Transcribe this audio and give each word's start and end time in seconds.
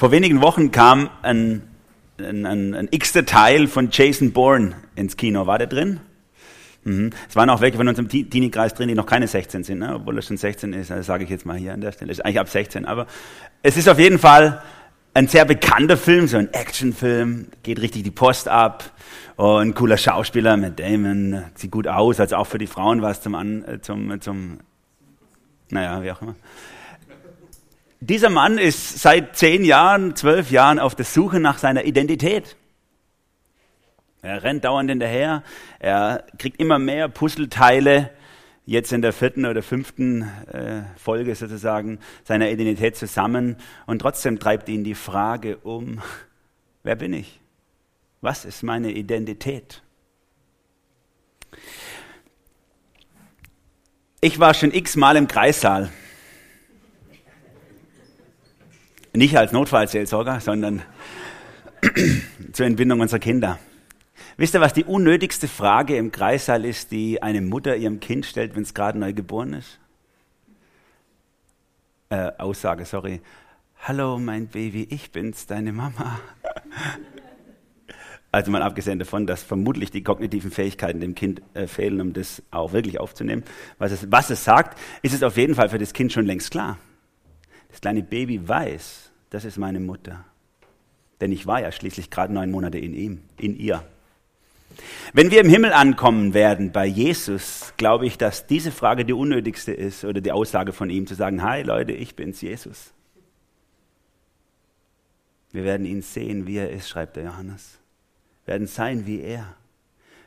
Vor 0.00 0.12
wenigen 0.12 0.40
Wochen 0.40 0.70
kam 0.70 1.10
ein, 1.20 1.60
ein, 2.16 2.46
ein, 2.46 2.74
ein 2.74 2.88
x-ter 2.90 3.26
Teil 3.26 3.66
von 3.66 3.90
Jason 3.92 4.32
Bourne 4.32 4.74
ins 4.96 5.18
Kino. 5.18 5.46
War 5.46 5.58
der 5.58 5.66
drin? 5.66 6.00
Mhm. 6.84 7.10
Es 7.28 7.36
waren 7.36 7.50
auch 7.50 7.60
welche 7.60 7.76
von 7.76 7.86
unserem 7.86 8.08
Teenie-Kreis 8.08 8.72
drin, 8.72 8.88
die 8.88 8.94
noch 8.94 9.04
keine 9.04 9.28
16 9.28 9.62
sind, 9.62 9.80
ne? 9.80 9.96
obwohl 9.96 10.16
er 10.16 10.22
schon 10.22 10.38
16 10.38 10.72
ist. 10.72 10.88
Das 10.88 11.04
sage 11.04 11.24
ich 11.24 11.28
jetzt 11.28 11.44
mal 11.44 11.58
hier 11.58 11.74
an 11.74 11.82
der 11.82 11.92
Stelle. 11.92 12.12
Ist 12.12 12.24
eigentlich 12.24 12.40
ab 12.40 12.48
16. 12.48 12.86
Aber 12.86 13.08
es 13.62 13.76
ist 13.76 13.90
auf 13.90 13.98
jeden 13.98 14.18
Fall 14.18 14.62
ein 15.12 15.28
sehr 15.28 15.44
bekannter 15.44 15.98
Film, 15.98 16.28
so 16.28 16.38
ein 16.38 16.50
Actionfilm. 16.50 17.48
Geht 17.62 17.82
richtig 17.82 18.02
die 18.02 18.10
Post 18.10 18.48
ab. 18.48 18.92
Und 19.36 19.60
ein 19.60 19.74
cooler 19.74 19.98
Schauspieler, 19.98 20.56
Matt 20.56 20.80
Damon, 20.80 21.44
sieht 21.56 21.72
gut 21.72 21.86
aus, 21.86 22.20
also 22.20 22.36
auch 22.36 22.46
für 22.46 22.56
die 22.56 22.66
Frauen 22.66 23.02
was 23.02 23.20
zum, 23.20 23.34
An, 23.34 23.64
äh, 23.64 23.82
zum, 23.82 24.18
zum, 24.22 24.60
naja, 25.68 26.02
wie 26.02 26.10
auch 26.10 26.22
immer. 26.22 26.36
Dieser 28.02 28.30
Mann 28.30 28.56
ist 28.56 29.00
seit 29.00 29.36
zehn 29.36 29.62
Jahren, 29.62 30.16
zwölf 30.16 30.50
Jahren 30.50 30.78
auf 30.78 30.94
der 30.94 31.04
Suche 31.04 31.38
nach 31.38 31.58
seiner 31.58 31.84
Identität. 31.84 32.56
Er 34.22 34.42
rennt 34.42 34.64
dauernd 34.64 34.88
hinterher, 34.88 35.42
er 35.80 36.24
kriegt 36.38 36.58
immer 36.58 36.78
mehr 36.78 37.10
Puzzleteile, 37.10 38.10
jetzt 38.64 38.92
in 38.94 39.02
der 39.02 39.12
vierten 39.12 39.44
oder 39.44 39.62
fünften 39.62 40.22
äh, 40.50 40.82
Folge 40.96 41.34
sozusagen 41.34 41.98
seiner 42.24 42.48
Identität 42.50 42.96
zusammen 42.96 43.56
und 43.84 43.98
trotzdem 43.98 44.38
treibt 44.38 44.70
ihn 44.70 44.82
die 44.82 44.94
Frage 44.94 45.58
um, 45.58 46.00
wer 46.82 46.96
bin 46.96 47.12
ich? 47.12 47.38
Was 48.22 48.46
ist 48.46 48.62
meine 48.62 48.92
Identität? 48.92 49.82
Ich 54.22 54.38
war 54.38 54.54
schon 54.54 54.72
x-mal 54.72 55.16
im 55.16 55.28
Kreissaal 55.28 55.90
Nicht 59.12 59.36
als 59.36 59.52
Notfallseelsorger, 59.52 60.40
sondern 60.40 60.82
zur 62.52 62.66
Entbindung 62.66 63.00
unserer 63.00 63.18
Kinder. 63.18 63.58
Wisst 64.36 64.54
ihr, 64.54 64.60
was 64.60 64.72
die 64.72 64.84
unnötigste 64.84 65.48
Frage 65.48 65.96
im 65.96 66.12
Kreissaal 66.12 66.64
ist, 66.64 66.92
die 66.92 67.22
eine 67.22 67.40
Mutter 67.40 67.76
ihrem 67.76 68.00
Kind 68.00 68.24
stellt, 68.24 68.54
wenn 68.54 68.62
es 68.62 68.72
gerade 68.72 68.98
neu 68.98 69.12
geboren 69.12 69.54
ist? 69.54 69.78
Äh, 72.10 72.32
Aussage, 72.38 72.84
sorry. 72.84 73.20
Hallo, 73.82 74.18
mein 74.18 74.46
Baby, 74.46 74.86
ich 74.90 75.10
bin's, 75.10 75.46
deine 75.46 75.72
Mama. 75.72 76.20
Also 78.32 78.52
mal 78.52 78.62
abgesehen 78.62 79.00
davon, 79.00 79.26
dass 79.26 79.42
vermutlich 79.42 79.90
die 79.90 80.04
kognitiven 80.04 80.52
Fähigkeiten 80.52 81.00
dem 81.00 81.16
Kind 81.16 81.42
äh, 81.54 81.66
fehlen, 81.66 82.00
um 82.00 82.12
das 82.12 82.44
auch 82.52 82.72
wirklich 82.72 83.00
aufzunehmen. 83.00 83.42
Was 83.78 83.90
es, 83.90 84.12
was 84.12 84.30
es 84.30 84.44
sagt, 84.44 84.78
ist 85.02 85.14
es 85.14 85.24
auf 85.24 85.36
jeden 85.36 85.56
Fall 85.56 85.68
für 85.68 85.78
das 85.78 85.92
Kind 85.92 86.12
schon 86.12 86.26
längst 86.26 86.52
klar. 86.52 86.78
Das 87.70 87.80
kleine 87.80 88.02
Baby 88.02 88.46
weiß, 88.46 89.10
das 89.30 89.44
ist 89.44 89.58
meine 89.58 89.80
Mutter. 89.80 90.24
Denn 91.20 91.32
ich 91.32 91.46
war 91.46 91.60
ja 91.60 91.70
schließlich 91.70 92.10
gerade 92.10 92.32
neun 92.32 92.50
Monate 92.50 92.78
in 92.78 92.94
ihm, 92.94 93.22
in 93.36 93.58
ihr. 93.58 93.84
Wenn 95.12 95.30
wir 95.30 95.40
im 95.40 95.48
Himmel 95.48 95.72
ankommen 95.72 96.34
werden 96.34 96.72
bei 96.72 96.86
Jesus, 96.86 97.74
glaube 97.76 98.06
ich, 98.06 98.16
dass 98.16 98.46
diese 98.46 98.70
Frage 98.70 99.04
die 99.04 99.12
unnötigste 99.12 99.72
ist 99.72 100.04
oder 100.04 100.20
die 100.20 100.32
Aussage 100.32 100.72
von 100.72 100.90
ihm 100.90 101.06
zu 101.06 101.14
sagen, 101.14 101.42
hi 101.42 101.62
Leute, 101.62 101.92
ich 101.92 102.14
bin's, 102.14 102.40
Jesus. 102.40 102.92
Wir 105.52 105.64
werden 105.64 105.86
ihn 105.86 106.02
sehen, 106.02 106.46
wie 106.46 106.58
er 106.58 106.70
ist, 106.70 106.88
schreibt 106.88 107.16
der 107.16 107.24
Johannes. 107.24 107.78
Wir 108.44 108.54
werden 108.54 108.66
sein 108.68 109.06
wie 109.06 109.20
er. 109.20 109.56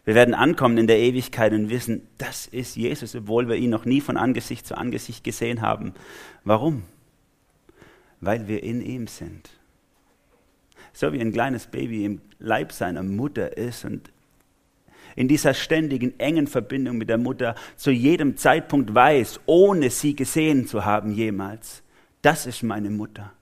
Wir 0.05 0.15
werden 0.15 0.33
ankommen 0.33 0.77
in 0.77 0.87
der 0.87 0.99
Ewigkeit 0.99 1.53
und 1.53 1.69
wissen, 1.69 2.07
das 2.17 2.45
ist 2.45 2.75
Jesus, 2.75 3.15
obwohl 3.15 3.47
wir 3.47 3.55
ihn 3.55 3.69
noch 3.69 3.85
nie 3.85 4.01
von 4.01 4.17
Angesicht 4.17 4.67
zu 4.67 4.77
Angesicht 4.77 5.23
gesehen 5.23 5.61
haben. 5.61 5.93
Warum? 6.43 6.83
Weil 8.25 8.47
wir 8.47 8.63
in 8.63 8.81
ihm 8.81 9.07
sind. 9.07 9.49
So 10.91 11.11
wie 11.11 11.19
ein 11.19 11.31
kleines 11.31 11.67
Baby 11.67 12.05
im 12.05 12.21
Leib 12.39 12.71
seiner 12.71 13.03
Mutter 13.03 13.57
ist 13.57 13.85
und 13.85 14.11
in 15.15 15.27
dieser 15.27 15.53
ständigen, 15.53 16.19
engen 16.19 16.47
Verbindung 16.47 16.97
mit 16.97 17.09
der 17.09 17.17
Mutter 17.17 17.55
zu 17.75 17.91
jedem 17.91 18.37
Zeitpunkt 18.37 18.93
weiß, 18.93 19.41
ohne 19.45 19.89
sie 19.89 20.15
gesehen 20.15 20.67
zu 20.67 20.85
haben 20.85 21.11
jemals, 21.11 21.83
das 22.21 22.45
ist 22.45 22.63
meine 22.63 22.89
Mutter. 22.89 23.33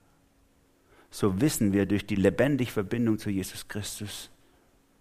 So 1.10 1.40
wissen 1.40 1.72
wir 1.72 1.86
durch 1.86 2.06
die 2.06 2.16
lebendige 2.16 2.70
Verbindung 2.70 3.18
zu 3.18 3.30
Jesus 3.30 3.68
Christus, 3.68 4.30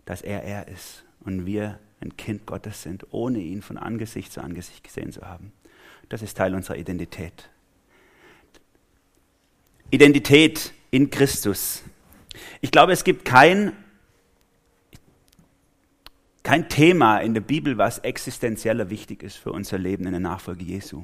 dass 0.05 0.21
er 0.21 0.43
er 0.43 0.67
ist 0.67 1.03
und 1.21 1.45
wir 1.45 1.79
ein 2.01 2.17
Kind 2.17 2.45
Gottes 2.45 2.81
sind, 2.83 3.05
ohne 3.11 3.39
ihn 3.39 3.61
von 3.61 3.77
Angesicht 3.77 4.31
zu 4.31 4.41
Angesicht 4.41 4.83
gesehen 4.83 5.11
zu 5.11 5.21
haben. 5.21 5.53
Das 6.09 6.21
ist 6.21 6.35
Teil 6.35 6.53
unserer 6.55 6.77
Identität. 6.77 7.49
Identität 9.91 10.71
in 10.89 11.09
Christus. 11.09 11.83
Ich 12.61 12.71
glaube, 12.71 12.93
es 12.93 13.03
gibt 13.03 13.25
kein, 13.25 13.73
kein 16.43 16.69
Thema 16.69 17.17
in 17.19 17.33
der 17.33 17.41
Bibel, 17.41 17.77
was 17.77 17.99
existenzieller 17.99 18.89
wichtig 18.89 19.21
ist 19.21 19.35
für 19.35 19.51
unser 19.51 19.77
Leben 19.77 20.05
in 20.05 20.11
der 20.11 20.21
Nachfolge 20.21 20.63
Jesu. 20.63 21.03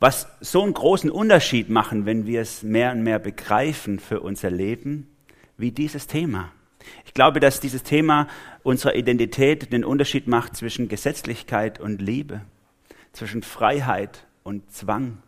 Was 0.00 0.26
so 0.40 0.62
einen 0.62 0.72
großen 0.72 1.10
Unterschied 1.10 1.68
machen, 1.68 2.06
wenn 2.06 2.26
wir 2.26 2.40
es 2.40 2.62
mehr 2.62 2.92
und 2.92 3.02
mehr 3.02 3.18
begreifen 3.18 3.98
für 3.98 4.20
unser 4.20 4.50
Leben, 4.50 5.06
wie 5.58 5.70
dieses 5.70 6.06
Thema. 6.06 6.50
Ich 7.04 7.12
glaube, 7.12 7.40
dass 7.40 7.60
dieses 7.60 7.82
Thema 7.82 8.26
unserer 8.62 8.94
Identität 8.94 9.70
den 9.70 9.84
Unterschied 9.84 10.26
macht 10.28 10.56
zwischen 10.56 10.88
Gesetzlichkeit 10.88 11.78
und 11.78 12.00
Liebe, 12.00 12.40
zwischen 13.12 13.42
Freiheit 13.42 14.26
und 14.42 14.72
Zwang, 14.72 15.18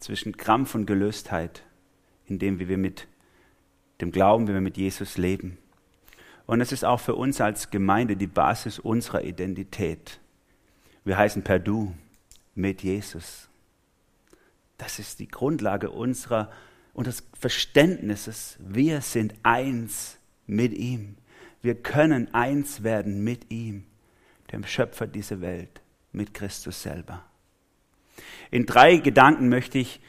zwischen 0.00 0.36
Krampf 0.36 0.74
und 0.74 0.86
Gelöstheit, 0.86 1.62
in 2.26 2.38
dem, 2.38 2.58
wie 2.58 2.68
wir 2.68 2.78
mit 2.78 3.06
dem 4.00 4.10
Glauben, 4.10 4.48
wie 4.48 4.54
wir 4.54 4.60
mit 4.60 4.76
Jesus 4.76 5.18
leben. 5.18 5.58
Und 6.46 6.60
es 6.60 6.72
ist 6.72 6.84
auch 6.84 7.00
für 7.00 7.14
uns 7.14 7.40
als 7.40 7.70
Gemeinde 7.70 8.16
die 8.16 8.26
Basis 8.26 8.78
unserer 8.78 9.22
Identität. 9.22 10.18
Wir 11.04 11.16
heißen 11.16 11.42
per 11.42 11.58
Du 11.58 11.94
mit 12.54 12.82
Jesus. 12.82 13.48
Das 14.78 14.98
ist 14.98 15.20
die 15.20 15.28
Grundlage 15.28 15.90
unserer, 15.90 16.50
unseres 16.94 17.22
Verständnisses. 17.38 18.56
Wir 18.58 19.02
sind 19.02 19.34
eins 19.42 20.18
mit 20.46 20.72
ihm. 20.72 21.16
Wir 21.62 21.74
können 21.74 22.32
eins 22.34 22.82
werden 22.82 23.22
mit 23.22 23.50
ihm, 23.50 23.84
dem 24.50 24.64
Schöpfer 24.64 25.06
dieser 25.06 25.40
Welt, 25.42 25.82
mit 26.10 26.32
Christus 26.32 26.82
selber. 26.82 27.29
In 28.50 28.66
drei 28.66 28.96
Gedanken 28.96 29.48
möchte 29.48 29.78
ich 29.78 30.00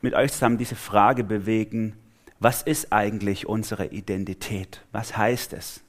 mit 0.00 0.14
euch 0.14 0.32
zusammen 0.32 0.58
diese 0.58 0.76
Frage 0.76 1.24
bewegen, 1.24 1.96
was 2.38 2.62
ist 2.62 2.92
eigentlich 2.92 3.46
unsere 3.46 3.86
Identität? 3.86 4.82
Was 4.92 5.16
heißt 5.16 5.52
es? 5.52 5.80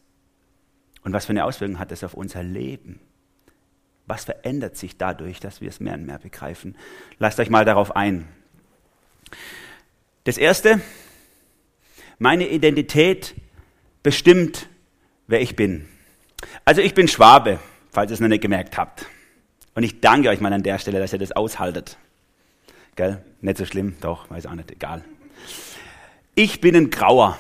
Und 1.04 1.14
was 1.14 1.26
für 1.26 1.32
eine 1.32 1.46
Auswirkung 1.46 1.80
hat 1.80 1.92
es 1.92 2.04
auf 2.04 2.14
unser 2.14 2.44
Leben? 2.44 3.00
Was 4.06 4.24
verändert 4.24 4.78
sich 4.78 4.98
dadurch, 4.98 5.40
dass 5.40 5.62
wir 5.62 5.70
es 5.70 5.80
mehr 5.80 5.94
und 5.94 6.06
mehr 6.06 6.20
begreifen? 6.20 6.76
Lasst 7.20 7.40
euch 7.40 7.50
mal 7.50 7.66
darauf 7.66 7.96
ein. 7.96 8.28
Das 10.24 10.38
Erste, 10.38 10.82
meine 12.18 12.48
Identität 12.48 13.36
bestimmt, 14.04 14.70
wer 15.28 15.42
ich 15.42 15.56
bin. 15.56 15.88
Also 16.66 16.82
ich 16.82 16.94
bin 16.94 17.08
Schwabe, 17.08 17.60
falls 17.92 18.12
ihr 18.12 18.16
es 18.16 18.20
noch 18.20 18.28
nicht 18.30 18.42
gemerkt 18.42 18.78
habt. 18.78 19.06
Und 19.78 19.84
ich 19.84 20.02
danke 20.02 20.30
euch 20.30 20.42
mal 20.42 20.52
an 20.52 20.64
der 20.64 20.80
Stelle, 20.80 20.98
dass 20.98 21.14
ihr 21.14 21.20
das 21.20 21.34
aushaltet. 21.34 22.00
Gell? 22.96 23.24
Nicht 23.42 23.60
so 23.60 23.66
schlimm, 23.66 23.96
doch, 24.02 24.28
weiß 24.28 24.48
auch 24.48 24.56
nicht, 24.56 24.72
egal. 24.72 25.06
Ich 26.34 26.62
bin 26.62 26.76
ein 26.76 26.90
Grauer. 26.90 27.38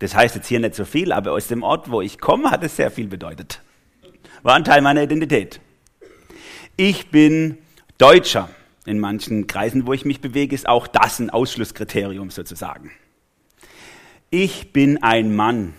Das 0.00 0.16
heißt 0.16 0.34
jetzt 0.34 0.48
hier 0.48 0.58
nicht 0.58 0.74
so 0.74 0.84
viel, 0.84 1.12
aber 1.12 1.30
aus 1.30 1.46
dem 1.46 1.62
Ort, 1.62 1.88
wo 1.88 2.00
ich 2.00 2.18
komme, 2.18 2.50
hat 2.50 2.64
es 2.64 2.74
sehr 2.74 2.90
viel 2.90 3.06
bedeutet. 3.06 3.62
War 4.42 4.56
ein 4.56 4.64
Teil 4.64 4.82
meiner 4.82 5.04
Identität. 5.04 5.60
Ich 6.76 7.12
bin 7.12 7.58
Deutscher. 7.96 8.50
In 8.84 8.98
manchen 8.98 9.46
Kreisen, 9.46 9.86
wo 9.86 9.92
ich 9.92 10.04
mich 10.04 10.20
bewege, 10.20 10.52
ist 10.52 10.68
auch 10.68 10.88
das 10.88 11.20
ein 11.20 11.30
Ausschlusskriterium 11.30 12.30
sozusagen. 12.30 12.90
Ich 14.30 14.72
bin 14.72 15.00
ein 15.04 15.32
Mann. 15.36 15.74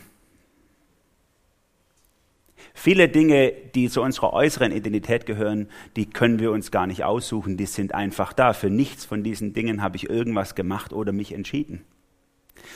Viele 2.86 3.10
Dinge, 3.10 3.52
die 3.74 3.90
zu 3.90 4.04
unserer 4.04 4.32
äußeren 4.32 4.72
Identität 4.72 5.26
gehören, 5.26 5.70
die 5.96 6.06
können 6.06 6.38
wir 6.38 6.52
uns 6.52 6.70
gar 6.70 6.86
nicht 6.86 7.04
aussuchen, 7.04 7.58
die 7.58 7.66
sind 7.66 7.96
einfach 7.96 8.32
da. 8.32 8.54
Für 8.54 8.70
nichts 8.70 9.06
von 9.06 9.24
diesen 9.24 9.54
Dingen 9.54 9.82
habe 9.82 9.96
ich 9.96 10.08
irgendwas 10.08 10.54
gemacht 10.54 10.94
oder 10.94 11.12
mich 11.12 11.34
entschieden. 11.34 11.84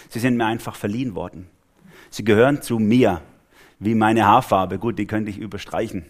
Sie 0.10 0.18
sind 0.18 0.36
mir 0.36 0.48
einfach 0.48 0.76
verliehen 0.76 1.14
worden. 1.14 1.48
Sie 2.10 2.24
gehören 2.24 2.64
zu 2.64 2.80
mir, 2.80 3.22
wie 3.78 3.94
meine 3.94 4.26
Haarfarbe. 4.26 4.80
Gut, 4.80 4.98
die 4.98 5.06
könnte 5.06 5.30
ich 5.30 5.38
überstreichen. 5.38 6.06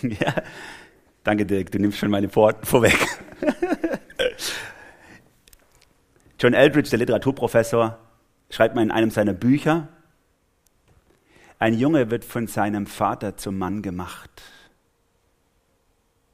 Ja, 0.02 0.32
danke 1.24 1.44
Dirk, 1.44 1.72
du 1.72 1.78
nimmst 1.78 1.98
schon 1.98 2.10
meine 2.10 2.34
Worte 2.34 2.64
vorweg. 2.64 2.96
John 6.40 6.54
Eldridge, 6.54 6.88
der 6.88 7.00
Literaturprofessor, 7.00 7.98
schreibt 8.48 8.76
mal 8.76 8.82
in 8.82 8.90
einem 8.90 9.10
seiner 9.10 9.34
Bücher, 9.34 9.88
ein 11.58 11.74
Junge 11.74 12.10
wird 12.10 12.24
von 12.24 12.46
seinem 12.46 12.86
Vater 12.86 13.36
zum 13.36 13.58
Mann 13.58 13.82
gemacht. 13.82 14.42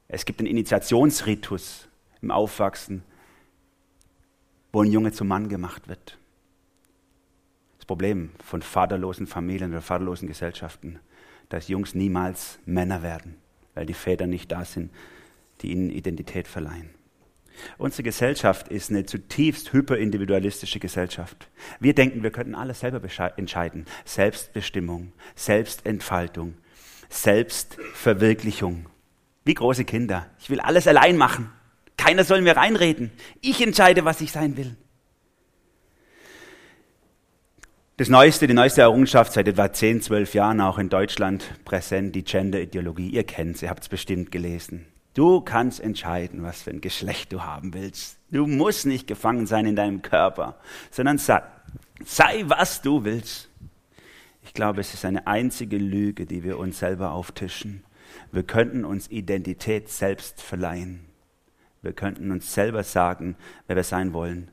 Es 0.07 0.25
gibt 0.25 0.39
einen 0.39 0.47
Initiationsritus. 0.47 1.87
im 2.21 2.31
Aufwachsen, 2.31 3.03
wo 4.71 4.81
ein 4.81 4.91
Junge 4.91 5.11
zum 5.11 5.27
Mann 5.27 5.47
gemacht 5.47 5.87
wird. 5.87 6.17
Das 7.77 7.85
Problem 7.85 8.31
von 8.43 8.63
vaterlosen 8.63 9.27
Familien 9.27 9.71
oder 9.71 9.81
vaterlosen 9.81 10.27
Gesellschaften, 10.27 10.99
dass 11.49 11.67
Jungs 11.67 11.93
niemals 11.93 12.57
Männer 12.65 13.03
werden, 13.03 13.35
weil 13.75 13.85
die 13.85 13.93
Väter 13.93 14.25
nicht 14.25 14.51
da 14.51 14.65
sind, 14.65 14.91
die 15.61 15.71
ihnen 15.71 15.91
Identität 15.91 16.47
verleihen. 16.47 16.89
Unsere 17.77 18.03
Gesellschaft 18.03 18.67
ist 18.69 18.89
eine 18.89 19.05
zutiefst 19.05 19.73
hyperindividualistische 19.73 20.79
Gesellschaft. 20.79 21.49
Wir 21.79 21.93
denken, 21.93 22.23
wir 22.23 22.31
könnten 22.31 22.55
alles 22.55 22.79
selber 22.79 23.01
entscheiden. 23.37 23.85
Selbstbestimmung, 24.05 25.13
Selbstentfaltung, 25.35 26.55
Selbstverwirklichung. 27.09 28.87
Wie 29.43 29.53
große 29.53 29.85
Kinder. 29.85 30.27
Ich 30.39 30.49
will 30.49 30.59
alles 30.59 30.87
allein 30.87 31.17
machen. 31.17 31.51
Keiner 31.97 32.23
soll 32.23 32.41
mir 32.41 32.57
reinreden. 32.57 33.11
Ich 33.41 33.61
entscheide, 33.61 34.05
was 34.05 34.21
ich 34.21 34.31
sein 34.31 34.57
will. 34.57 34.75
Das 37.97 38.09
Neueste, 38.09 38.45
die 38.45 38.53
neueste 38.53 38.81
Errungenschaft 38.81 39.31
seit 39.31 39.47
etwa 39.47 39.71
10, 39.71 40.01
12 40.01 40.33
Jahren 40.33 40.59
auch 40.59 40.77
in 40.79 40.89
Deutschland 40.89 41.45
präsent, 41.63 42.13
die 42.13 42.25
Gender-Ideologie. 42.25 43.09
Ihr 43.09 43.23
kennt 43.23 43.57
sie, 43.57 43.69
habt 43.69 43.83
es 43.83 43.89
bestimmt 43.89 44.33
gelesen. 44.33 44.85
Du 45.15 45.39
kannst 45.39 45.79
entscheiden, 45.79 46.43
was 46.43 46.61
für 46.61 46.71
ein 46.71 46.81
Geschlecht 46.81 47.31
du 47.31 47.41
haben 47.41 47.73
willst. 47.73 48.19
Du 48.31 48.45
musst 48.45 48.85
nicht 48.85 49.07
gefangen 49.07 49.47
sein 49.47 49.65
in 49.65 49.77
deinem 49.77 50.01
Körper, 50.01 50.59
sondern 50.91 51.17
sei, 51.17 51.41
sei 52.03 52.43
was 52.47 52.81
du 52.81 53.05
willst. 53.05 53.49
Ich 54.43 54.53
glaube, 54.53 54.81
es 54.81 54.93
ist 54.93 55.05
eine 55.05 55.25
einzige 55.25 55.77
Lüge, 55.77 56.25
die 56.25 56.43
wir 56.43 56.59
uns 56.59 56.79
selber 56.79 57.13
auftischen. 57.13 57.85
Wir 58.33 58.43
könnten 58.43 58.83
uns 58.83 59.09
Identität 59.09 59.87
selbst 59.89 60.41
verleihen. 60.41 61.05
Wir 61.81 61.93
könnten 61.93 62.29
uns 62.29 62.53
selber 62.53 62.83
sagen, 62.83 63.37
wer 63.67 63.77
wir 63.77 63.83
sein 63.83 64.11
wollen. 64.11 64.51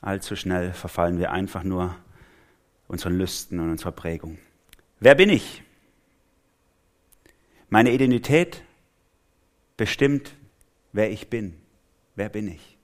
Allzu 0.00 0.36
schnell 0.36 0.72
verfallen 0.72 1.18
wir 1.18 1.32
einfach 1.32 1.64
nur 1.64 1.96
unseren 2.86 3.18
Lüsten 3.18 3.58
und 3.58 3.70
unserer 3.70 3.92
Prägung. 3.92 4.38
Wer 5.00 5.16
bin 5.16 5.30
ich? 5.30 5.64
Meine 7.70 7.90
Identität 7.90 8.62
bestimmt, 9.76 10.34
wer 10.92 11.10
ich 11.10 11.28
bin. 11.28 11.54
Wer 12.16 12.28
bin 12.28 12.48
ich? 12.48 12.78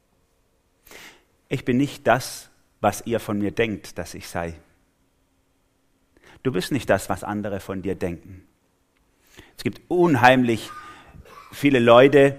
Ich 1.48 1.64
bin 1.64 1.76
nicht 1.76 2.06
das, 2.06 2.50
was 2.80 3.06
ihr 3.06 3.20
von 3.20 3.38
mir 3.38 3.50
denkt, 3.50 3.98
dass 3.98 4.14
ich 4.14 4.28
sei. 4.28 4.54
Du 6.42 6.52
bist 6.52 6.72
nicht 6.72 6.88
das, 6.88 7.08
was 7.08 7.22
andere 7.22 7.60
von 7.60 7.82
dir 7.82 7.94
denken. 7.94 8.44
Es 9.56 9.62
gibt 9.62 9.80
unheimlich 9.88 10.70
viele 11.52 11.78
Leute, 11.78 12.36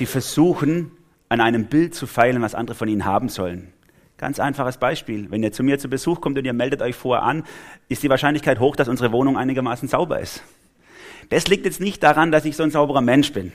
die 0.00 0.06
versuchen, 0.06 0.92
an 1.28 1.40
einem 1.40 1.66
Bild 1.66 1.94
zu 1.94 2.06
feilen, 2.06 2.42
was 2.42 2.54
andere 2.54 2.76
von 2.76 2.88
ihnen 2.88 3.04
haben 3.04 3.28
sollen. 3.28 3.72
Ganz 4.16 4.38
einfaches 4.40 4.78
Beispiel. 4.78 5.30
Wenn 5.30 5.42
ihr 5.42 5.52
zu 5.52 5.62
mir 5.62 5.78
zu 5.78 5.88
Besuch 5.88 6.20
kommt 6.20 6.38
und 6.38 6.44
ihr 6.44 6.52
meldet 6.52 6.80
euch 6.80 6.94
vorher 6.94 7.24
an, 7.24 7.44
ist 7.88 8.02
die 8.02 8.08
Wahrscheinlichkeit 8.08 8.60
hoch, 8.60 8.76
dass 8.76 8.88
unsere 8.88 9.12
Wohnung 9.12 9.36
einigermaßen 9.36 9.88
sauber 9.88 10.20
ist. 10.20 10.42
Das 11.28 11.48
liegt 11.48 11.64
jetzt 11.64 11.80
nicht 11.80 12.02
daran, 12.02 12.30
dass 12.30 12.44
ich 12.44 12.56
so 12.56 12.62
ein 12.62 12.70
sauberer 12.70 13.00
Mensch 13.00 13.32
bin 13.32 13.52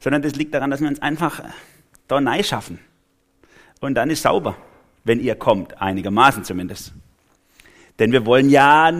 sondern 0.00 0.22
das 0.22 0.34
liegt 0.34 0.54
daran, 0.54 0.70
dass 0.70 0.80
wir 0.80 0.88
uns 0.88 1.00
einfach 1.02 1.42
da 2.08 2.20
neu 2.20 2.42
schaffen. 2.42 2.78
Und 3.80 3.94
dann 3.94 4.10
ist 4.10 4.22
sauber, 4.22 4.56
wenn 5.04 5.20
ihr 5.20 5.34
kommt, 5.34 5.80
einigermaßen 5.80 6.44
zumindest. 6.44 6.92
Denn 7.98 8.12
wir 8.12 8.26
wollen 8.26 8.50
ja, 8.50 8.90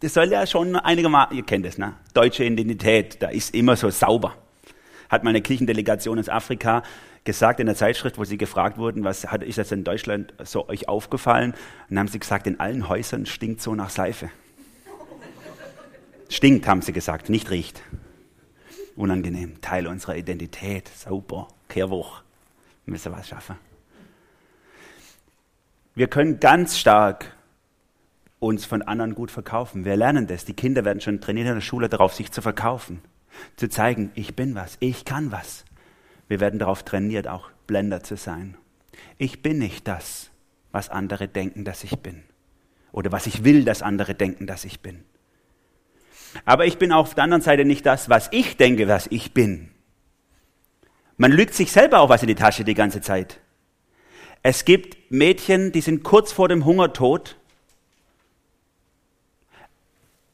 das 0.00 0.14
soll 0.14 0.30
ja 0.30 0.46
schon 0.46 0.76
einigermaßen, 0.76 1.36
ihr 1.36 1.44
kennt 1.44 1.66
es, 1.66 1.78
ne? 1.78 1.94
Deutsche 2.14 2.44
Identität, 2.44 3.22
da 3.22 3.28
ist 3.28 3.54
immer 3.54 3.76
so 3.76 3.90
sauber. 3.90 4.34
Hat 5.08 5.24
meine 5.24 5.40
Kirchendelegation 5.40 6.18
aus 6.18 6.28
Afrika 6.28 6.82
gesagt 7.24 7.60
in 7.60 7.66
der 7.66 7.74
Zeitschrift, 7.74 8.18
wo 8.18 8.24
sie 8.24 8.38
gefragt 8.38 8.78
wurden, 8.78 9.04
was 9.04 9.26
hat, 9.26 9.42
ist 9.42 9.58
das 9.58 9.72
in 9.72 9.84
Deutschland 9.84 10.34
so 10.44 10.68
euch 10.68 10.88
aufgefallen? 10.88 11.52
Und 11.52 11.58
dann 11.90 12.00
haben 12.00 12.08
sie 12.08 12.18
gesagt, 12.18 12.46
in 12.46 12.60
allen 12.60 12.88
Häusern 12.88 13.26
stinkt 13.26 13.60
so 13.60 13.74
nach 13.74 13.90
Seife. 13.90 14.30
Stinkt, 16.28 16.66
haben 16.66 16.82
sie 16.82 16.92
gesagt, 16.92 17.30
nicht 17.30 17.50
riecht 17.50 17.82
unangenehm, 18.98 19.60
Teil 19.60 19.86
unserer 19.86 20.16
Identität. 20.16 20.88
Super, 20.88 21.48
Kehrwoch, 21.68 22.22
wir 22.84 22.92
müssen 22.92 23.12
was 23.12 23.28
schaffen. 23.28 23.56
Wir 25.94 26.08
können 26.08 26.40
ganz 26.40 26.78
stark 26.78 27.34
uns 28.38 28.64
von 28.64 28.82
anderen 28.82 29.14
gut 29.14 29.30
verkaufen. 29.30 29.84
Wir 29.84 29.96
lernen 29.96 30.26
das. 30.26 30.44
Die 30.44 30.54
Kinder 30.54 30.84
werden 30.84 31.00
schon 31.00 31.20
trainiert 31.20 31.48
in 31.48 31.54
der 31.54 31.60
Schule 31.60 31.88
darauf, 31.88 32.14
sich 32.14 32.30
zu 32.30 32.40
verkaufen. 32.40 33.00
Zu 33.56 33.68
zeigen, 33.68 34.10
ich 34.14 34.36
bin 34.36 34.54
was, 34.54 34.76
ich 34.80 35.04
kann 35.04 35.32
was. 35.32 35.64
Wir 36.28 36.40
werden 36.40 36.58
darauf 36.58 36.82
trainiert, 36.84 37.26
auch 37.26 37.50
Blender 37.66 38.02
zu 38.02 38.16
sein. 38.16 38.56
Ich 39.16 39.42
bin 39.42 39.58
nicht 39.58 39.88
das, 39.88 40.30
was 40.70 40.88
andere 40.88 41.26
denken, 41.28 41.64
dass 41.64 41.84
ich 41.84 41.98
bin. 41.98 42.22
Oder 42.92 43.12
was 43.12 43.26
ich 43.26 43.44
will, 43.44 43.64
dass 43.64 43.82
andere 43.82 44.14
denken, 44.14 44.46
dass 44.46 44.64
ich 44.64 44.80
bin. 44.80 45.04
Aber 46.44 46.66
ich 46.66 46.78
bin 46.78 46.92
auf 46.92 47.14
der 47.14 47.24
anderen 47.24 47.42
Seite 47.42 47.64
nicht 47.64 47.86
das, 47.86 48.08
was 48.08 48.28
ich 48.32 48.56
denke, 48.56 48.88
was 48.88 49.06
ich 49.08 49.32
bin. 49.32 49.70
Man 51.16 51.32
lügt 51.32 51.54
sich 51.54 51.72
selber 51.72 52.00
auch 52.00 52.08
was 52.08 52.22
in 52.22 52.28
die 52.28 52.34
Tasche 52.34 52.64
die 52.64 52.74
ganze 52.74 53.00
Zeit. 53.00 53.40
Es 54.42 54.64
gibt 54.64 55.10
Mädchen, 55.10 55.72
die 55.72 55.80
sind 55.80 56.04
kurz 56.04 56.30
vor 56.32 56.48
dem 56.48 56.64
Hungertod, 56.64 57.36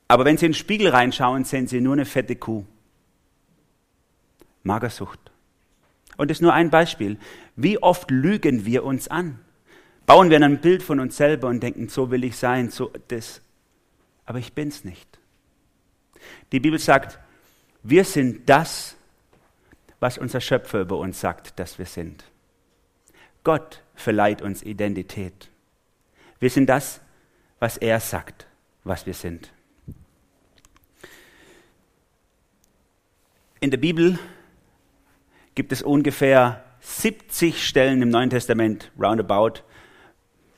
aber 0.08 0.25
wenn 0.25 0.37
sie 0.37 0.46
in 0.46 0.52
den 0.52 0.58
Spiegel 0.58 0.88
reinschauen, 0.88 1.44
sehen 1.44 1.67
sie 1.67 1.81
nur 1.81 1.94
eine 1.94 2.05
fette 2.05 2.37
Kuh. 2.37 2.64
Magersucht. 4.62 5.19
Und 6.17 6.31
das 6.31 6.38
ist 6.38 6.43
nur 6.43 6.52
ein 6.52 6.70
Beispiel. 6.70 7.19
Wie 7.56 7.82
oft 7.82 8.11
lügen 8.11 8.64
wir 8.64 8.85
uns 8.85 9.08
an? 9.08 9.40
Bauen 10.06 10.31
wir 10.31 10.40
ein 10.40 10.61
Bild 10.61 10.82
von 10.82 11.00
uns 11.00 11.17
selber 11.17 11.49
und 11.49 11.62
denken, 11.62 11.88
so 11.88 12.11
will 12.11 12.25
ich 12.25 12.37
sein, 12.37 12.70
so 12.70 12.93
das. 13.08 13.40
Aber 14.26 14.38
ich 14.38 14.52
bin's 14.52 14.85
nicht. 14.85 15.19
Die 16.53 16.61
Bibel 16.61 16.79
sagt, 16.79 17.19
wir 17.82 18.05
sind 18.05 18.49
das, 18.49 18.97
was 20.00 20.19
unser 20.19 20.41
Schöpfer 20.41 20.81
über 20.81 20.99
uns 20.99 21.21
sagt, 21.21 21.59
dass 21.59 21.79
wir 21.79 21.87
sind. 21.87 22.25
Gott 23.43 23.82
verleiht 23.94 24.43
uns 24.43 24.62
Identität. 24.62 25.50
Wir 26.41 26.50
sind 26.50 26.67
das, 26.67 27.00
was 27.59 27.76
er 27.76 28.00
sagt, 28.00 28.47
was 28.85 29.06
wir 29.06 29.15
sind. 29.15 29.53
In 33.61 33.71
der 33.71 33.79
Bibel 33.79 34.19
gibt 35.55 35.73
es 35.73 35.82
ungefähr 35.82 36.65
70 36.81 37.67
Stellen 37.67 38.03
im 38.03 38.11
Neuen 38.11 38.29
Testament, 38.29 38.93
roundabout, 39.00 39.62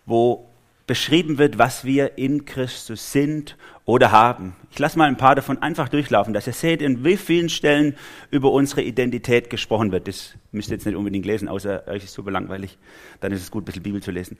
wo 0.06 0.45
beschrieben 0.86 1.38
wird, 1.38 1.58
was 1.58 1.84
wir 1.84 2.16
in 2.16 2.44
Christus 2.44 3.12
sind 3.12 3.56
oder 3.84 4.12
haben. 4.12 4.54
Ich 4.70 4.78
lasse 4.78 4.98
mal 4.98 5.08
ein 5.08 5.16
paar 5.16 5.34
davon 5.34 5.60
einfach 5.60 5.88
durchlaufen, 5.88 6.32
dass 6.32 6.46
ihr 6.46 6.52
seht, 6.52 6.80
in 6.80 7.04
wie 7.04 7.16
vielen 7.16 7.48
Stellen 7.48 7.96
über 8.30 8.52
unsere 8.52 8.82
Identität 8.82 9.50
gesprochen 9.50 9.90
wird. 9.90 10.06
Das 10.06 10.34
müsst 10.52 10.70
ihr 10.70 10.76
jetzt 10.76 10.86
nicht 10.86 10.96
unbedingt 10.96 11.26
lesen, 11.26 11.48
außer 11.48 11.86
euch 11.88 12.04
ist 12.04 12.12
super 12.12 12.30
langweilig. 12.30 12.78
Dann 13.20 13.32
ist 13.32 13.42
es 13.42 13.50
gut, 13.50 13.62
ein 13.62 13.66
bisschen 13.66 13.82
Bibel 13.82 14.02
zu 14.02 14.10
lesen. 14.12 14.38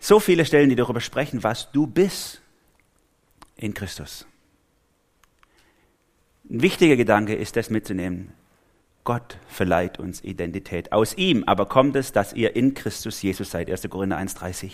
So 0.00 0.20
viele 0.20 0.44
Stellen, 0.44 0.68
die 0.68 0.76
darüber 0.76 1.00
sprechen, 1.00 1.42
was 1.42 1.70
du 1.72 1.86
bist 1.86 2.40
in 3.56 3.74
Christus. 3.74 4.26
Ein 6.50 6.62
wichtiger 6.62 6.96
Gedanke 6.96 7.34
ist, 7.34 7.56
das 7.56 7.68
mitzunehmen. 7.70 8.32
Gott 9.04 9.38
verleiht 9.48 9.98
uns 9.98 10.22
Identität. 10.22 10.92
Aus 10.92 11.16
ihm 11.16 11.44
aber 11.44 11.66
kommt 11.66 11.96
es, 11.96 12.12
dass 12.12 12.32
ihr 12.32 12.56
in 12.56 12.74
Christus 12.74 13.22
Jesus 13.22 13.50
seid. 13.50 13.70
1. 13.70 13.88
Korinther 13.88 14.18
1,30. 14.18 14.70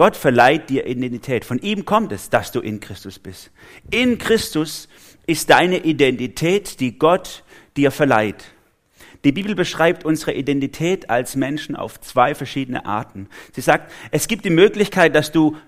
Gott 0.00 0.16
verleiht 0.16 0.70
dir 0.70 0.86
Identität. 0.86 1.44
Von 1.44 1.58
ihm 1.58 1.84
kommt 1.84 2.10
es, 2.10 2.30
dass 2.30 2.52
du 2.52 2.60
in 2.60 2.80
Christus 2.80 3.18
bist. 3.18 3.50
In 3.90 4.16
Christus 4.16 4.88
ist 5.26 5.50
deine 5.50 5.76
Identität, 5.76 6.80
die 6.80 6.98
Gott 6.98 7.44
dir 7.76 7.90
verleiht. 7.90 8.46
Die 9.24 9.32
Bibel 9.32 9.54
beschreibt 9.54 10.06
unsere 10.06 10.32
Identität 10.32 11.10
als 11.10 11.36
Menschen 11.36 11.76
auf 11.76 12.00
zwei 12.00 12.34
verschiedene 12.34 12.86
Arten. 12.86 13.28
Sie 13.54 13.60
sagt, 13.60 13.92
es 14.10 14.26
gibt 14.26 14.46
die 14.46 14.50
Möglichkeit, 14.50 15.14
dass 15.14 15.32
du 15.32 15.58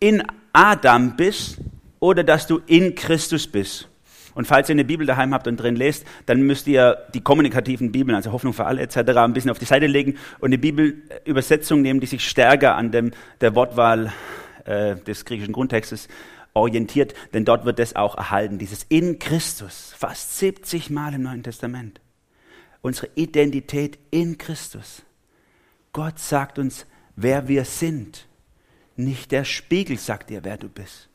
in 0.00 0.22
Adam 0.52 1.16
bist 1.16 1.56
oder 1.98 2.24
dass 2.24 2.46
du 2.46 2.60
in 2.66 2.94
Christus 2.94 3.46
bist. 3.46 3.87
Und 4.38 4.44
falls 4.44 4.68
ihr 4.68 4.74
eine 4.74 4.84
Bibel 4.84 5.04
daheim 5.04 5.34
habt 5.34 5.48
und 5.48 5.56
drin 5.56 5.74
lest, 5.74 6.06
dann 6.26 6.42
müsst 6.42 6.68
ihr 6.68 6.96
die 7.12 7.20
kommunikativen 7.20 7.90
Bibeln, 7.90 8.14
also 8.14 8.30
Hoffnung 8.30 8.52
für 8.52 8.66
alle 8.66 8.82
etc., 8.82 8.98
ein 9.16 9.32
bisschen 9.32 9.50
auf 9.50 9.58
die 9.58 9.64
Seite 9.64 9.88
legen 9.88 10.16
und 10.38 10.50
eine 10.50 10.58
Bibelübersetzung 10.58 11.82
nehmen, 11.82 11.98
die 11.98 12.06
sich 12.06 12.24
stärker 12.24 12.76
an 12.76 12.92
dem, 12.92 13.10
der 13.40 13.56
Wortwahl 13.56 14.12
äh, 14.64 14.94
des 14.94 15.24
griechischen 15.24 15.52
Grundtextes 15.52 16.06
orientiert, 16.54 17.14
denn 17.34 17.44
dort 17.44 17.64
wird 17.64 17.80
das 17.80 17.96
auch 17.96 18.16
erhalten, 18.16 18.58
dieses 18.58 18.84
in 18.84 19.18
Christus, 19.18 19.92
fast 19.98 20.38
70 20.38 20.88
Mal 20.90 21.14
im 21.14 21.22
Neuen 21.22 21.42
Testament. 21.42 22.00
Unsere 22.80 23.08
Identität 23.16 23.98
in 24.12 24.38
Christus. 24.38 25.02
Gott 25.92 26.20
sagt 26.20 26.60
uns, 26.60 26.86
wer 27.16 27.48
wir 27.48 27.64
sind. 27.64 28.28
Nicht 28.94 29.32
der 29.32 29.42
Spiegel 29.42 29.98
sagt 29.98 30.30
dir, 30.30 30.44
wer 30.44 30.58
du 30.58 30.68
bist. 30.68 31.07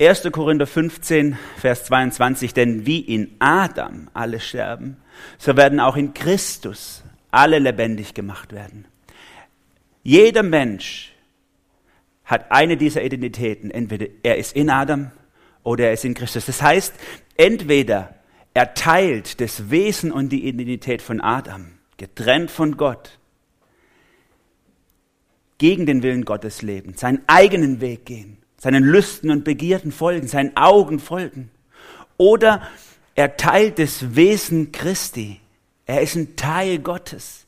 1. 0.00 0.30
Korinther 0.30 0.66
15, 0.66 1.36
Vers 1.56 1.84
22, 1.86 2.54
denn 2.54 2.86
wie 2.86 3.00
in 3.00 3.34
Adam 3.40 4.08
alle 4.14 4.38
sterben, 4.38 4.96
so 5.38 5.56
werden 5.56 5.80
auch 5.80 5.96
in 5.96 6.14
Christus 6.14 7.02
alle 7.32 7.58
lebendig 7.58 8.14
gemacht 8.14 8.52
werden. 8.52 8.86
Jeder 10.04 10.44
Mensch 10.44 11.12
hat 12.24 12.52
eine 12.52 12.76
dieser 12.76 13.02
Identitäten. 13.02 13.70
Entweder 13.70 14.06
er 14.22 14.36
ist 14.36 14.54
in 14.54 14.70
Adam 14.70 15.10
oder 15.64 15.86
er 15.86 15.92
ist 15.94 16.04
in 16.04 16.14
Christus. 16.14 16.46
Das 16.46 16.62
heißt, 16.62 16.94
entweder 17.36 18.14
er 18.54 18.74
teilt 18.74 19.40
das 19.40 19.70
Wesen 19.70 20.12
und 20.12 20.28
die 20.28 20.46
Identität 20.46 21.02
von 21.02 21.20
Adam, 21.20 21.72
getrennt 21.96 22.50
von 22.50 22.76
Gott, 22.76 23.18
gegen 25.58 25.86
den 25.86 26.04
Willen 26.04 26.24
Gottes 26.24 26.62
leben, 26.62 26.94
seinen 26.94 27.22
eigenen 27.26 27.80
Weg 27.80 28.06
gehen, 28.06 28.38
seinen 28.58 28.84
Lüsten 28.84 29.30
und 29.30 29.44
Begierden 29.44 29.92
folgen, 29.92 30.26
seinen 30.26 30.56
Augen 30.56 30.98
folgen. 30.98 31.50
Oder 32.16 32.62
er 33.14 33.36
teilt 33.36 33.78
das 33.78 34.14
Wesen 34.16 34.72
Christi. 34.72 35.40
Er 35.86 36.02
ist 36.02 36.16
ein 36.16 36.36
Teil 36.36 36.78
Gottes. 36.78 37.46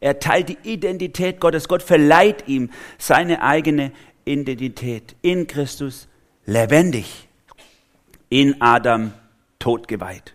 Er 0.00 0.18
teilt 0.20 0.48
die 0.48 0.58
Identität 0.62 1.40
Gottes. 1.40 1.68
Gott 1.68 1.82
verleiht 1.82 2.48
ihm 2.48 2.70
seine 2.98 3.42
eigene 3.42 3.92
Identität 4.24 5.16
in 5.22 5.46
Christus 5.46 6.08
lebendig, 6.46 7.28
in 8.28 8.60
Adam 8.60 9.12
totgeweiht. 9.58 10.34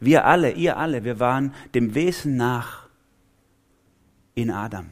Wir 0.00 0.24
alle, 0.24 0.52
ihr 0.52 0.76
alle, 0.76 1.04
wir 1.04 1.20
waren 1.20 1.54
dem 1.74 1.94
Wesen 1.94 2.36
nach 2.36 2.88
in 4.34 4.50
Adam. 4.50 4.90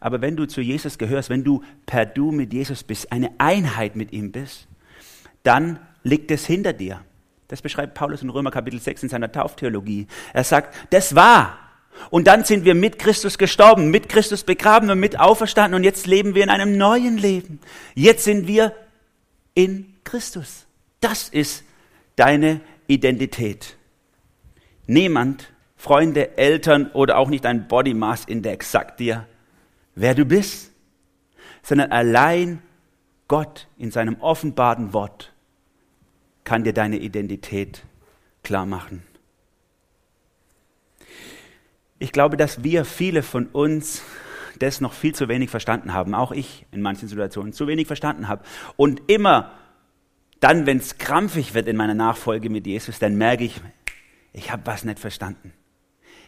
Aber 0.00 0.20
wenn 0.20 0.36
du 0.36 0.46
zu 0.46 0.60
Jesus 0.60 0.98
gehörst, 0.98 1.30
wenn 1.30 1.44
du 1.44 1.62
per 1.86 2.06
Du 2.06 2.32
mit 2.32 2.52
Jesus 2.52 2.82
bist, 2.82 3.12
eine 3.12 3.30
Einheit 3.38 3.96
mit 3.96 4.12
ihm 4.12 4.32
bist, 4.32 4.68
dann 5.42 5.78
liegt 6.02 6.30
es 6.30 6.46
hinter 6.46 6.72
dir. 6.72 7.00
Das 7.48 7.62
beschreibt 7.62 7.94
Paulus 7.94 8.22
in 8.22 8.30
Römer 8.30 8.50
Kapitel 8.50 8.80
6 8.80 9.04
in 9.04 9.08
seiner 9.08 9.32
Tauftheologie. 9.32 10.06
Er 10.32 10.44
sagt, 10.44 10.74
das 10.90 11.14
war. 11.14 11.58
Und 12.10 12.26
dann 12.26 12.44
sind 12.44 12.64
wir 12.64 12.74
mit 12.74 12.98
Christus 12.98 13.38
gestorben, 13.38 13.90
mit 13.90 14.08
Christus 14.08 14.44
begraben 14.44 14.90
und 14.90 15.00
mit 15.00 15.18
auferstanden 15.18 15.74
und 15.74 15.84
jetzt 15.84 16.06
leben 16.06 16.34
wir 16.34 16.44
in 16.44 16.50
einem 16.50 16.76
neuen 16.76 17.18
Leben. 17.18 17.60
Jetzt 17.94 18.24
sind 18.24 18.46
wir 18.46 18.72
in 19.54 19.94
Christus. 20.04 20.66
Das 21.00 21.28
ist 21.28 21.64
deine 22.16 22.60
Identität. 22.86 23.76
Niemand, 24.86 25.52
Freunde, 25.76 26.38
Eltern 26.38 26.90
oder 26.92 27.18
auch 27.18 27.28
nicht 27.28 27.46
ein 27.46 27.68
Body 27.68 27.94
Mass 27.94 28.24
Index 28.24 28.70
sagt 28.70 29.00
dir, 29.00 29.26
wer 30.00 30.14
du 30.14 30.24
bist, 30.24 30.72
sondern 31.62 31.92
allein 31.92 32.62
Gott 33.26 33.68
in 33.76 33.90
seinem 33.90 34.20
offenbaren 34.20 34.92
Wort 34.92 35.32
kann 36.44 36.64
dir 36.64 36.72
deine 36.72 36.96
Identität 36.98 37.82
klar 38.42 38.64
machen. 38.64 39.02
Ich 41.98 42.12
glaube, 42.12 42.36
dass 42.36 42.62
wir, 42.62 42.84
viele 42.84 43.22
von 43.22 43.46
uns, 43.46 44.02
das 44.58 44.80
noch 44.80 44.92
viel 44.92 45.14
zu 45.14 45.28
wenig 45.28 45.50
verstanden 45.50 45.92
haben. 45.92 46.14
Auch 46.14 46.32
ich 46.32 46.64
in 46.72 46.80
manchen 46.80 47.08
Situationen 47.08 47.52
zu 47.52 47.66
wenig 47.66 47.86
verstanden 47.86 48.28
habe. 48.28 48.44
Und 48.76 49.02
immer 49.08 49.52
dann, 50.40 50.66
wenn 50.66 50.78
es 50.78 50.98
krampfig 50.98 51.54
wird 51.54 51.66
in 51.68 51.76
meiner 51.76 51.94
Nachfolge 51.94 52.50
mit 52.50 52.66
Jesus, 52.66 52.98
dann 52.98 53.16
merke 53.16 53.44
ich, 53.44 53.60
ich 54.32 54.52
habe 54.52 54.62
was 54.64 54.84
nicht 54.84 55.00
verstanden. 55.00 55.52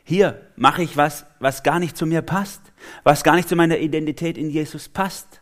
Hier 0.04 0.40
mache 0.56 0.82
ich 0.82 0.96
was, 0.96 1.26
was 1.38 1.62
gar 1.62 1.78
nicht 1.78 1.96
zu 1.96 2.06
mir 2.06 2.22
passt, 2.22 2.60
was 3.04 3.22
gar 3.22 3.36
nicht 3.36 3.48
zu 3.48 3.56
meiner 3.56 3.78
Identität 3.78 4.36
in 4.36 4.50
Jesus 4.50 4.88
passt. 4.88 5.40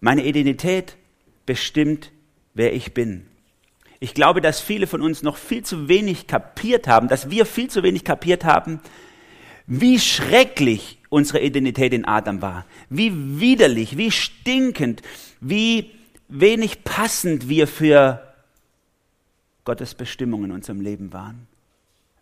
Meine 0.00 0.24
Identität 0.24 0.96
bestimmt, 1.46 2.12
wer 2.54 2.74
ich 2.74 2.94
bin. 2.94 3.26
Ich 3.98 4.14
glaube, 4.14 4.40
dass 4.40 4.60
viele 4.60 4.86
von 4.86 5.00
uns 5.00 5.22
noch 5.22 5.36
viel 5.36 5.64
zu 5.64 5.88
wenig 5.88 6.26
kapiert 6.26 6.86
haben, 6.86 7.08
dass 7.08 7.30
wir 7.30 7.46
viel 7.46 7.68
zu 7.68 7.82
wenig 7.82 8.04
kapiert 8.04 8.44
haben, 8.44 8.80
wie 9.66 9.98
schrecklich 9.98 10.98
unsere 11.08 11.40
Identität 11.40 11.92
in 11.92 12.04
Adam 12.04 12.42
war, 12.42 12.66
wie 12.88 13.40
widerlich, 13.40 13.96
wie 13.96 14.10
stinkend, 14.10 15.02
wie 15.40 15.90
wenig 16.28 16.84
passend 16.84 17.48
wir 17.48 17.66
für 17.66 18.22
Gottes 19.64 19.94
Bestimmung 19.94 20.44
in 20.44 20.52
unserem 20.52 20.80
Leben 20.80 21.12
waren. 21.12 21.48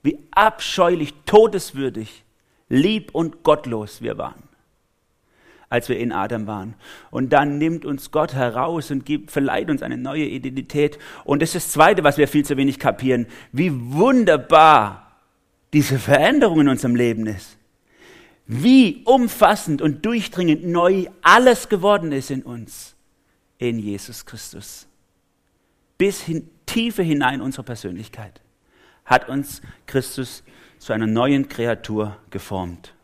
Wie 0.04 0.18
abscheulich, 0.32 1.14
todeswürdig, 1.24 2.24
lieb 2.68 3.14
und 3.14 3.42
gottlos 3.42 4.02
wir 4.02 4.18
waren, 4.18 4.42
als 5.70 5.88
wir 5.88 5.98
in 5.98 6.12
Adam 6.12 6.46
waren. 6.46 6.74
Und 7.10 7.32
dann 7.32 7.56
nimmt 7.56 7.86
uns 7.86 8.10
Gott 8.10 8.34
heraus 8.34 8.90
und 8.90 9.06
gibt, 9.06 9.30
verleiht 9.30 9.70
uns 9.70 9.82
eine 9.82 9.96
neue 9.96 10.26
Identität. 10.26 10.98
Und 11.24 11.40
das 11.40 11.54
ist 11.54 11.68
das 11.68 11.72
Zweite, 11.72 12.04
was 12.04 12.18
wir 12.18 12.28
viel 12.28 12.44
zu 12.44 12.58
wenig 12.58 12.78
kapieren, 12.78 13.26
wie 13.50 13.72
wunderbar 13.72 15.20
diese 15.72 15.98
Veränderung 15.98 16.60
in 16.60 16.68
unserem 16.68 16.96
Leben 16.96 17.26
ist. 17.26 17.56
Wie 18.46 19.00
umfassend 19.06 19.80
und 19.80 20.04
durchdringend 20.04 20.66
neu 20.66 21.06
alles 21.22 21.70
geworden 21.70 22.12
ist 22.12 22.30
in 22.30 22.42
uns, 22.42 22.94
in 23.56 23.78
Jesus 23.78 24.26
Christus. 24.26 24.86
Bis 25.96 26.20
hin, 26.20 26.50
tiefer 26.66 27.02
hinein 27.02 27.40
unsere 27.40 27.62
Persönlichkeit 27.62 28.43
hat 29.04 29.28
uns 29.28 29.62
Christus 29.86 30.42
zu 30.78 30.92
einer 30.92 31.06
neuen 31.06 31.48
Kreatur 31.48 32.16
geformt. 32.30 32.94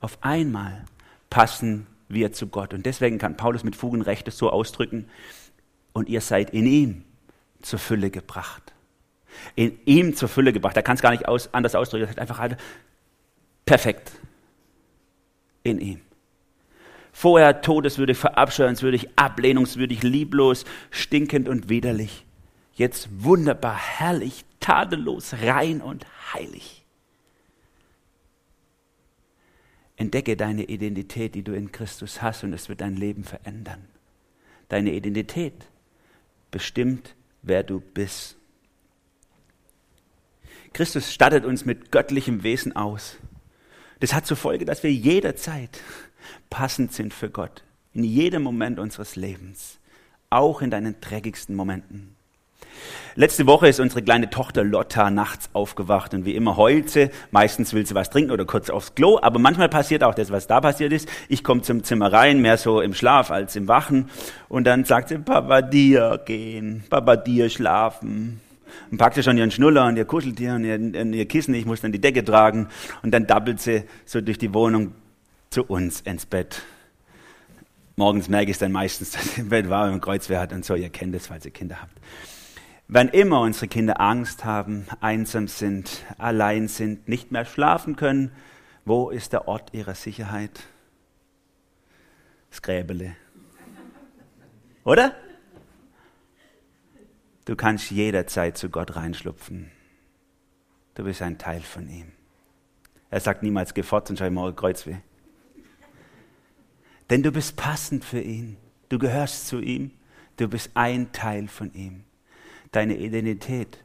Auf 0.00 0.18
einmal 0.22 0.84
passen 1.30 1.86
wir 2.08 2.32
zu 2.32 2.48
Gott. 2.48 2.74
Und 2.74 2.86
deswegen 2.86 3.18
kann 3.18 3.36
Paulus 3.36 3.64
mit 3.64 3.76
Fug 3.76 3.94
Recht 4.06 4.30
so 4.32 4.50
ausdrücken, 4.50 5.08
und 5.94 6.08
ihr 6.08 6.20
seid 6.20 6.50
in 6.50 6.66
ihm 6.66 7.04
zur 7.62 7.78
Fülle 7.78 8.10
gebracht. 8.10 8.74
In 9.54 9.78
ihm 9.86 10.14
zur 10.14 10.28
Fülle 10.28 10.52
gebracht. 10.52 10.76
Er 10.76 10.82
kann 10.82 10.96
es 10.96 11.02
gar 11.02 11.12
nicht 11.12 11.26
aus, 11.26 11.54
anders 11.54 11.74
ausdrücken. 11.74 12.04
Er 12.04 12.08
sagt 12.08 12.18
einfach 12.18 12.38
halt, 12.38 12.56
perfekt. 13.64 14.12
In 15.62 15.80
ihm. 15.80 16.00
Vorher 17.12 17.60
todeswürdig, 17.60 18.18
verabscheuenswürdig, 18.18 19.08
ablehnungswürdig, 19.16 20.02
lieblos, 20.02 20.64
stinkend 20.90 21.48
und 21.48 21.68
widerlich. 21.68 22.26
Jetzt 22.74 23.08
wunderbar, 23.22 23.76
herrlich, 23.76 24.44
tadellos, 24.64 25.34
rein 25.42 25.82
und 25.82 26.06
heilig. 26.32 26.86
Entdecke 29.96 30.38
deine 30.38 30.64
Identität, 30.64 31.34
die 31.34 31.42
du 31.42 31.52
in 31.52 31.70
Christus 31.70 32.22
hast, 32.22 32.44
und 32.44 32.54
es 32.54 32.70
wird 32.70 32.80
dein 32.80 32.96
Leben 32.96 33.24
verändern. 33.24 33.84
Deine 34.70 34.92
Identität 34.92 35.66
bestimmt, 36.50 37.14
wer 37.42 37.62
du 37.62 37.80
bist. 37.80 38.36
Christus 40.72 41.12
stattet 41.12 41.44
uns 41.44 41.66
mit 41.66 41.92
göttlichem 41.92 42.42
Wesen 42.42 42.74
aus. 42.74 43.18
Das 44.00 44.14
hat 44.14 44.26
zur 44.26 44.38
Folge, 44.38 44.64
dass 44.64 44.82
wir 44.82 44.92
jederzeit 44.92 45.78
passend 46.48 46.94
sind 46.94 47.12
für 47.12 47.28
Gott. 47.28 47.62
In 47.92 48.02
jedem 48.02 48.42
Moment 48.42 48.78
unseres 48.78 49.14
Lebens. 49.14 49.78
Auch 50.30 50.62
in 50.62 50.70
deinen 50.70 51.00
dreckigsten 51.02 51.54
Momenten. 51.54 52.16
Letzte 53.16 53.46
Woche 53.46 53.68
ist 53.68 53.78
unsere 53.78 54.02
kleine 54.02 54.28
Tochter 54.28 54.64
Lotta 54.64 55.10
nachts 55.10 55.48
aufgewacht 55.52 56.14
und 56.14 56.24
wie 56.24 56.34
immer 56.34 56.56
heult 56.56 56.90
sie. 56.90 57.10
Meistens 57.30 57.72
will 57.72 57.86
sie 57.86 57.94
was 57.94 58.10
trinken 58.10 58.32
oder 58.32 58.44
kurz 58.44 58.70
aufs 58.70 58.94
Klo, 58.94 59.18
aber 59.22 59.38
manchmal 59.38 59.68
passiert 59.68 60.02
auch 60.02 60.14
das, 60.14 60.32
was 60.32 60.48
da 60.48 60.60
passiert 60.60 60.92
ist. 60.92 61.08
Ich 61.28 61.44
komme 61.44 61.62
zum 61.62 61.84
Zimmer 61.84 62.12
rein, 62.12 62.40
mehr 62.40 62.56
so 62.56 62.80
im 62.80 62.92
Schlaf 62.92 63.30
als 63.30 63.54
im 63.54 63.68
Wachen 63.68 64.10
und 64.48 64.64
dann 64.64 64.84
sagt 64.84 65.10
sie, 65.10 65.18
Papa 65.18 65.62
dir 65.62 66.20
gehen, 66.24 66.84
Papa 66.90 67.16
dir 67.16 67.48
schlafen. 67.50 68.40
Und 68.90 68.98
packt 68.98 69.14
sie 69.14 69.22
schon 69.22 69.38
ihren 69.38 69.52
Schnuller 69.52 69.86
und 69.86 69.96
ihr 69.96 70.04
Kuscheltier 70.04 70.54
und 70.54 70.64
ihr, 70.64 71.04
ihr 71.14 71.26
Kissen, 71.26 71.54
ich 71.54 71.66
muss 71.66 71.80
dann 71.80 71.92
die 71.92 72.00
Decke 72.00 72.24
tragen 72.24 72.68
und 73.02 73.12
dann 73.12 73.26
dabbelt 73.26 73.60
sie 73.60 73.84
so 74.04 74.20
durch 74.20 74.38
die 74.38 74.52
Wohnung 74.52 74.92
zu 75.50 75.62
uns 75.62 76.00
ins 76.00 76.26
Bett. 76.26 76.62
Morgens 77.96 78.28
merke 78.28 78.50
ich 78.50 78.56
es 78.56 78.58
dann 78.58 78.72
meistens, 78.72 79.10
dass 79.12 79.34
sie 79.34 79.42
im 79.42 79.48
Bett 79.50 79.68
war 79.68 79.90
und 79.92 80.00
Kreuzwehr 80.00 80.40
hat 80.40 80.52
und 80.52 80.64
so. 80.64 80.74
Ihr 80.74 80.90
kennt 80.90 81.14
es, 81.14 81.28
falls 81.28 81.44
ihr 81.44 81.52
Kinder 81.52 81.80
habt. 81.80 81.96
Wann 82.86 83.08
immer 83.08 83.40
unsere 83.40 83.68
Kinder 83.68 84.00
Angst 84.00 84.44
haben, 84.44 84.86
einsam 85.00 85.48
sind, 85.48 86.04
allein 86.18 86.68
sind, 86.68 87.08
nicht 87.08 87.32
mehr 87.32 87.46
schlafen 87.46 87.96
können, 87.96 88.30
wo 88.84 89.08
ist 89.08 89.32
der 89.32 89.48
Ort 89.48 89.72
ihrer 89.72 89.94
Sicherheit? 89.94 90.60
Das 92.50 92.60
Gräbele. 92.60 93.16
Oder? 94.84 95.14
Du 97.46 97.56
kannst 97.56 97.90
jederzeit 97.90 98.58
zu 98.58 98.68
Gott 98.68 98.96
reinschlupfen. 98.96 99.70
Du 100.94 101.04
bist 101.04 101.22
ein 101.22 101.38
Teil 101.38 101.62
von 101.62 101.88
ihm. 101.88 102.12
Er 103.10 103.20
sagt 103.20 103.42
niemals, 103.42 103.72
geh 103.72 103.82
fort 103.82 104.10
und 104.10 104.18
schau 104.18 104.30
morgen 104.30 104.56
Kreuzweh. 104.56 104.96
Denn 107.10 107.22
du 107.22 107.32
bist 107.32 107.56
passend 107.56 108.04
für 108.04 108.20
ihn. 108.20 108.56
Du 108.88 108.98
gehörst 108.98 109.48
zu 109.48 109.60
ihm. 109.60 109.90
Du 110.36 110.48
bist 110.48 110.70
ein 110.74 111.12
Teil 111.12 111.48
von 111.48 111.72
ihm. 111.74 112.04
Deine 112.74 112.96
Identität 112.96 113.84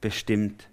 bestimmt, 0.00 0.70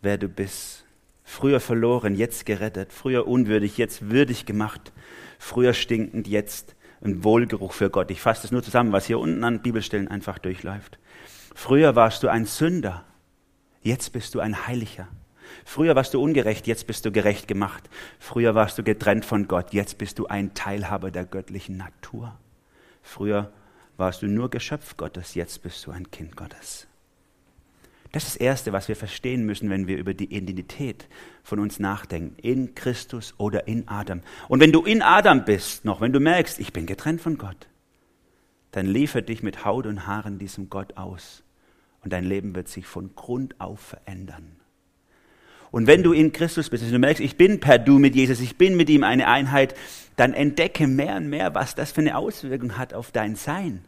wer 0.00 0.16
du 0.16 0.28
bist. 0.28 0.84
Früher 1.24 1.58
verloren, 1.58 2.14
jetzt 2.14 2.46
gerettet. 2.46 2.92
Früher 2.92 3.26
unwürdig, 3.26 3.78
jetzt 3.78 4.10
würdig 4.10 4.46
gemacht. 4.46 4.92
Früher 5.36 5.74
stinkend, 5.74 6.28
jetzt 6.28 6.76
ein 7.00 7.24
Wohlgeruch 7.24 7.72
für 7.72 7.90
Gott. 7.90 8.12
Ich 8.12 8.20
fasse 8.20 8.42
das 8.42 8.52
nur 8.52 8.62
zusammen, 8.62 8.92
was 8.92 9.06
hier 9.06 9.18
unten 9.18 9.42
an 9.42 9.60
Bibelstellen 9.60 10.06
einfach 10.06 10.38
durchläuft. 10.38 11.00
Früher 11.52 11.96
warst 11.96 12.22
du 12.22 12.28
ein 12.28 12.44
Sünder, 12.44 13.04
jetzt 13.82 14.12
bist 14.12 14.36
du 14.36 14.38
ein 14.38 14.68
Heiliger. 14.68 15.08
Früher 15.64 15.96
warst 15.96 16.14
du 16.14 16.22
ungerecht, 16.22 16.68
jetzt 16.68 16.86
bist 16.86 17.04
du 17.04 17.10
gerecht 17.10 17.48
gemacht. 17.48 17.90
Früher 18.20 18.54
warst 18.54 18.78
du 18.78 18.84
getrennt 18.84 19.24
von 19.24 19.48
Gott, 19.48 19.72
jetzt 19.72 19.98
bist 19.98 20.20
du 20.20 20.28
ein 20.28 20.54
Teilhaber 20.54 21.10
der 21.10 21.24
göttlichen 21.24 21.76
Natur. 21.76 22.38
Früher 23.02 23.52
warst 23.96 24.22
du 24.22 24.28
nur 24.28 24.48
Geschöpf 24.48 24.96
Gottes, 24.96 25.34
jetzt 25.34 25.60
bist 25.64 25.84
du 25.86 25.90
ein 25.90 26.08
Kind 26.12 26.36
Gottes. 26.36 26.86
Das 28.12 28.24
ist 28.24 28.34
das 28.34 28.40
Erste, 28.40 28.72
was 28.72 28.88
wir 28.88 28.96
verstehen 28.96 29.46
müssen, 29.46 29.70
wenn 29.70 29.86
wir 29.86 29.96
über 29.96 30.14
die 30.14 30.34
Identität 30.34 31.06
von 31.44 31.60
uns 31.60 31.78
nachdenken. 31.78 32.36
In 32.42 32.74
Christus 32.74 33.34
oder 33.38 33.68
in 33.68 33.86
Adam. 33.86 34.22
Und 34.48 34.60
wenn 34.60 34.72
du 34.72 34.82
in 34.82 35.00
Adam 35.00 35.44
bist 35.44 35.84
noch, 35.84 36.00
wenn 36.00 36.12
du 36.12 36.18
merkst, 36.18 36.58
ich 36.58 36.72
bin 36.72 36.86
getrennt 36.86 37.20
von 37.20 37.38
Gott, 37.38 37.68
dann 38.72 38.86
liefer 38.86 39.22
dich 39.22 39.42
mit 39.42 39.64
Haut 39.64 39.86
und 39.86 40.06
Haaren 40.06 40.38
diesem 40.38 40.70
Gott 40.70 40.96
aus. 40.96 41.44
Und 42.02 42.12
dein 42.12 42.24
Leben 42.24 42.54
wird 42.54 42.68
sich 42.68 42.86
von 42.86 43.14
Grund 43.14 43.60
auf 43.60 43.80
verändern. 43.80 44.56
Und 45.70 45.86
wenn 45.86 46.02
du 46.02 46.12
in 46.12 46.32
Christus 46.32 46.68
bist, 46.68 46.84
wenn 46.84 46.92
du 46.92 46.98
merkst, 46.98 47.22
ich 47.22 47.36
bin 47.36 47.60
per 47.60 47.78
Du 47.78 47.98
mit 47.98 48.16
Jesus, 48.16 48.40
ich 48.40 48.56
bin 48.56 48.76
mit 48.76 48.90
ihm 48.90 49.04
eine 49.04 49.28
Einheit, 49.28 49.76
dann 50.16 50.34
entdecke 50.34 50.88
mehr 50.88 51.16
und 51.16 51.28
mehr, 51.28 51.54
was 51.54 51.76
das 51.76 51.92
für 51.92 52.00
eine 52.00 52.16
Auswirkung 52.16 52.76
hat 52.76 52.92
auf 52.92 53.12
dein 53.12 53.36
Sein. 53.36 53.84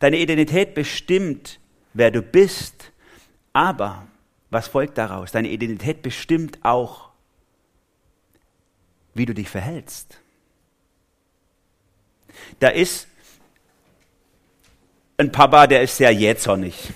Deine 0.00 0.18
Identität 0.18 0.74
bestimmt, 0.74 1.60
wer 1.96 2.10
du 2.10 2.22
bist, 2.22 2.92
aber 3.52 4.06
was 4.50 4.68
folgt 4.68 4.98
daraus? 4.98 5.32
Deine 5.32 5.48
Identität 5.48 6.02
bestimmt 6.02 6.58
auch, 6.62 7.10
wie 9.14 9.26
du 9.26 9.34
dich 9.34 9.48
verhältst. 9.48 10.20
Da 12.60 12.68
ist 12.68 13.08
ein 15.16 15.32
Papa, 15.32 15.66
der 15.66 15.82
ist 15.82 15.96
sehr 15.96 16.10
jähzornig. 16.10 16.92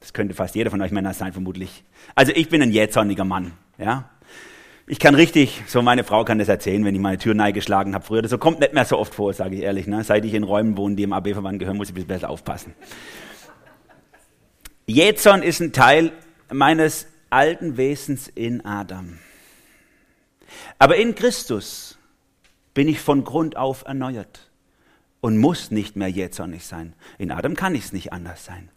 Das 0.00 0.12
könnte 0.12 0.34
fast 0.34 0.54
jeder 0.54 0.70
von 0.70 0.82
euch 0.82 0.90
Männer 0.90 1.14
sein, 1.14 1.32
vermutlich. 1.32 1.84
Also 2.14 2.32
ich 2.34 2.48
bin 2.48 2.62
ein 2.62 2.72
jähzorniger 2.72 3.24
Mann, 3.24 3.52
ja. 3.78 4.10
Ich 4.88 5.00
kann 5.00 5.16
richtig, 5.16 5.62
so 5.66 5.82
meine 5.82 6.04
Frau 6.04 6.24
kann 6.24 6.38
das 6.38 6.46
erzählen, 6.46 6.84
wenn 6.84 6.94
ich 6.94 7.00
meine 7.00 7.18
Tür 7.18 7.34
geschlagen 7.50 7.94
habe 7.94 8.04
früher. 8.04 8.22
Das 8.22 8.38
kommt 8.38 8.60
nicht 8.60 8.72
mehr 8.72 8.84
so 8.84 8.98
oft 8.98 9.16
vor, 9.16 9.32
sage 9.32 9.56
ich 9.56 9.62
ehrlich. 9.62 9.88
Ne? 9.88 10.04
Seit 10.04 10.24
ich 10.24 10.32
in 10.32 10.44
Räumen 10.44 10.76
wohne, 10.76 10.94
die 10.94 11.02
im 11.02 11.12
AB-Verband 11.12 11.58
gehören, 11.58 11.76
muss 11.76 11.88
ich 11.88 11.92
ein 11.92 11.96
bisschen 11.96 12.08
besser 12.08 12.30
aufpassen. 12.30 12.72
Jähzorn 14.86 15.42
ist 15.42 15.60
ein 15.60 15.72
Teil 15.72 16.12
meines 16.52 17.08
alten 17.28 17.76
Wesens 17.76 18.28
in 18.28 18.64
Adam. 18.64 19.18
Aber 20.78 20.96
in 20.96 21.16
Christus 21.16 21.98
bin 22.72 22.86
ich 22.86 23.00
von 23.00 23.24
Grund 23.24 23.56
auf 23.56 23.84
erneuert 23.84 24.48
und 25.20 25.38
muss 25.38 25.72
nicht 25.72 25.96
mehr 25.96 26.08
jähzornig 26.08 26.64
sein. 26.64 26.94
In 27.18 27.32
Adam 27.32 27.56
kann 27.56 27.74
ich 27.74 27.86
es 27.86 27.92
nicht 27.92 28.12
anders 28.12 28.44
sein. 28.44 28.68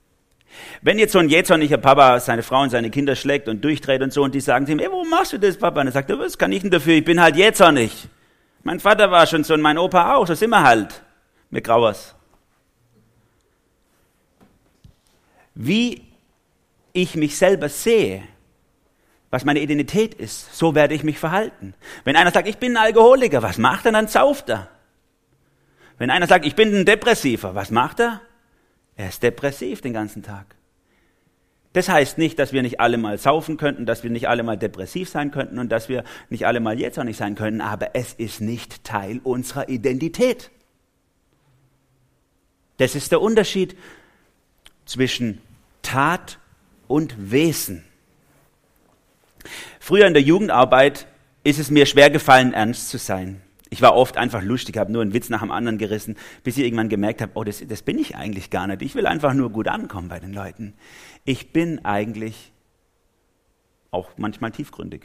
Wenn 0.81 0.97
jetzt 0.97 1.11
so 1.11 1.19
ein 1.19 1.29
jähzorniger 1.29 1.77
Papa 1.77 2.19
seine 2.19 2.41
Frau 2.41 2.63
und 2.63 2.71
seine 2.71 2.89
Kinder 2.89 3.15
schlägt 3.15 3.47
und 3.47 3.63
durchdreht 3.63 4.01
und 4.01 4.11
so 4.11 4.23
und 4.23 4.33
die 4.33 4.41
sagen 4.41 4.65
zu 4.65 4.71
ihm, 4.71 4.79
ey, 4.79 4.87
warum 4.89 5.09
machst 5.09 5.33
du 5.33 5.37
das, 5.37 5.57
Papa? 5.57 5.81
Und 5.81 5.87
er 5.87 5.93
sagt, 5.93 6.09
was 6.09 6.39
kann 6.39 6.51
ich 6.51 6.63
denn 6.63 6.71
dafür? 6.71 6.95
Ich 6.95 7.05
bin 7.05 7.21
halt 7.21 7.35
jähzornig. 7.35 8.07
Mein 8.63 8.79
Vater 8.79 9.11
war 9.11 9.27
schon 9.27 9.43
so 9.43 9.53
und 9.53 9.61
mein 9.61 9.77
Opa 9.77 10.15
auch, 10.15 10.25
so 10.25 10.33
sind 10.33 10.49
wir 10.49 10.63
halt. 10.63 11.03
Mit 11.51 11.65
Grauers. 11.65 12.15
Wie 15.55 16.03
ich 16.93 17.15
mich 17.15 17.37
selber 17.37 17.69
sehe, 17.69 18.23
was 19.29 19.45
meine 19.45 19.59
Identität 19.59 20.15
ist, 20.15 20.55
so 20.55 20.73
werde 20.73 20.95
ich 20.95 21.03
mich 21.03 21.19
verhalten. 21.19 21.75
Wenn 22.03 22.15
einer 22.15 22.31
sagt, 22.31 22.47
ich 22.47 22.57
bin 22.57 22.75
ein 22.75 22.83
Alkoholiker, 22.83 23.43
was 23.43 23.57
macht 23.57 23.85
er? 23.85 23.91
Dann 23.91 24.07
sauft 24.07 24.49
er. 24.49 24.69
Wenn 25.97 26.09
einer 26.09 26.27
sagt, 26.27 26.45
ich 26.45 26.55
bin 26.55 26.73
ein 26.73 26.85
Depressiver, 26.85 27.53
was 27.53 27.71
macht 27.71 27.99
er? 27.99 28.21
Er 28.95 29.09
ist 29.09 29.21
depressiv 29.21 29.81
den 29.81 29.93
ganzen 29.93 30.23
Tag. 30.23 30.55
Das 31.73 31.87
heißt 31.87 32.17
nicht, 32.17 32.39
dass 32.39 32.51
wir 32.51 32.63
nicht 32.63 32.79
alle 32.79 32.97
mal 32.97 33.17
saufen 33.17 33.57
könnten, 33.57 33.85
dass 33.85 34.03
wir 34.03 34.09
nicht 34.09 34.27
alle 34.27 34.41
mal 34.41 34.57
depressiv 34.57 35.07
sein 35.09 35.29
könnten 35.29 35.59
und 35.59 35.69
dass 35.69 35.87
wir 35.87 36.03
nicht 36.29 36.47
alle 36.47 36.59
mal 36.59 36.79
jetzt 36.79 36.97
auch 36.97 37.03
nicht 37.03 37.17
sein 37.17 37.35
können, 37.35 37.61
aber 37.61 37.95
es 37.95 38.13
ist 38.13 38.41
nicht 38.41 38.83
Teil 38.83 39.21
unserer 39.23 39.69
Identität. 39.69 40.49
Das 42.77 42.95
ist 42.95 43.11
der 43.11 43.21
Unterschied 43.21 43.77
zwischen 44.85 45.41
Tat 45.89 46.37
und 46.87 47.31
Wesen. 47.31 47.83
Früher 49.79 50.05
in 50.05 50.13
der 50.13 50.21
Jugendarbeit 50.21 51.07
ist 51.43 51.57
es 51.57 51.71
mir 51.71 51.87
schwer 51.87 52.11
gefallen, 52.11 52.53
ernst 52.53 52.89
zu 52.89 52.99
sein. 52.99 53.41
Ich 53.71 53.81
war 53.81 53.95
oft 53.95 54.15
einfach 54.15 54.43
lustig, 54.43 54.77
habe 54.77 54.91
nur 54.91 55.01
einen 55.01 55.13
Witz 55.13 55.29
nach 55.29 55.41
dem 55.41 55.49
anderen 55.49 55.79
gerissen, 55.79 56.15
bis 56.43 56.59
ich 56.59 56.65
irgendwann 56.65 56.89
gemerkt 56.89 57.23
habe, 57.23 57.31
oh, 57.33 57.43
das, 57.43 57.63
das 57.67 57.81
bin 57.81 57.97
ich 57.97 58.15
eigentlich 58.15 58.51
gar 58.51 58.67
nicht. 58.67 58.83
Ich 58.83 58.93
will 58.93 59.07
einfach 59.07 59.33
nur 59.33 59.49
gut 59.49 59.67
ankommen 59.67 60.09
bei 60.09 60.19
den 60.19 60.31
Leuten. 60.31 60.75
Ich 61.25 61.53
bin 61.53 61.83
eigentlich 61.83 62.51
auch 63.89 64.11
manchmal 64.15 64.51
tiefgründig. 64.51 65.01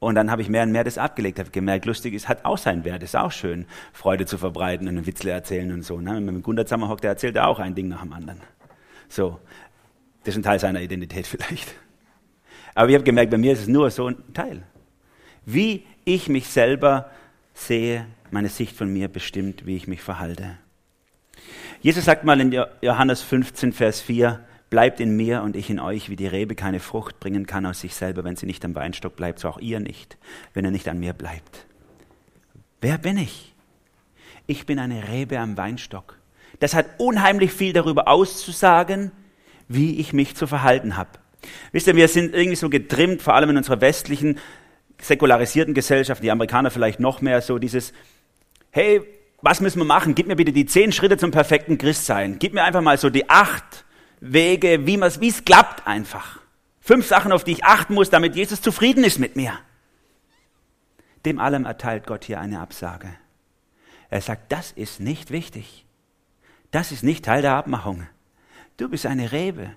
Und 0.00 0.16
dann 0.16 0.28
habe 0.28 0.42
ich 0.42 0.48
mehr 0.48 0.64
und 0.64 0.72
mehr 0.72 0.82
das 0.82 0.98
abgelegt, 0.98 1.38
habe 1.38 1.50
gemerkt, 1.50 1.84
lustig 1.84 2.14
ist, 2.14 2.28
hat 2.28 2.44
auch 2.44 2.58
seinen 2.58 2.82
Wert, 2.82 3.04
ist 3.04 3.14
auch 3.14 3.30
schön, 3.30 3.64
Freude 3.92 4.26
zu 4.26 4.38
verbreiten 4.38 4.88
und 4.88 4.96
einen 4.96 5.06
Witzle 5.06 5.30
erzählen 5.30 5.70
und 5.70 5.82
so. 5.82 6.00
Ne? 6.00 6.20
Mit 6.20 6.42
Gunter 6.42 6.66
zusammenhockt, 6.66 7.04
der 7.04 7.10
erzählt 7.10 7.36
er 7.36 7.46
auch 7.46 7.60
ein 7.60 7.76
Ding 7.76 7.86
nach 7.86 8.02
dem 8.02 8.12
anderen. 8.12 8.40
So, 9.12 9.38
das 10.24 10.34
ist 10.34 10.40
ein 10.40 10.42
Teil 10.42 10.58
seiner 10.58 10.80
Identität 10.80 11.26
vielleicht. 11.26 11.74
Aber 12.74 12.88
ich 12.88 12.94
habe 12.94 13.04
gemerkt, 13.04 13.30
bei 13.30 13.36
mir 13.36 13.52
ist 13.52 13.60
es 13.60 13.68
nur 13.68 13.90
so 13.90 14.06
ein 14.06 14.16
Teil. 14.32 14.62
Wie 15.44 15.84
ich 16.06 16.30
mich 16.30 16.48
selber 16.48 17.10
sehe, 17.52 18.06
meine 18.30 18.48
Sicht 18.48 18.74
von 18.74 18.90
mir 18.90 19.08
bestimmt, 19.08 19.66
wie 19.66 19.76
ich 19.76 19.86
mich 19.86 20.00
verhalte. 20.00 20.56
Jesus 21.82 22.06
sagt 22.06 22.24
mal 22.24 22.40
in 22.40 22.58
Johannes 22.80 23.20
15, 23.20 23.74
Vers 23.74 24.00
4, 24.00 24.42
bleibt 24.70 24.98
in 24.98 25.14
mir 25.14 25.42
und 25.42 25.56
ich 25.56 25.68
in 25.68 25.78
euch, 25.78 26.08
wie 26.08 26.16
die 26.16 26.26
Rebe 26.26 26.54
keine 26.54 26.80
Frucht 26.80 27.20
bringen 27.20 27.44
kann 27.44 27.66
aus 27.66 27.80
sich 27.80 27.94
selber, 27.94 28.24
wenn 28.24 28.36
sie 28.36 28.46
nicht 28.46 28.64
am 28.64 28.74
Weinstock 28.74 29.14
bleibt, 29.14 29.40
so 29.40 29.48
auch 29.48 29.58
ihr 29.58 29.80
nicht, 29.80 30.16
wenn 30.54 30.64
er 30.64 30.70
nicht 30.70 30.88
an 30.88 30.98
mir 30.98 31.12
bleibt. 31.12 31.66
Wer 32.80 32.96
bin 32.96 33.18
ich? 33.18 33.54
Ich 34.46 34.64
bin 34.64 34.78
eine 34.78 35.08
Rebe 35.08 35.38
am 35.38 35.58
Weinstock. 35.58 36.21
Das 36.62 36.74
hat 36.74 36.86
unheimlich 36.98 37.52
viel 37.52 37.72
darüber 37.72 38.06
auszusagen, 38.06 39.10
wie 39.66 39.98
ich 39.98 40.12
mich 40.12 40.36
zu 40.36 40.46
verhalten 40.46 40.96
habe. 40.96 41.10
Wisst 41.72 41.88
ihr, 41.88 41.96
wir 41.96 42.06
sind 42.06 42.36
irgendwie 42.36 42.54
so 42.54 42.70
getrimmt, 42.70 43.20
vor 43.20 43.34
allem 43.34 43.50
in 43.50 43.56
unserer 43.56 43.80
westlichen 43.80 44.38
säkularisierten 45.00 45.74
Gesellschaften, 45.74 46.22
die 46.22 46.30
Amerikaner 46.30 46.70
vielleicht 46.70 47.00
noch 47.00 47.20
mehr, 47.20 47.42
so 47.42 47.58
dieses, 47.58 47.92
hey, 48.70 49.02
was 49.40 49.60
müssen 49.60 49.80
wir 49.80 49.84
machen? 49.84 50.14
Gib 50.14 50.28
mir 50.28 50.36
bitte 50.36 50.52
die 50.52 50.64
zehn 50.64 50.92
Schritte 50.92 51.16
zum 51.16 51.32
perfekten 51.32 51.78
Christsein. 51.78 52.38
Gib 52.38 52.54
mir 52.54 52.62
einfach 52.62 52.80
mal 52.80 52.96
so 52.96 53.10
die 53.10 53.28
acht 53.28 53.84
Wege, 54.20 54.86
wie 54.86 55.00
es 55.26 55.44
klappt 55.44 55.84
einfach. 55.84 56.38
Fünf 56.80 57.08
Sachen, 57.08 57.32
auf 57.32 57.42
die 57.42 57.52
ich 57.54 57.64
achten 57.64 57.94
muss, 57.94 58.08
damit 58.08 58.36
Jesus 58.36 58.62
zufrieden 58.62 59.02
ist 59.02 59.18
mit 59.18 59.34
mir. 59.34 59.58
Dem 61.26 61.40
allem 61.40 61.64
erteilt 61.64 62.06
Gott 62.06 62.22
hier 62.22 62.38
eine 62.38 62.60
Absage. 62.60 63.08
Er 64.10 64.20
sagt, 64.20 64.52
das 64.52 64.70
ist 64.70 65.00
nicht 65.00 65.32
wichtig. 65.32 65.86
Das 66.72 66.90
ist 66.90 67.04
nicht 67.04 67.24
Teil 67.24 67.42
der 67.42 67.54
Abmachung. 67.54 68.08
Du 68.78 68.88
bist 68.88 69.06
eine 69.06 69.30
Rebe. 69.30 69.70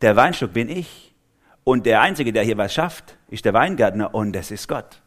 Der 0.00 0.16
Weinstock 0.16 0.54
bin 0.54 0.70
ich. 0.70 1.14
Und 1.64 1.84
der 1.84 2.00
Einzige, 2.00 2.32
der 2.32 2.42
hier 2.42 2.56
was 2.56 2.72
schafft, 2.72 3.18
ist 3.28 3.44
der 3.44 3.52
Weingärtner 3.52 4.14
und 4.14 4.32
das 4.32 4.50
ist 4.50 4.66
Gott. 4.66 5.02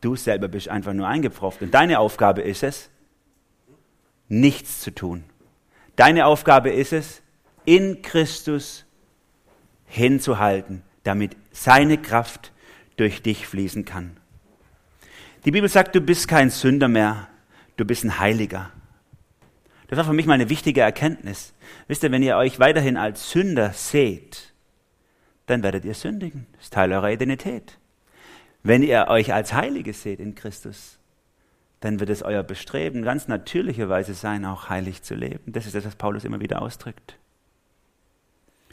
Du 0.00 0.16
selber 0.16 0.48
bist 0.48 0.68
einfach 0.68 0.94
nur 0.94 1.06
eingepfropft. 1.06 1.60
Und 1.60 1.74
deine 1.74 1.98
Aufgabe 1.98 2.40
ist 2.40 2.62
es, 2.62 2.88
nichts 4.28 4.80
zu 4.80 4.94
tun. 4.94 5.24
Deine 5.96 6.26
Aufgabe 6.26 6.70
ist 6.70 6.92
es, 6.92 7.22
in 7.64 8.00
Christus 8.00 8.86
hinzuhalten, 9.86 10.82
damit 11.02 11.36
seine 11.50 11.98
Kraft 11.98 12.52
durch 12.96 13.22
dich 13.22 13.46
fließen 13.46 13.84
kann. 13.84 14.16
Die 15.44 15.50
Bibel 15.50 15.68
sagt, 15.68 15.94
du 15.94 16.00
bist 16.00 16.28
kein 16.28 16.50
Sünder 16.50 16.88
mehr, 16.88 17.28
du 17.76 17.84
bist 17.84 18.04
ein 18.04 18.18
Heiliger. 18.18 18.70
Das 19.88 19.96
war 19.96 20.04
für 20.04 20.12
mich 20.12 20.26
mal 20.26 20.34
eine 20.34 20.50
wichtige 20.50 20.82
Erkenntnis. 20.82 21.54
Wisst 21.86 22.02
ihr, 22.02 22.12
wenn 22.12 22.22
ihr 22.22 22.36
euch 22.36 22.60
weiterhin 22.60 22.96
als 22.96 23.30
Sünder 23.30 23.72
seht, 23.72 24.52
dann 25.46 25.62
werdet 25.62 25.84
ihr 25.84 25.94
sündigen. 25.94 26.46
Das 26.52 26.64
ist 26.64 26.74
Teil 26.74 26.92
eurer 26.92 27.10
Identität. 27.10 27.78
Wenn 28.62 28.82
ihr 28.82 29.06
euch 29.08 29.32
als 29.32 29.54
Heilige 29.54 29.94
seht 29.94 30.20
in 30.20 30.34
Christus, 30.34 30.98
dann 31.80 32.00
wird 32.00 32.10
es 32.10 32.22
euer 32.22 32.42
Bestreben 32.42 33.02
ganz 33.02 33.28
natürlicherweise 33.28 34.12
sein, 34.12 34.44
auch 34.44 34.68
heilig 34.68 35.02
zu 35.02 35.14
leben. 35.14 35.52
Das 35.52 35.64
ist 35.64 35.74
das, 35.74 35.86
was 35.86 35.96
Paulus 35.96 36.24
immer 36.24 36.40
wieder 36.40 36.60
ausdrückt. 36.60 37.16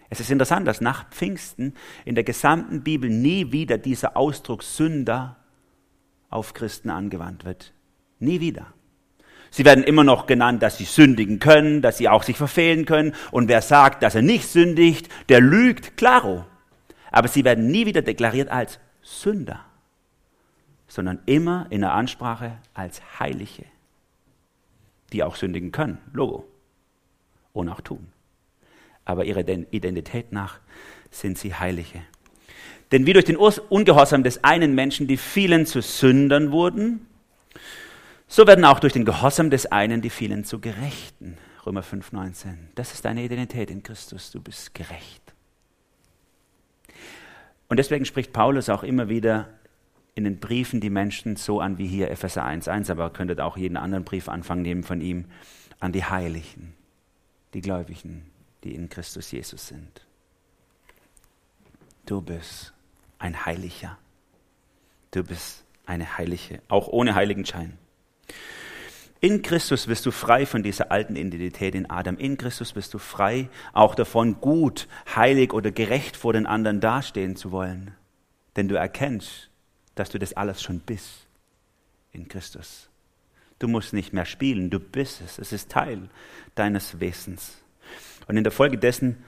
Es 0.10 0.19
ist 0.19 0.32
interessant, 0.32 0.67
dass 0.67 0.82
nach 0.82 1.10
Pfingsten 1.10 1.73
in 2.04 2.15
der 2.15 2.23
gesamten 2.23 2.84
Bibel 2.84 3.10
nie 3.10 3.51
wieder 3.51 3.78
dieser 3.78 4.17
Ausdruck 4.17 4.63
Sünder 4.63 5.38
auf 6.30 6.54
Christen 6.54 6.89
angewandt 6.89 7.45
wird. 7.45 7.73
Nie 8.19 8.39
wieder. 8.41 8.73
Sie 9.51 9.65
werden 9.65 9.84
immer 9.84 10.03
noch 10.03 10.27
genannt, 10.27 10.62
dass 10.62 10.77
sie 10.77 10.86
sündigen 10.86 11.39
können, 11.39 11.81
dass 11.81 11.97
sie 11.97 12.10
auch 12.10 12.23
sich 12.23 12.38
verfehlen 12.38 12.86
können. 12.86 13.13
Und 13.31 13.47
wer 13.47 13.62
sagt, 13.62 14.03
dass 14.03 14.15
er 14.15 14.21
nicht 14.21 14.47
sündigt, 14.47 15.10
der 15.29 15.41
lügt, 15.41 15.95
klaro 15.97 16.45
aber 17.15 17.29
sie 17.29 17.45
werden 17.45 17.67
nie 17.67 17.86
wieder 17.86 18.01
deklariert 18.01 18.49
als 18.49 18.77
Sünder, 19.01 19.63
sondern 20.86 21.19
immer 21.25 21.65
in 21.69 21.79
der 21.79 21.93
Ansprache 21.93 22.58
als 22.73 23.01
Heilige, 23.21 23.63
die 25.13 25.23
auch 25.23 25.38
sündigen 25.38 25.71
können, 25.71 25.97
Logo, 26.12 26.45
und 27.53 27.69
auch 27.69 27.79
tun. 27.79 28.08
Aber 29.05 29.23
ihrer 29.23 29.47
Identität 29.47 30.34
nach 30.34 30.60
sind 31.10 31.38
sie 31.38 31.55
Heilige. 31.55 32.01
Denn 32.91 33.05
wie 33.05 33.13
durch 33.13 33.23
den 33.23 33.38
Ungehorsam 33.38 34.23
des 34.23 34.43
einen 34.43 34.75
Menschen 34.75 35.08
die 35.08 35.15
vielen 35.15 35.65
zu 35.65 35.81
Sündern 35.81 36.51
wurden, 36.51 37.08
so 38.27 38.47
werden 38.47 38.65
auch 38.65 38.79
durch 38.79 38.93
den 38.93 39.05
Gehorsam 39.05 39.49
des 39.49 39.67
einen 39.67 40.01
die 40.01 40.09
vielen 40.09 40.43
zu 40.43 40.59
Gerechten. 40.59 41.38
Römer 41.65 41.81
5,19. 41.81 42.55
Das 42.75 42.93
ist 42.93 43.05
deine 43.05 43.23
Identität 43.23 43.71
in 43.71 43.83
Christus. 43.83 44.31
Du 44.31 44.41
bist 44.41 44.73
gerecht. 44.75 45.33
Und 47.67 47.77
deswegen 47.77 48.05
spricht 48.05 48.33
Paulus 48.33 48.69
auch 48.69 48.83
immer 48.83 49.09
wieder 49.09 49.49
in 50.13 50.23
den 50.23 50.39
Briefen 50.39 50.79
die 50.79 50.89
Menschen 50.89 51.35
so 51.35 51.59
an 51.59 51.77
wie 51.77 51.88
hier 51.88 52.09
Epheser 52.09 52.45
1,1, 52.45 52.89
aber 52.89 53.09
könntet 53.09 53.41
auch 53.41 53.57
jeden 53.57 53.77
anderen 53.77 54.05
Brief 54.05 54.29
anfangen 54.29 54.61
nehmen 54.61 54.83
von 54.83 55.01
ihm, 55.01 55.25
an 55.79 55.91
die 55.91 56.05
Heiligen, 56.05 56.73
die 57.53 57.61
Gläubigen, 57.61 58.31
die 58.63 58.75
in 58.75 58.89
Christus 58.89 59.31
Jesus 59.31 59.67
sind. 59.67 60.05
Du 62.05 62.21
bist 62.21 62.73
ein 63.19 63.45
Heiliger. 63.45 63.97
Du 65.11 65.23
bist 65.23 65.63
eine 65.85 66.17
Heilige, 66.17 66.61
auch 66.67 66.88
ohne 66.88 67.15
Heiligenschein. 67.15 67.77
In 69.21 69.41
Christus 69.41 69.88
bist 69.88 70.05
du 70.05 70.11
frei 70.11 70.45
von 70.45 70.61
dieser 70.61 70.91
alten 70.91 71.15
Identität 71.15 71.73
in 71.73 71.89
Adam. 71.89 72.17
In 72.17 72.38
Christus 72.38 72.73
bist 72.73 72.93
du 72.93 72.99
frei 72.99 73.49
auch 73.73 73.95
davon, 73.95 74.39
gut, 74.39 74.88
heilig 75.15 75.53
oder 75.53 75.71
gerecht 75.71 76.15
vor 76.15 76.33
den 76.33 76.45
anderen 76.45 76.79
dastehen 76.79 77.35
zu 77.35 77.51
wollen. 77.51 77.95
Denn 78.55 78.67
du 78.67 78.75
erkennst, 78.75 79.49
dass 79.95 80.09
du 80.09 80.19
das 80.19 80.33
alles 80.33 80.61
schon 80.61 80.79
bist 80.79 81.27
in 82.11 82.27
Christus. 82.27 82.89
Du 83.57 83.67
musst 83.67 83.93
nicht 83.93 84.13
mehr 84.13 84.25
spielen, 84.25 84.69
du 84.69 84.79
bist 84.79 85.21
es. 85.21 85.39
Es 85.39 85.53
ist 85.53 85.71
Teil 85.71 86.09
deines 86.55 86.99
Wesens. 86.99 87.57
Und 88.27 88.38
in 88.38 88.43
der 88.43 88.51
Folge 88.51 88.77
dessen 88.77 89.23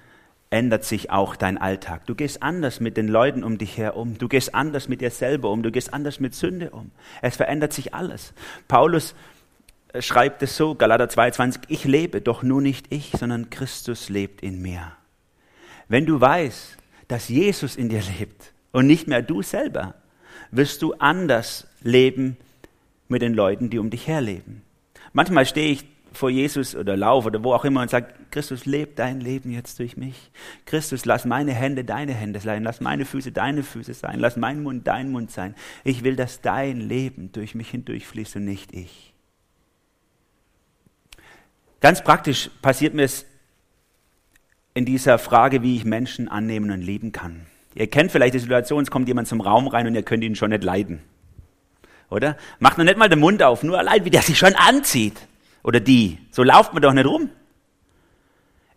ändert 0.50 0.86
sich 0.86 1.12
auch 1.12 1.36
dein 1.36 1.58
Alltag. 1.58 2.06
Du 2.06 2.16
gehst 2.16 2.42
anders 2.42 2.80
mit 2.80 2.98
den 2.98 3.08
Leuten 3.08 3.44
um 3.44 3.58
dich 3.58 3.78
her 3.78 3.98
um. 3.98 4.18
Du 4.18 4.28
gehst 4.28 4.56
anders 4.56 4.88
mit 4.88 5.02
dir 5.02 5.12
selber 5.12 5.50
um. 5.52 5.64
Du 5.64 5.72
gehst 5.72 5.94
anders 5.94 6.20
mit 6.20 6.34
Sünde 6.36 6.70
um. 6.70 6.92
Es 7.22 7.36
verändert 7.36 7.74
sich 7.74 7.94
alles. 7.94 8.34
Paulus 8.68 9.14
äh, 9.94 10.02
schreibt 10.02 10.42
es 10.44 10.56
so, 10.56 10.76
Galater 10.76 11.10
22, 11.10 11.64
ich 11.68 11.84
lebe, 11.84 12.22
doch 12.22 12.44
nur 12.44 12.62
nicht 12.62 12.88
ich, 12.90 13.12
sondern 13.18 13.50
Christus 13.50 14.10
lebt 14.10 14.42
in 14.42 14.62
mir. 14.62 14.94
Wenn 15.90 16.06
du 16.06 16.20
weißt, 16.20 16.78
dass 17.08 17.30
Jesus 17.30 17.76
in 17.76 17.90
dir 17.90 18.02
lebt 18.20 18.54
und 18.72 18.88
nicht 18.88 19.08
mehr 19.08 19.22
du 19.22 19.42
selber, 19.42 19.96
wirst 20.52 20.82
du 20.82 20.94
anders 20.94 21.68
leben 21.82 22.38
mit 23.08 23.22
den 23.22 23.34
Leuten, 23.34 23.70
die 23.70 23.80
um 23.80 23.90
dich 23.90 24.08
her 24.08 24.22
leben. 24.22 24.62
Manchmal 25.14 25.46
stehe 25.46 25.72
ich 25.72 25.86
vor 26.14 26.30
Jesus 26.30 26.76
oder 26.76 26.98
laufe 26.98 27.28
oder 27.28 27.44
wo 27.44 27.54
auch 27.54 27.66
immer 27.66 27.82
und 27.82 27.90
sage, 27.90 28.08
Christus, 28.32 28.66
lebt 28.66 29.00
dein 29.00 29.22
Leben 29.22 29.52
jetzt 29.52 29.80
durch 29.80 29.98
mich. 29.98 30.32
Christus, 30.66 31.06
lass 31.06 31.26
meine 31.26 31.54
Hände 31.54 31.84
deine 31.84 32.14
Hände 32.14 32.40
sein, 32.40 32.64
lass 32.64 32.82
meine 32.82 33.06
Füße 33.06 33.32
deine 33.32 33.64
Füße 33.64 33.94
sein, 33.94 34.20
lass 34.20 34.38
mein 34.38 34.64
Mund 34.64 34.88
dein 34.88 35.12
Mund 35.12 35.32
sein. 35.32 35.56
Ich 35.84 36.04
will, 36.04 36.16
dass 36.16 36.42
dein 36.42 36.82
Leben 36.82 37.32
durch 37.32 37.56
mich 37.56 37.70
hindurchfließt 37.70 38.38
und 38.38 38.46
nicht 38.46 38.74
ich. 38.74 39.14
Ganz 41.80 42.04
praktisch 42.04 42.50
passiert 42.62 42.94
mir 42.94 43.04
es 43.04 43.26
in 44.74 44.86
dieser 44.86 45.20
Frage, 45.20 45.62
wie 45.62 45.76
ich 45.76 45.86
Menschen 45.86 46.28
annehmen 46.28 46.72
und 46.72 46.82
lieben 46.82 47.12
kann. 47.12 47.46
Ihr 47.76 47.88
kennt 47.88 48.12
vielleicht 48.12 48.34
die 48.34 48.40
Situation, 48.40 48.84
es 48.84 48.92
kommt 48.92 49.08
jemand 49.08 49.28
zum 49.28 49.42
Raum 49.42 49.68
rein 49.68 49.86
und 49.88 49.96
ihr 49.96 50.04
könnt 50.04 50.24
ihn 50.24 50.36
schon 50.36 50.50
nicht 50.50 50.64
leiden. 50.64 51.02
Oder? 52.10 52.38
Macht 52.60 52.78
noch 52.78 52.86
nicht 52.86 52.98
mal 52.98 53.10
den 53.10 53.20
Mund 53.20 53.44
auf, 53.44 53.64
nur 53.64 53.78
allein, 53.78 54.06
wie 54.06 54.10
der 54.10 54.22
sich 54.22 54.38
schon 54.38 54.56
anzieht. 54.56 55.27
Oder 55.68 55.82
die. 55.82 56.18
So 56.32 56.44
lauft 56.44 56.72
man 56.72 56.82
doch 56.82 56.94
nicht 56.94 57.06
rum. 57.06 57.30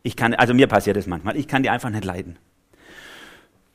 Ich 0.03 0.17
kann, 0.17 0.35
also 0.35 0.55
mir 0.55 0.67
passiert 0.67 0.97
das 0.97 1.07
manchmal. 1.07 1.37
Ich 1.37 1.47
kann 1.47 1.63
die 1.63 1.71
einfach 1.71 1.89
nicht 1.89 2.05
leiden. 2.05 2.37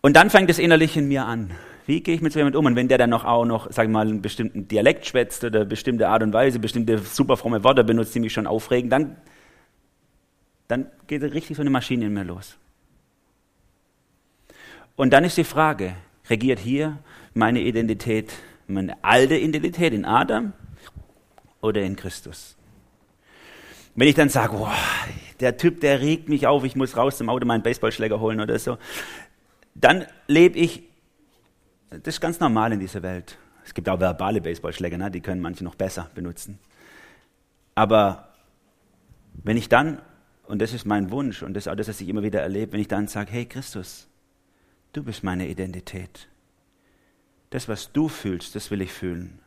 Und 0.01 0.17
dann 0.17 0.29
fängt 0.29 0.49
es 0.49 0.59
innerlich 0.59 0.97
in 0.97 1.07
mir 1.07 1.25
an. 1.25 1.51
Wie 1.85 2.01
gehe 2.01 2.13
ich 2.13 2.19
mit 2.19 2.33
so 2.33 2.39
jemandem 2.39 2.59
um? 2.59 2.65
Und 2.65 2.75
wenn 2.75 2.89
der 2.89 2.97
dann 2.97 3.11
noch 3.11 3.23
auch 3.23 3.45
noch, 3.45 3.71
sag 3.71 3.85
ich 3.85 3.89
mal, 3.89 4.05
einen 4.05 4.21
bestimmten 4.21 4.67
Dialekt 4.67 5.05
schwätzt 5.05 5.45
oder 5.45 5.63
bestimmte 5.63 6.09
Art 6.09 6.23
und 6.23 6.33
Weise, 6.33 6.59
bestimmte 6.59 6.97
super 6.97 7.37
fromme 7.37 7.63
Worte 7.63 7.85
benutzt, 7.85 8.13
die 8.15 8.19
mich 8.19 8.33
schon 8.33 8.47
aufregen, 8.47 8.89
dann, 8.89 9.15
dann 10.67 10.87
geht 11.07 11.23
richtig 11.23 11.55
so 11.55 11.61
eine 11.61 11.69
Maschine 11.69 12.07
in 12.07 12.13
mir 12.13 12.25
los. 12.25 12.57
Und 14.97 15.13
dann 15.13 15.23
ist 15.23 15.37
die 15.37 15.45
Frage, 15.45 15.95
regiert 16.29 16.59
hier 16.59 16.97
meine 17.33 17.61
Identität, 17.61 18.33
meine 18.67 19.01
alte 19.05 19.37
Identität 19.37 19.93
in 19.93 20.03
Adam 20.03 20.51
oder 21.61 21.81
in 21.81 21.95
Christus? 21.95 22.57
Wenn 23.95 24.07
ich 24.07 24.15
dann 24.15 24.29
sage, 24.29 24.57
boah, 24.57 24.75
der 25.39 25.57
Typ, 25.57 25.79
der 25.79 26.01
regt 26.01 26.29
mich 26.29 26.47
auf, 26.47 26.63
ich 26.63 26.75
muss 26.75 26.97
raus 26.97 27.17
zum 27.17 27.29
Auto 27.29 27.45
meinen 27.45 27.63
Baseballschläger 27.63 28.19
holen 28.19 28.39
oder 28.41 28.59
so, 28.59 28.77
dann 29.73 30.05
lebe 30.27 30.59
ich, 30.59 30.83
das 31.89 32.15
ist 32.15 32.21
ganz 32.21 32.39
normal 32.39 32.73
in 32.73 32.79
dieser 32.79 33.01
Welt. 33.03 33.37
Es 33.65 33.73
gibt 33.73 33.89
auch 33.89 33.99
verbale 33.99 34.41
Baseballschläger, 34.41 34.97
ne? 34.97 35.09
die 35.09 35.21
können 35.21 35.41
manche 35.41 35.63
noch 35.63 35.75
besser 35.75 36.09
benutzen. 36.13 36.59
Aber 37.73 38.29
wenn 39.43 39.57
ich 39.57 39.69
dann, 39.69 40.01
und 40.47 40.61
das 40.61 40.73
ist 40.73 40.85
mein 40.85 41.11
Wunsch 41.11 41.41
und 41.41 41.53
das 41.53 41.65
ist 41.65 41.71
auch 41.71 41.75
das, 41.75 41.87
was 41.87 42.01
ich 42.01 42.07
immer 42.07 42.23
wieder 42.23 42.41
erlebe, 42.41 42.73
wenn 42.73 42.79
ich 42.79 42.87
dann 42.87 43.07
sage, 43.07 43.31
hey 43.31 43.45
Christus, 43.45 44.07
du 44.93 45.03
bist 45.03 45.23
meine 45.23 45.47
Identität. 45.47 46.27
Das, 47.49 47.67
was 47.67 47.91
du 47.91 48.07
fühlst, 48.07 48.55
das 48.55 48.71
will 48.71 48.81
ich 48.81 48.91
fühlen. 48.91 49.39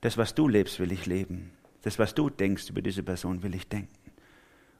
Das, 0.00 0.16
was 0.18 0.34
du 0.34 0.48
lebst, 0.48 0.80
will 0.80 0.92
ich 0.92 1.06
leben. 1.06 1.52
Das, 1.82 1.98
was 1.98 2.14
du 2.14 2.30
denkst 2.30 2.70
über 2.70 2.82
diese 2.82 3.02
Person, 3.02 3.42
will 3.42 3.54
ich 3.54 3.68
denken. 3.68 3.92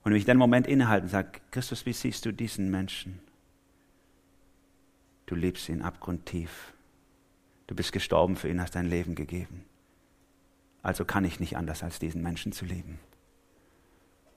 Und 0.04 0.12
wenn 0.12 0.18
ich 0.18 0.24
dann 0.24 0.32
einen 0.32 0.40
Moment 0.40 0.66
innehalte 0.66 1.04
und 1.04 1.10
sage, 1.10 1.40
Christus, 1.50 1.86
wie 1.86 1.92
siehst 1.92 2.24
du 2.24 2.32
diesen 2.32 2.70
Menschen? 2.70 3.20
Du 5.26 5.34
liebst 5.34 5.68
ihn 5.68 5.82
abgrundtief. 5.82 6.72
Du 7.66 7.74
bist 7.74 7.92
gestorben 7.92 8.36
für 8.36 8.48
ihn, 8.48 8.60
hast 8.60 8.74
dein 8.74 8.88
Leben 8.88 9.14
gegeben. 9.14 9.64
Also 10.82 11.04
kann 11.04 11.24
ich 11.24 11.38
nicht 11.38 11.56
anders, 11.56 11.82
als 11.82 11.98
diesen 11.98 12.22
Menschen 12.22 12.52
zu 12.52 12.64
lieben. 12.64 12.98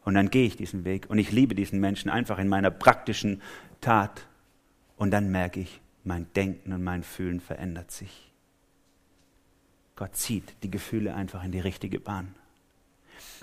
Und 0.04 0.14
dann 0.14 0.30
gehe 0.30 0.46
ich 0.46 0.56
diesen 0.56 0.86
Weg 0.86 1.10
und 1.10 1.18
ich 1.18 1.32
liebe 1.32 1.56
diesen 1.56 1.80
Menschen 1.80 2.12
einfach 2.12 2.38
in 2.38 2.48
meiner 2.48 2.70
praktischen 2.70 3.42
Tat. 3.82 4.28
Und 4.98 5.10
dann 5.12 5.32
merke 5.32 5.60
ich, 5.60 5.82
mein 6.04 6.32
Denken 6.34 6.72
und 6.72 6.84
mein 6.84 7.04
Fühlen 7.04 7.40
verändert 7.40 7.90
sich. 7.90 8.32
Gott 9.96 10.16
zieht 10.16 10.56
die 10.62 10.70
Gefühle 10.70 11.16
einfach 11.16 11.44
in 11.44 11.52
die 11.52 11.60
richtige 11.60 12.00
Bahn. 12.00 12.36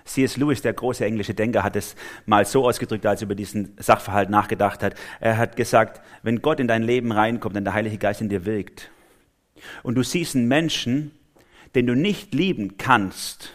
C.S. 0.05 0.37
Lewis, 0.37 0.63
der 0.63 0.73
große 0.73 1.05
englische 1.05 1.35
Denker, 1.35 1.63
hat 1.63 1.77
es 1.77 1.95
mal 2.27 2.45
so 2.45 2.67
ausgedrückt, 2.67 3.07
als 3.07 3.23
er 3.23 3.27
über 3.27 3.35
diesen 3.35 3.77
Sachverhalt 3.79 4.31
nachgedacht 4.31 4.83
hat. 4.83 4.95
Er 5.21 5.37
hat 5.37 5.57
gesagt, 5.57 6.01
wenn 6.23 6.43
Gott 6.43 6.61
in 6.61 6.69
dein 6.69 6.83
Leben 6.83 7.13
reinkommt 7.13 7.57
und 7.57 7.65
der 7.65 7.75
Heilige 7.75 7.99
Geist 7.99 8.21
in 8.21 8.29
dir 8.29 8.45
wirkt 8.45 8.91
und 9.83 9.95
du 9.95 10.03
siehst 10.03 10.35
einen 10.35 10.49
Menschen, 10.49 11.13
den 11.75 11.87
du 11.87 11.95
nicht 11.95 12.35
lieben 12.35 12.77
kannst, 12.77 13.55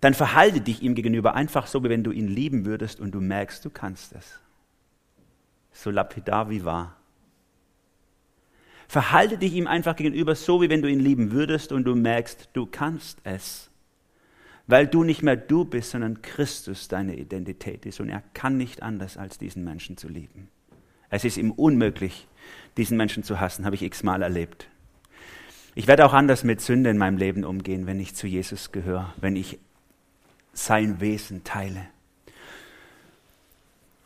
dann 0.00 0.14
verhalte 0.14 0.60
dich 0.60 0.82
ihm 0.82 0.94
gegenüber 0.94 1.34
einfach 1.34 1.66
so, 1.66 1.82
wie 1.82 1.88
wenn 1.88 2.04
du 2.04 2.12
ihn 2.12 2.28
lieben 2.28 2.64
würdest 2.64 3.00
und 3.00 3.12
du 3.12 3.20
merkst, 3.20 3.64
du 3.64 3.70
kannst 3.70 4.14
es. 4.14 4.38
So 5.72 5.90
lapidar 5.90 6.50
wie 6.50 6.64
wahr. 6.64 6.97
Verhalte 8.88 9.36
dich 9.36 9.52
ihm 9.52 9.66
einfach 9.66 9.96
gegenüber 9.96 10.34
so, 10.34 10.62
wie 10.62 10.70
wenn 10.70 10.80
du 10.80 10.88
ihn 10.88 11.00
lieben 11.00 11.30
würdest 11.30 11.72
und 11.72 11.84
du 11.84 11.94
merkst, 11.94 12.48
du 12.54 12.64
kannst 12.64 13.18
es. 13.22 13.70
Weil 14.66 14.86
du 14.86 15.04
nicht 15.04 15.22
mehr 15.22 15.36
du 15.36 15.66
bist, 15.66 15.90
sondern 15.90 16.22
Christus 16.22 16.88
deine 16.88 17.16
Identität 17.16 17.84
ist. 17.84 18.00
Und 18.00 18.08
er 18.08 18.22
kann 18.32 18.56
nicht 18.56 18.82
anders, 18.82 19.18
als 19.18 19.36
diesen 19.36 19.62
Menschen 19.62 19.98
zu 19.98 20.08
lieben. 20.08 20.48
Es 21.10 21.24
ist 21.24 21.36
ihm 21.36 21.52
unmöglich, 21.52 22.26
diesen 22.78 22.96
Menschen 22.96 23.22
zu 23.22 23.40
hassen, 23.40 23.66
habe 23.66 23.76
ich 23.76 23.82
x-mal 23.82 24.22
erlebt. 24.22 24.68
Ich 25.74 25.86
werde 25.86 26.06
auch 26.06 26.14
anders 26.14 26.42
mit 26.42 26.60
Sünde 26.60 26.90
in 26.90 26.98
meinem 26.98 27.18
Leben 27.18 27.44
umgehen, 27.44 27.86
wenn 27.86 28.00
ich 28.00 28.14
zu 28.14 28.26
Jesus 28.26 28.72
gehöre, 28.72 29.14
wenn 29.20 29.36
ich 29.36 29.58
sein 30.54 31.00
Wesen 31.00 31.44
teile. 31.44 31.86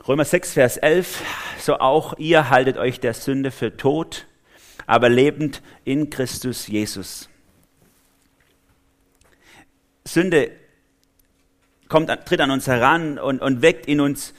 Römer 0.06 0.24
6, 0.24 0.54
Vers 0.54 0.76
11, 0.76 1.22
so 1.58 1.78
auch 1.78 2.18
ihr 2.18 2.50
haltet 2.50 2.76
euch 2.76 2.98
der 2.98 3.14
Sünde 3.14 3.52
für 3.52 3.76
tot 3.76 4.26
aber 4.86 5.08
lebend 5.08 5.62
in 5.84 6.10
Christus 6.10 6.66
Jesus. 6.66 7.28
Sünde 10.06 10.50
kommt, 11.88 12.10
tritt 12.26 12.40
an 12.40 12.50
uns 12.50 12.66
heran 12.66 13.18
und, 13.18 13.40
und 13.40 13.62
weckt 13.62 13.86
in 13.86 14.00
uns 14.00 14.34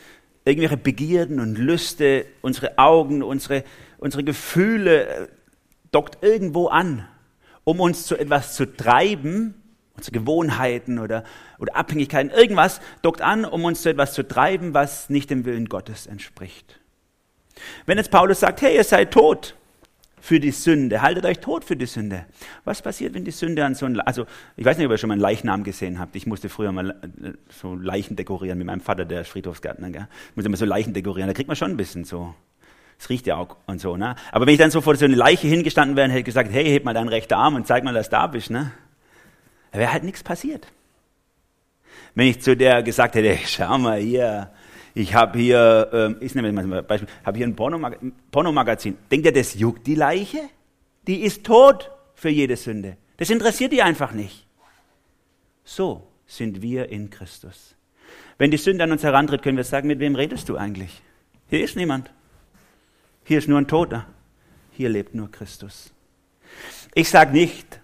irgendwelche 0.46 0.78
Begierden 0.78 1.40
und 1.40 1.58
Lüste, 1.58 2.26
unsere 2.42 2.78
Augen, 2.78 3.24
unsere, 3.24 3.64
unsere 3.98 4.24
Gefühle, 4.24 5.08
äh, 5.08 5.28
dockt 5.92 6.24
irgendwo 6.24 6.68
an, 6.68 7.08
um 7.64 7.80
uns 7.80 8.06
zu 8.06 8.18
etwas 8.18 8.56
zu 8.56 8.66
treiben, 8.66 9.54
unsere 9.96 10.12
Gewohnheiten 10.12 11.00
oder, 11.00 11.24
oder 11.60 11.76
Abhängigkeiten, 11.76 12.32
irgendwas 12.32 12.82
dockt 13.04 13.22
an, 13.22 13.46
um 13.46 13.64
uns 13.64 13.84
zu 13.84 13.90
etwas 13.90 14.14
zu 14.14 14.28
treiben, 14.28 14.74
was 14.74 15.10
nicht 15.10 15.30
dem 15.30 15.46
Willen 15.46 15.70
Gottes 15.70 16.08
entspricht. 16.08 16.80
Wenn 17.86 17.98
jetzt 17.98 18.12
Paulus 18.12 18.40
sagt, 18.40 18.62
hey, 18.62 18.76
ihr 18.76 18.84
seid 18.84 19.12
tot, 19.12 19.56
für 20.24 20.40
die 20.40 20.52
Sünde. 20.52 21.02
Haltet 21.02 21.26
euch 21.26 21.40
tot 21.40 21.66
für 21.66 21.76
die 21.76 21.86
Sünde. 21.86 22.24
Was 22.64 22.82
passiert, 22.82 23.14
wenn 23.14 23.26
die 23.26 23.32
Sünde 23.32 23.66
an 23.66 23.76
so 23.76 23.86
ein, 23.86 24.00
also 24.00 24.26
ich 24.56 24.64
weiß 24.64 24.78
nicht, 24.78 24.86
ob 24.86 24.94
ihr 24.94 24.98
schon 24.98 25.10
mal 25.10 25.16
einen 25.16 25.22
Leichnam 25.22 25.66
gesehen 25.66 26.00
habt. 26.00 26.16
Ich 26.16 26.26
musste 26.26 26.48
früher 26.48 26.72
mal 26.72 26.92
äh, 26.92 27.34
so 27.50 27.76
Leichen 27.76 28.16
dekorieren 28.16 28.58
mit 28.58 28.66
meinem 28.66 28.80
Vater, 28.80 29.04
der 29.04 29.26
Friedhofsgärtner. 29.26 29.90
Gell? 29.90 30.08
Ich 30.30 30.36
musste 30.38 30.48
mal 30.48 30.56
so 30.56 30.64
Leichen 30.64 30.94
dekorieren. 30.94 31.28
Da 31.28 31.34
kriegt 31.34 31.50
man 31.50 31.58
schon 31.58 31.72
ein 31.72 31.76
bisschen 31.76 32.06
so. 32.06 32.34
Es 32.98 33.10
riecht 33.10 33.28
ja 33.28 33.36
auch 33.36 33.58
und 33.66 33.82
so, 33.82 33.98
ne? 33.98 34.16
Aber 34.32 34.46
wenn 34.46 34.54
ich 34.54 34.60
dann 34.60 34.72
so 34.72 34.80
vor 34.80 34.96
so 34.96 35.04
eine 35.04 35.16
Leiche 35.16 35.48
hingestanden 35.48 35.98
wäre 35.98 36.06
und 36.06 36.12
hätte 36.12 36.24
gesagt, 36.24 36.54
hey, 36.54 36.72
heb 36.72 36.86
mal 36.86 36.94
deinen 36.94 37.10
rechten 37.10 37.34
Arm 37.34 37.56
und 37.56 37.68
zeig 37.68 37.84
mal, 37.84 37.94
dass 37.94 38.08
du 38.08 38.16
da 38.16 38.28
bist, 38.28 38.50
ne? 38.50 38.72
Da 39.74 39.80
wäre 39.80 39.92
halt 39.92 40.06
nichts 40.06 40.24
passiert. 40.24 40.68
Wenn 42.16 42.28
ich 42.28 42.42
zu 42.42 42.56
der 42.56 42.82
gesagt 42.82 43.16
hätte, 43.16 43.38
schau 43.46 43.78
mal 43.78 44.00
hier, 44.00 44.52
ich 44.96 45.14
habe 45.14 45.40
hier, 45.40 45.90
ähm, 45.92 46.18
ich 46.20 46.36
nehme 46.36 46.52
mal 46.52 46.78
ein 46.78 46.86
Beispiel, 46.86 47.10
habe 47.26 47.38
hier 47.38 47.48
ein 47.48 47.56
Pornomag 47.56 47.98
Pornomagazin. 48.32 48.98
Denkt 49.12 49.26
ihr, 49.26 49.34
das 49.34 49.56
juckt 49.56 49.88
die 49.88 49.96
Leiche? 49.96 50.50
Die 51.08 51.22
ist 51.22 51.44
tot 51.44 51.92
für 52.16 52.30
jede 52.30 52.56
Sünde. 52.56 52.98
Das 53.18 53.30
interessiert 53.30 53.72
die 53.72 53.82
einfach 53.82 54.12
nicht. 54.12 54.46
So 55.64 56.08
sind 56.28 56.62
wir 56.62 56.90
in 56.90 57.10
Christus. 57.10 57.76
Wenn 58.38 58.52
die 58.52 58.58
Sünde 58.58 58.84
an 58.84 58.92
uns 58.92 59.04
herantritt, 59.04 59.42
können 59.42 59.58
wir 59.58 59.64
sagen, 59.64 59.88
mit 59.88 60.00
wem 60.00 60.16
redest 60.16 60.50
du 60.50 60.58
eigentlich? 60.58 61.02
Hier 61.50 61.64
ist 61.64 61.76
niemand. 61.76 62.12
Hier 63.24 63.38
ist 63.38 63.48
nur 63.48 63.60
ein 63.60 63.68
Toter. 63.68 64.06
Hier 64.72 64.90
lebt 64.90 65.16
nur 65.16 65.32
Christus. 65.32 65.92
Ich 66.94 67.10
sage 67.10 67.32
nicht, 67.32 67.80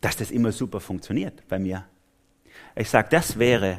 dass 0.00 0.16
das 0.16 0.30
immer 0.30 0.52
super 0.52 0.80
funktioniert 0.80 1.46
bei 1.48 1.58
mir. 1.58 1.84
Ich 2.74 2.88
sage, 2.88 3.08
das 3.10 3.38
wäre 3.38 3.78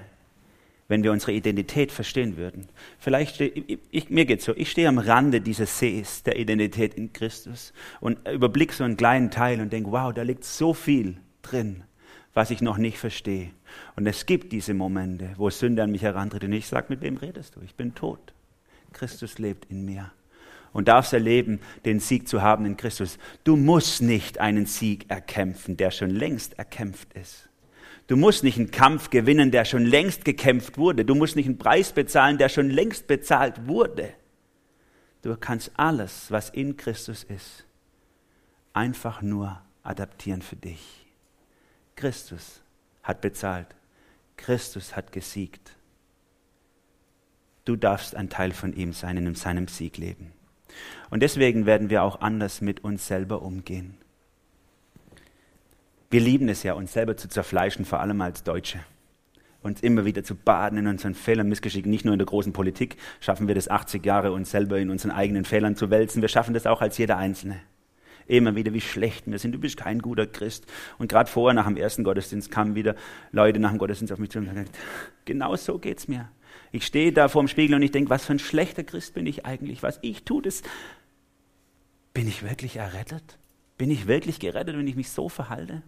wenn 0.88 1.04
wir 1.04 1.12
unsere 1.12 1.32
Identität 1.32 1.92
verstehen 1.92 2.38
würden. 2.38 2.68
Vielleicht, 3.00 3.40
ich, 3.40 3.80
ich, 3.90 4.10
mir 4.10 4.26
geht's 4.26 4.46
so, 4.46 4.54
ich 4.56 4.72
stehe 4.72 4.88
am 4.88 4.98
Rande 4.98 5.42
dieses 5.42 5.80
Sees 5.80 6.24
der 6.24 6.38
Identität 6.38 6.94
in 6.94 7.14
Christus 7.14 7.74
und 8.00 8.28
überblicke 8.28 8.74
so 8.74 8.84
einen 8.84 8.98
kleinen 8.98 9.32
Teil 9.32 9.62
und 9.62 9.72
denke, 9.72 9.92
wow, 9.92 10.14
da 10.14 10.24
liegt 10.24 10.44
so 10.44 10.74
viel 10.74 11.18
drin, 11.42 11.84
was 12.34 12.52
ich 12.52 12.62
noch 12.62 12.78
nicht 12.78 12.98
verstehe. 12.98 13.52
Und 13.96 14.08
es 14.08 14.26
gibt 14.26 14.52
diese 14.52 14.74
Momente, 14.74 15.34
wo 15.38 15.50
Sünde 15.50 15.84
an 15.84 15.92
mich 15.92 16.02
herantritt 16.02 16.44
und 16.44 16.54
ich 16.54 16.68
sage, 16.68 16.88
mit 16.90 17.02
wem 17.02 17.18
redest 17.18 17.56
du? 17.56 17.62
Ich 17.62 17.76
bin 17.76 17.96
tot. 17.96 18.34
Christus 18.92 19.40
lebt 19.40 19.70
in 19.72 19.86
mir 19.86 20.12
und 20.74 20.88
darfst 20.88 21.14
erleben, 21.14 21.60
den 21.86 22.00
Sieg 22.00 22.28
zu 22.28 22.42
haben 22.42 22.66
in 22.66 22.78
Christus. 22.78 23.18
Du 23.44 23.56
musst 23.56 24.02
nicht 24.02 24.40
einen 24.40 24.66
Sieg 24.66 25.10
erkämpfen, 25.10 25.78
der 25.78 25.92
schon 25.92 26.10
längst 26.10 26.58
erkämpft 26.60 27.14
ist. 27.14 27.50
Du 28.08 28.18
musst 28.18 28.44
nicht 28.44 28.58
einen 28.58 28.72
Kampf 28.72 29.10
gewinnen, 29.10 29.52
der 29.52 29.66
schon 29.66 29.86
längst 29.86 30.26
gekämpft 30.26 30.78
wurde. 30.78 31.06
Du 31.06 31.16
musst 31.16 31.36
nicht 31.36 31.46
einen 31.46 31.58
Preis 31.58 31.94
bezahlen, 31.94 32.38
der 32.38 32.50
schon 32.50 32.70
längst 32.70 33.08
bezahlt 33.08 33.68
wurde. 33.68 34.14
Du 35.22 35.36
kannst 35.38 35.72
alles, 35.78 36.30
was 36.30 36.50
in 36.50 36.76
Christus 36.76 37.24
ist, 37.24 37.66
einfach 38.74 39.22
nur 39.22 39.62
adaptieren 39.82 40.42
für 40.42 40.58
dich. 40.58 41.06
Christus 41.96 42.62
hat 43.04 43.22
bezahlt. 43.22 43.68
Christus 44.36 44.96
hat 44.96 45.12
gesiegt. 45.12 45.72
Du 47.66 47.78
darfst 47.78 48.16
ein 48.16 48.30
Teil 48.30 48.52
von 48.52 48.74
ihm 48.74 48.92
sein, 48.92 49.16
in 49.16 49.36
seinem 49.36 49.70
Sieg 49.70 49.98
leben. 49.98 50.34
Und 51.10 51.22
deswegen 51.22 51.66
werden 51.66 51.90
wir 51.90 52.04
auch 52.04 52.20
anders 52.20 52.60
mit 52.60 52.84
uns 52.84 53.08
selber 53.08 53.42
umgehen. 53.42 53.98
Wir 56.14 56.22
lieben 56.22 56.48
es 56.48 56.62
ja, 56.62 56.74
uns 56.74 56.94
selber 56.94 57.18
zu 57.18 57.28
zerfleischen, 57.28 57.86
vor 57.86 58.00
allem 58.00 58.22
als 58.22 58.44
Deutsche. 58.44 58.80
Uns 59.64 59.82
immer 59.82 60.06
wieder 60.06 60.24
zu 60.24 60.36
baden 60.36 60.78
in 60.78 60.86
unseren 60.86 61.16
Fehlern, 61.16 61.50
Missgeschicken. 61.50 61.90
Nicht 61.90 62.06
nur 62.06 62.14
in 62.14 62.20
der 62.20 62.28
großen 62.28 62.54
Politik 62.54 62.98
schaffen 63.20 63.48
wir 63.48 63.56
das 63.56 63.68
80 63.68 64.06
Jahre, 64.06 64.32
uns 64.32 64.52
selber 64.52 64.78
in 64.78 64.92
unseren 64.92 65.10
eigenen 65.10 65.44
Fehlern 65.44 65.76
zu 65.76 65.90
wälzen. 65.90 66.22
Wir 66.22 66.30
schaffen 66.30 66.54
das 66.54 66.68
auch 66.68 66.82
als 66.82 67.00
jeder 67.00 67.18
Einzelne. 67.18 67.62
Immer 68.28 68.56
wieder, 68.56 68.76
wie 68.76 68.82
schlecht 68.82 69.26
wir 69.26 69.40
sind. 69.40 69.54
Du 69.54 69.58
bist 69.58 69.76
kein 69.76 70.04
guter 70.04 70.28
Christ. 70.28 70.68
Und 71.00 71.10
gerade 71.10 71.32
vorher, 71.32 71.56
nach 71.56 71.66
dem 71.66 71.78
ersten 71.78 72.04
Gottesdienst, 72.04 72.52
kamen 72.52 72.76
wieder 72.76 72.96
Leute 73.32 73.58
nach 73.58 73.72
dem 73.72 73.80
Gottesdienst 73.80 74.14
auf 74.14 74.20
mich 74.20 74.30
zu 74.30 74.38
und 74.38 74.50
gesagt, 74.50 74.78
genau 75.26 75.56
so 75.56 75.80
geht's 75.80 76.08
mir. 76.08 76.30
Ich 76.72 76.86
stehe 76.86 77.12
da 77.12 77.28
vor 77.28 77.42
dem 77.42 77.48
Spiegel 77.48 77.76
und 77.76 77.82
ich 77.82 77.90
denke, 77.90 78.12
was 78.12 78.24
für 78.24 78.34
ein 78.34 78.40
schlechter 78.40 78.84
Christ 78.84 79.16
bin 79.16 79.26
ich 79.26 79.48
eigentlich? 79.48 79.82
Was 79.82 79.98
ich 80.04 80.22
tue, 80.26 80.44
das 80.44 80.62
bin 82.14 82.28
ich 82.28 82.44
wirklich 82.44 82.76
errettet? 82.76 83.40
Bin 83.80 83.90
ich 83.90 84.06
wirklich 84.06 84.40
gerettet, 84.40 84.78
wenn 84.78 84.88
ich 84.88 84.96
mich 84.96 85.10
so 85.10 85.28
verhalte? 85.28 85.82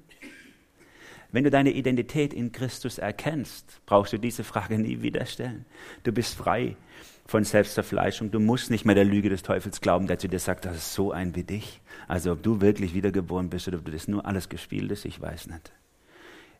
Wenn 1.35 1.43
du 1.43 1.49
deine 1.49 1.71
Identität 1.71 2.33
in 2.33 2.53
Christus 2.53 2.97
erkennst, 2.97 3.81
brauchst 3.85 4.13
du 4.13 4.17
diese 4.17 4.45
Frage 4.45 4.79
nie 4.79 5.01
wieder 5.01 5.25
stellen. 5.25 5.65
Du 6.03 6.13
bist 6.13 6.33
frei 6.33 6.77
von 7.25 7.43
Selbstzerfleischung. 7.43 8.31
Du 8.31 8.39
musst 8.39 8.71
nicht 8.71 8.85
mehr 8.85 8.95
der 8.95 9.03
Lüge 9.03 9.27
des 9.27 9.43
Teufels 9.43 9.81
glauben, 9.81 10.07
der 10.07 10.17
zu 10.17 10.29
dir 10.29 10.39
sagt, 10.39 10.63
das 10.63 10.77
ist 10.77 10.93
so 10.93 11.11
ein 11.11 11.35
wie 11.35 11.43
dich. 11.43 11.81
Also 12.07 12.31
ob 12.31 12.41
du 12.41 12.61
wirklich 12.61 12.93
wiedergeboren 12.93 13.49
bist 13.49 13.67
oder 13.67 13.79
ob 13.79 13.83
du 13.83 13.91
das 13.91 14.07
nur 14.07 14.25
alles 14.25 14.47
gespielt 14.47 14.89
ist, 14.93 15.03
ich 15.03 15.19
weiß 15.19 15.47
nicht. 15.47 15.73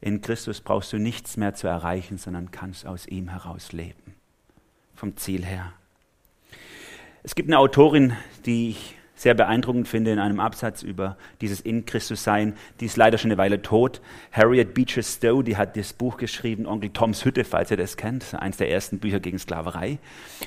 In 0.02 0.20
Christus 0.20 0.60
brauchst 0.60 0.92
du 0.92 0.98
nichts 0.98 1.38
mehr 1.38 1.54
zu 1.54 1.68
erreichen, 1.68 2.18
sondern 2.18 2.52
kannst 2.52 2.86
aus 2.86 3.08
ihm 3.08 3.30
heraus 3.30 3.72
leben. 3.72 4.16
Vom 4.94 5.16
Ziel 5.16 5.46
her. 5.46 5.72
Es 7.24 7.34
gibt 7.34 7.48
eine 7.48 7.60
Autorin, 7.60 8.12
die 8.46 8.72
ich 8.72 8.98
sehr 9.16 9.34
beeindruckend 9.34 9.88
finde 9.88 10.12
in 10.12 10.20
einem 10.20 10.40
Absatz 10.40 10.84
über 10.84 11.18
dieses 11.42 11.62
In 11.62 11.86
Christus 11.86 12.24
Sein. 12.24 12.54
Die 12.80 12.86
ist 12.86 12.98
leider 12.98 13.18
schon 13.18 13.32
eine 13.32 13.38
Weile 13.38 13.62
tot. 13.62 14.02
Harriet 14.32 14.74
Beecher 14.74 15.04
Stowe, 15.04 15.44
die 15.44 15.58
hat 15.58 15.78
das 15.78 15.94
Buch 15.94 16.18
geschrieben, 16.18 16.66
Onkel 16.66 16.90
Toms 16.90 17.24
Hütte, 17.24 17.46
falls 17.46 17.72
ihr 17.72 17.78
das 17.78 17.98
kennt, 17.98 18.36
eines 18.36 18.58
der 18.58 18.70
ersten 18.70 19.00
Bücher 19.00 19.20
gegen 19.20 19.40
Sklaverei. 19.40 20.00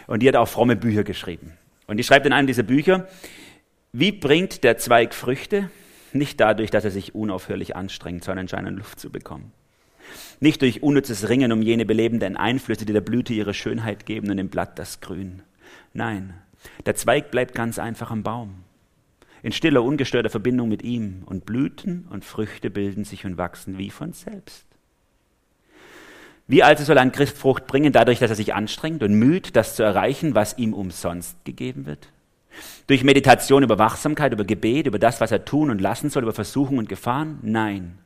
Und 0.07 0.23
die 0.23 0.29
hat 0.29 0.37
auch 0.37 0.49
fromme 0.49 0.77
Bücher 0.77 1.05
geschrieben. 1.05 1.53
Und 1.87 1.97
die 1.97 2.05
schreibt 2.05 2.27
in 2.27 2.33
einem 2.33 2.47
dieser 2.47 2.63
Bücher, 2.63 3.09
wie 3.93 4.13
bringt 4.13 4.65
der 4.65 4.77
Zweig 4.77 5.15
Früchte? 5.15 5.71
Nicht 6.13 6.41
dadurch, 6.41 6.71
dass 6.71 6.85
er 6.85 6.91
sich 6.91 7.15
unaufhörlich 7.15 7.75
anstrengt, 7.75 8.25
sondern 8.25 8.49
scheinen 8.49 8.77
Luft 8.77 9.01
zu 9.01 9.11
bekommen. 9.11 9.53
Nicht 10.41 10.63
durch 10.63 10.83
unnützes 10.83 11.29
Ringen 11.29 11.53
um 11.53 11.63
jene 11.63 11.85
belebenden 11.85 12.37
Einflüsse, 12.37 12.87
die 12.87 12.93
der 12.93 13.01
Blüte 13.01 13.33
ihre 13.33 13.55
Schönheit 13.55 14.07
geben 14.07 14.31
und 14.31 14.37
dem 14.37 14.49
Blatt 14.49 14.79
das 14.79 15.01
Grün. 15.01 15.43
Nein, 15.93 16.35
der 16.87 16.95
Zweig 16.95 17.31
bleibt 17.31 17.55
ganz 17.55 17.79
einfach 17.79 18.11
am 18.11 18.23
Baum. 18.23 18.65
In 19.43 19.53
stiller, 19.53 19.83
ungestörter 19.83 20.31
Verbindung 20.31 20.69
mit 20.69 20.83
ihm. 20.83 21.23
Und 21.27 21.47
Blüten 21.47 22.07
und 22.11 22.25
Früchte 22.25 22.71
bilden 22.71 23.05
sich 23.05 23.25
und 23.25 23.39
wachsen 23.39 23.79
wie 23.79 23.91
von 23.91 24.13
selbst. 24.13 24.67
Wie 26.47 26.63
also 26.63 26.83
soll 26.83 26.99
ein 26.99 27.13
Christ 27.13 27.37
Frucht 27.37 27.67
bringen, 27.67 27.93
dadurch, 27.93 28.19
dass 28.19 28.31
er 28.31 28.37
sich 28.37 28.55
anstrengt 28.55 29.03
und 29.03 29.13
müht, 29.13 29.55
das 29.55 29.77
zu 29.77 29.83
erreichen, 29.83 30.35
was 30.35 30.57
ihm 30.57 30.73
umsonst 30.73 31.45
gegeben 31.45 31.85
wird? 31.87 32.09
Durch 32.87 33.05
Meditation 33.05 33.63
über 33.63 33.79
Wachsamkeit, 33.79 34.33
über 34.33 34.45
Gebet, 34.45 34.87
über 34.87 34.99
das, 34.99 35.21
was 35.21 35.31
er 35.31 35.45
tun 35.45 35.71
und 35.71 35.81
lassen 35.81 36.09
soll, 36.09 36.23
über 36.23 36.33
Versuchung 36.33 36.79
und 36.79 36.89
Gefahren? 36.89 37.39
Nein. 37.43 37.99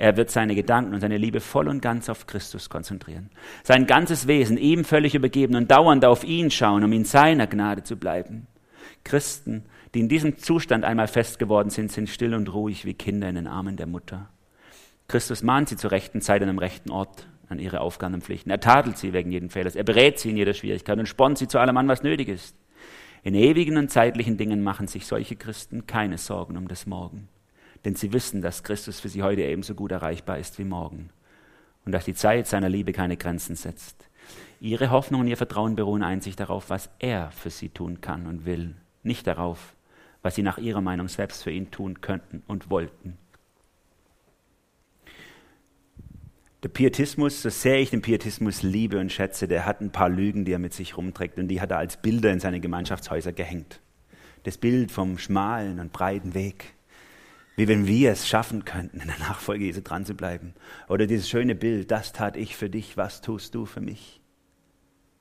Er 0.00 0.16
wird 0.16 0.30
seine 0.30 0.54
Gedanken 0.54 0.94
und 0.94 1.00
seine 1.00 1.18
Liebe 1.18 1.40
voll 1.40 1.68
und 1.68 1.82
ganz 1.82 2.08
auf 2.08 2.26
Christus 2.26 2.70
konzentrieren. 2.70 3.28
Sein 3.62 3.86
ganzes 3.86 4.26
Wesen 4.26 4.56
ihm 4.56 4.82
völlig 4.82 5.14
übergeben 5.14 5.56
und 5.56 5.70
dauernd 5.70 6.06
auf 6.06 6.24
ihn 6.24 6.50
schauen, 6.50 6.84
um 6.84 6.92
in 6.94 7.04
seiner 7.04 7.46
Gnade 7.46 7.82
zu 7.82 7.98
bleiben. 7.98 8.46
Christen, 9.04 9.66
die 9.92 10.00
in 10.00 10.08
diesem 10.08 10.38
Zustand 10.38 10.86
einmal 10.86 11.06
fest 11.06 11.38
geworden 11.38 11.68
sind, 11.68 11.92
sind 11.92 12.08
still 12.08 12.32
und 12.32 12.50
ruhig 12.50 12.86
wie 12.86 12.94
Kinder 12.94 13.28
in 13.28 13.34
den 13.34 13.46
Armen 13.46 13.76
der 13.76 13.86
Mutter. 13.86 14.30
Christus 15.06 15.42
mahnt 15.42 15.68
sie 15.68 15.76
zur 15.76 15.90
rechten 15.90 16.22
Zeit 16.22 16.40
und 16.40 16.48
am 16.48 16.58
rechten 16.58 16.90
Ort 16.90 17.28
an 17.50 17.58
ihre 17.58 17.82
Aufgaben 17.82 18.14
und 18.14 18.24
Pflichten. 18.24 18.48
Er 18.48 18.60
tadelt 18.60 18.96
sie 18.96 19.12
wegen 19.12 19.30
jeden 19.30 19.50
Fehlers. 19.50 19.76
Er 19.76 19.84
berät 19.84 20.18
sie 20.18 20.30
in 20.30 20.38
jeder 20.38 20.54
Schwierigkeit 20.54 20.98
und 20.98 21.08
spornt 21.08 21.36
sie 21.36 21.46
zu 21.46 21.58
allem 21.58 21.76
an, 21.76 21.88
was 21.88 22.02
nötig 22.02 22.30
ist. 22.30 22.56
In 23.22 23.34
ewigen 23.34 23.76
und 23.76 23.90
zeitlichen 23.90 24.38
Dingen 24.38 24.62
machen 24.62 24.86
sich 24.86 25.06
solche 25.06 25.36
Christen 25.36 25.86
keine 25.86 26.16
Sorgen 26.16 26.56
um 26.56 26.68
das 26.68 26.86
Morgen 26.86 27.28
denn 27.84 27.94
sie 27.94 28.12
wissen, 28.12 28.42
dass 28.42 28.62
Christus 28.62 29.00
für 29.00 29.08
sie 29.08 29.22
heute 29.22 29.42
ebenso 29.42 29.74
gut 29.74 29.92
erreichbar 29.92 30.38
ist 30.38 30.58
wie 30.58 30.64
morgen 30.64 31.10
und 31.84 31.92
dass 31.92 32.04
die 32.04 32.14
Zeit 32.14 32.46
seiner 32.46 32.68
Liebe 32.68 32.92
keine 32.92 33.16
Grenzen 33.16 33.56
setzt. 33.56 34.08
Ihre 34.60 34.90
Hoffnung 34.90 35.22
und 35.22 35.28
ihr 35.28 35.36
Vertrauen 35.36 35.76
beruhen 35.76 36.02
einzig 36.02 36.36
darauf, 36.36 36.68
was 36.68 36.90
er 36.98 37.30
für 37.30 37.50
sie 37.50 37.70
tun 37.70 38.00
kann 38.00 38.26
und 38.26 38.44
will, 38.44 38.74
nicht 39.02 39.26
darauf, 39.26 39.74
was 40.22 40.34
sie 40.34 40.42
nach 40.42 40.58
ihrer 40.58 40.82
Meinung 40.82 41.08
selbst 41.08 41.42
für 41.42 41.50
ihn 41.50 41.70
tun 41.70 42.00
könnten 42.02 42.42
und 42.46 42.70
wollten. 42.70 43.16
Der 46.62 46.68
Pietismus, 46.68 47.40
so 47.40 47.48
sehr 47.48 47.80
ich 47.80 47.88
den 47.88 48.02
Pietismus 48.02 48.62
liebe 48.62 49.00
und 49.00 49.10
schätze, 49.10 49.48
der 49.48 49.64
hat 49.64 49.80
ein 49.80 49.92
paar 49.92 50.10
Lügen, 50.10 50.44
die 50.44 50.52
er 50.52 50.58
mit 50.58 50.74
sich 50.74 50.98
rumträgt 50.98 51.38
und 51.38 51.48
die 51.48 51.62
hat 51.62 51.70
er 51.70 51.78
als 51.78 51.96
Bilder 51.96 52.30
in 52.30 52.40
seine 52.40 52.60
Gemeinschaftshäuser 52.60 53.32
gehängt. 53.32 53.80
Das 54.42 54.58
Bild 54.58 54.92
vom 54.92 55.16
schmalen 55.16 55.80
und 55.80 55.90
breiten 55.90 56.34
Weg, 56.34 56.74
wie 57.56 57.68
wenn 57.68 57.86
wir 57.86 58.12
es 58.12 58.28
schaffen 58.28 58.64
könnten, 58.64 59.00
in 59.00 59.08
der 59.08 59.18
Nachfolge 59.18 59.64
Jesu 59.64 59.80
dran 59.82 60.06
zu 60.06 60.14
bleiben. 60.14 60.54
Oder 60.88 61.06
dieses 61.06 61.28
schöne 61.28 61.54
Bild, 61.54 61.90
das 61.90 62.12
tat 62.12 62.36
ich 62.36 62.56
für 62.56 62.70
dich, 62.70 62.96
was 62.96 63.20
tust 63.20 63.54
du 63.54 63.66
für 63.66 63.80
mich? 63.80 64.20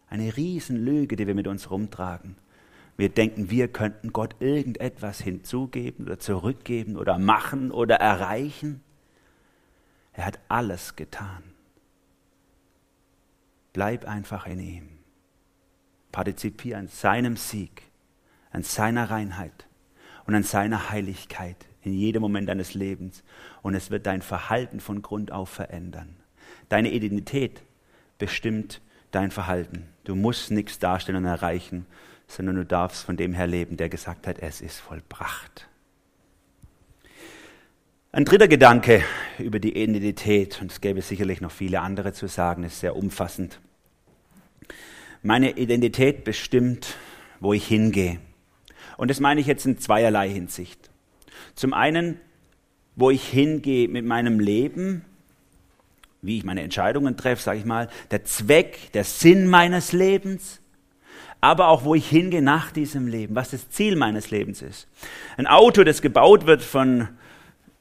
Eine 0.08 0.36
Riesenlüge, 0.36 1.16
die 1.16 1.28
wir 1.28 1.36
mit 1.36 1.48
uns 1.48 1.70
rumtragen. 1.70 2.36
Wir 2.98 3.10
denken, 3.10 3.50
wir 3.50 3.68
könnten 3.68 4.12
Gott 4.12 4.36
irgendetwas 4.40 5.22
hinzugeben 5.22 6.06
oder 6.06 6.20
zurückgeben 6.20 6.98
oder 6.98 7.18
machen 7.18 7.72
oder 7.72 7.96
erreichen. 7.96 8.82
Er 10.14 10.26
hat 10.26 10.40
alles 10.50 10.96
getan. 10.96 11.44
Bleib 13.72 14.06
einfach 14.06 14.48
in 14.48 14.60
ihm. 14.60 14.90
Partizipier 16.12 16.78
an 16.78 16.88
seinem 16.88 17.38
Sieg, 17.38 17.84
an 18.52 18.64
seiner 18.64 19.12
Reinheit 19.12 19.68
und 20.26 20.36
an 20.36 20.44
seiner 20.44 20.90
Heiligkeit 20.90 21.69
in 21.84 21.94
jedem 21.94 22.22
Moment 22.22 22.50
deines 22.50 22.74
Lebens. 22.74 23.24
Und 23.62 23.76
es 23.76 23.92
wird 23.92 24.06
dein 24.06 24.22
Verhalten 24.22 24.80
von 24.80 25.02
Grund 25.02 25.32
auf 25.32 25.50
verändern. 25.50 26.16
Deine 26.68 26.92
Identität 26.92 27.62
bestimmt 28.18 28.82
dein 29.12 29.32
Verhalten. 29.32 29.88
Du 30.04 30.16
musst 30.16 30.52
nichts 30.52 30.80
darstellen 30.80 31.20
und 31.20 31.26
erreichen, 31.26 31.86
sondern 32.28 32.58
du 32.58 32.66
darfst 32.66 33.04
von 33.04 33.18
dem 33.18 33.34
her 33.34 33.48
leben, 33.48 33.78
der 33.78 33.90
gesagt 33.90 34.28
hat, 34.28 34.40
es 34.40 34.62
ist 34.62 34.80
vollbracht. 34.80 35.68
Ein 38.12 38.26
dritter 38.26 38.48
Gedanke 38.48 39.04
über 39.38 39.60
die 39.60 39.76
Identität, 39.76 40.62
und 40.62 40.72
es 40.72 40.82
gäbe 40.82 41.02
sicherlich 41.02 41.42
noch 41.42 41.52
viele 41.52 41.82
andere 41.82 42.12
zu 42.12 42.28
sagen, 42.28 42.64
ist 42.64 42.80
sehr 42.80 42.96
umfassend. 42.96 43.60
Meine 45.22 45.58
Identität 45.58 46.24
bestimmt, 46.24 46.96
wo 47.40 47.54
ich 47.54 47.68
hingehe. 47.68 48.20
Und 48.98 49.10
das 49.10 49.20
meine 49.20 49.42
ich 49.42 49.48
jetzt 49.48 49.66
in 49.66 49.78
zweierlei 49.78 50.30
Hinsicht. 50.30 50.89
Zum 51.56 51.74
einen, 51.74 52.20
wo 52.96 53.10
ich 53.10 53.28
hingehe 53.28 53.88
mit 53.88 54.06
meinem 54.06 54.40
Leben, 54.40 55.06
wie 56.22 56.38
ich 56.38 56.44
meine 56.44 56.62
Entscheidungen 56.62 57.18
treffe, 57.18 57.42
sage 57.42 57.60
ich 57.60 57.66
mal, 57.66 57.88
der 58.12 58.26
Zweck, 58.26 58.92
der 58.94 59.04
Sinn 59.04 59.48
meines 59.48 59.94
Lebens, 59.94 60.60
aber 61.42 61.70
auch 61.70 61.86
wo 61.86 61.96
ich 61.96 62.10
hingehe 62.10 62.42
nach 62.42 62.72
diesem 62.72 63.08
Leben, 63.08 63.36
was 63.36 63.52
das 63.52 63.70
Ziel 63.70 63.96
meines 63.96 64.30
Lebens 64.30 64.62
ist. 64.62 64.88
Ein 65.38 65.48
Auto, 65.48 65.84
das 65.84 66.02
gebaut 66.02 66.46
wird 66.46 66.62
von 66.62 67.08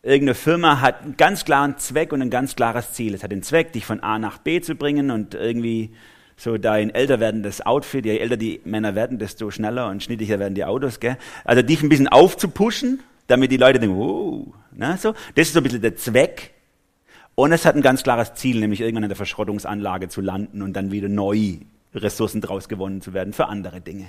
irgendeiner 0.02 0.36
Firma, 0.36 0.80
hat 0.80 1.02
einen 1.02 1.16
ganz 1.16 1.44
klaren 1.44 1.76
Zweck 1.78 2.12
und 2.12 2.22
ein 2.22 2.30
ganz 2.30 2.54
klares 2.54 2.92
Ziel. 2.92 3.14
Es 3.14 3.24
hat 3.24 3.32
den 3.32 3.42
Zweck, 3.42 3.72
dich 3.72 3.84
von 3.84 4.00
A 4.00 4.18
nach 4.18 4.38
B 4.38 4.60
zu 4.60 4.76
bringen 4.76 5.10
und 5.10 5.34
irgendwie 5.34 5.90
so 6.36 6.56
dein 6.56 6.90
älter 6.90 7.18
werdendes 7.18 7.66
Outfit, 7.66 8.06
je 8.06 8.18
älter 8.18 8.36
die 8.36 8.60
Männer 8.64 8.94
werden, 8.94 9.18
desto 9.18 9.50
schneller 9.50 9.88
und 9.88 10.04
schnittiger 10.04 10.38
werden 10.38 10.54
die 10.54 10.64
Autos, 10.64 11.00
gell? 11.00 11.18
Also 11.44 11.62
dich 11.62 11.82
ein 11.82 11.88
bisschen 11.88 12.06
aufzupuschen, 12.06 13.00
damit 13.28 13.52
die 13.52 13.56
Leute 13.56 13.78
denken, 13.78 13.96
wow, 13.96 14.52
na, 14.72 14.96
so. 14.96 15.12
Das 15.36 15.46
ist 15.46 15.52
so 15.52 15.60
ein 15.60 15.62
bisschen 15.62 15.80
der 15.80 15.96
Zweck. 15.96 16.54
Und 17.36 17.52
es 17.52 17.64
hat 17.64 17.76
ein 17.76 17.82
ganz 17.82 18.02
klares 18.02 18.34
Ziel, 18.34 18.58
nämlich 18.58 18.80
irgendwann 18.80 19.04
in 19.04 19.10
der 19.10 19.16
Verschrottungsanlage 19.16 20.08
zu 20.08 20.20
landen 20.20 20.60
und 20.60 20.72
dann 20.72 20.90
wieder 20.90 21.08
neu 21.08 21.58
Ressourcen 21.94 22.40
daraus 22.40 22.68
gewonnen 22.68 23.00
zu 23.00 23.14
werden 23.14 23.32
für 23.32 23.46
andere 23.46 23.80
Dinge. 23.80 24.06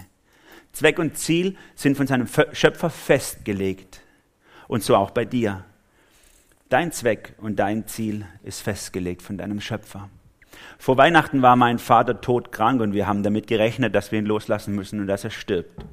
Zweck 0.73 0.97
und 0.97 1.17
Ziel 1.17 1.55
sind 1.75 1.95
von 1.95 2.07
seinem 2.07 2.27
Schöpfer 2.53 2.89
festgelegt. 2.89 4.01
Und 4.67 4.83
so 4.83 4.95
auch 4.95 5.11
bei 5.11 5.25
dir. 5.25 5.63
Dein 6.69 6.91
Zweck 6.91 7.33
und 7.37 7.57
dein 7.57 7.87
Ziel 7.87 8.25
ist 8.43 8.61
festgelegt 8.61 9.21
von 9.21 9.37
deinem 9.37 9.61
Schöpfer. 9.61 10.09
Vor 10.77 10.97
Weihnachten 10.97 11.41
war 11.41 11.55
mein 11.55 11.79
Vater 11.79 12.21
todkrank 12.21 12.81
und 12.81 12.93
wir 12.93 13.07
haben 13.07 13.23
damit 13.23 13.47
gerechnet, 13.47 13.95
dass 13.95 14.11
wir 14.11 14.19
ihn 14.19 14.25
loslassen 14.25 14.75
müssen 14.75 14.99
und 14.99 15.07
dass 15.07 15.23
er 15.23 15.31
stirbt. 15.31 15.85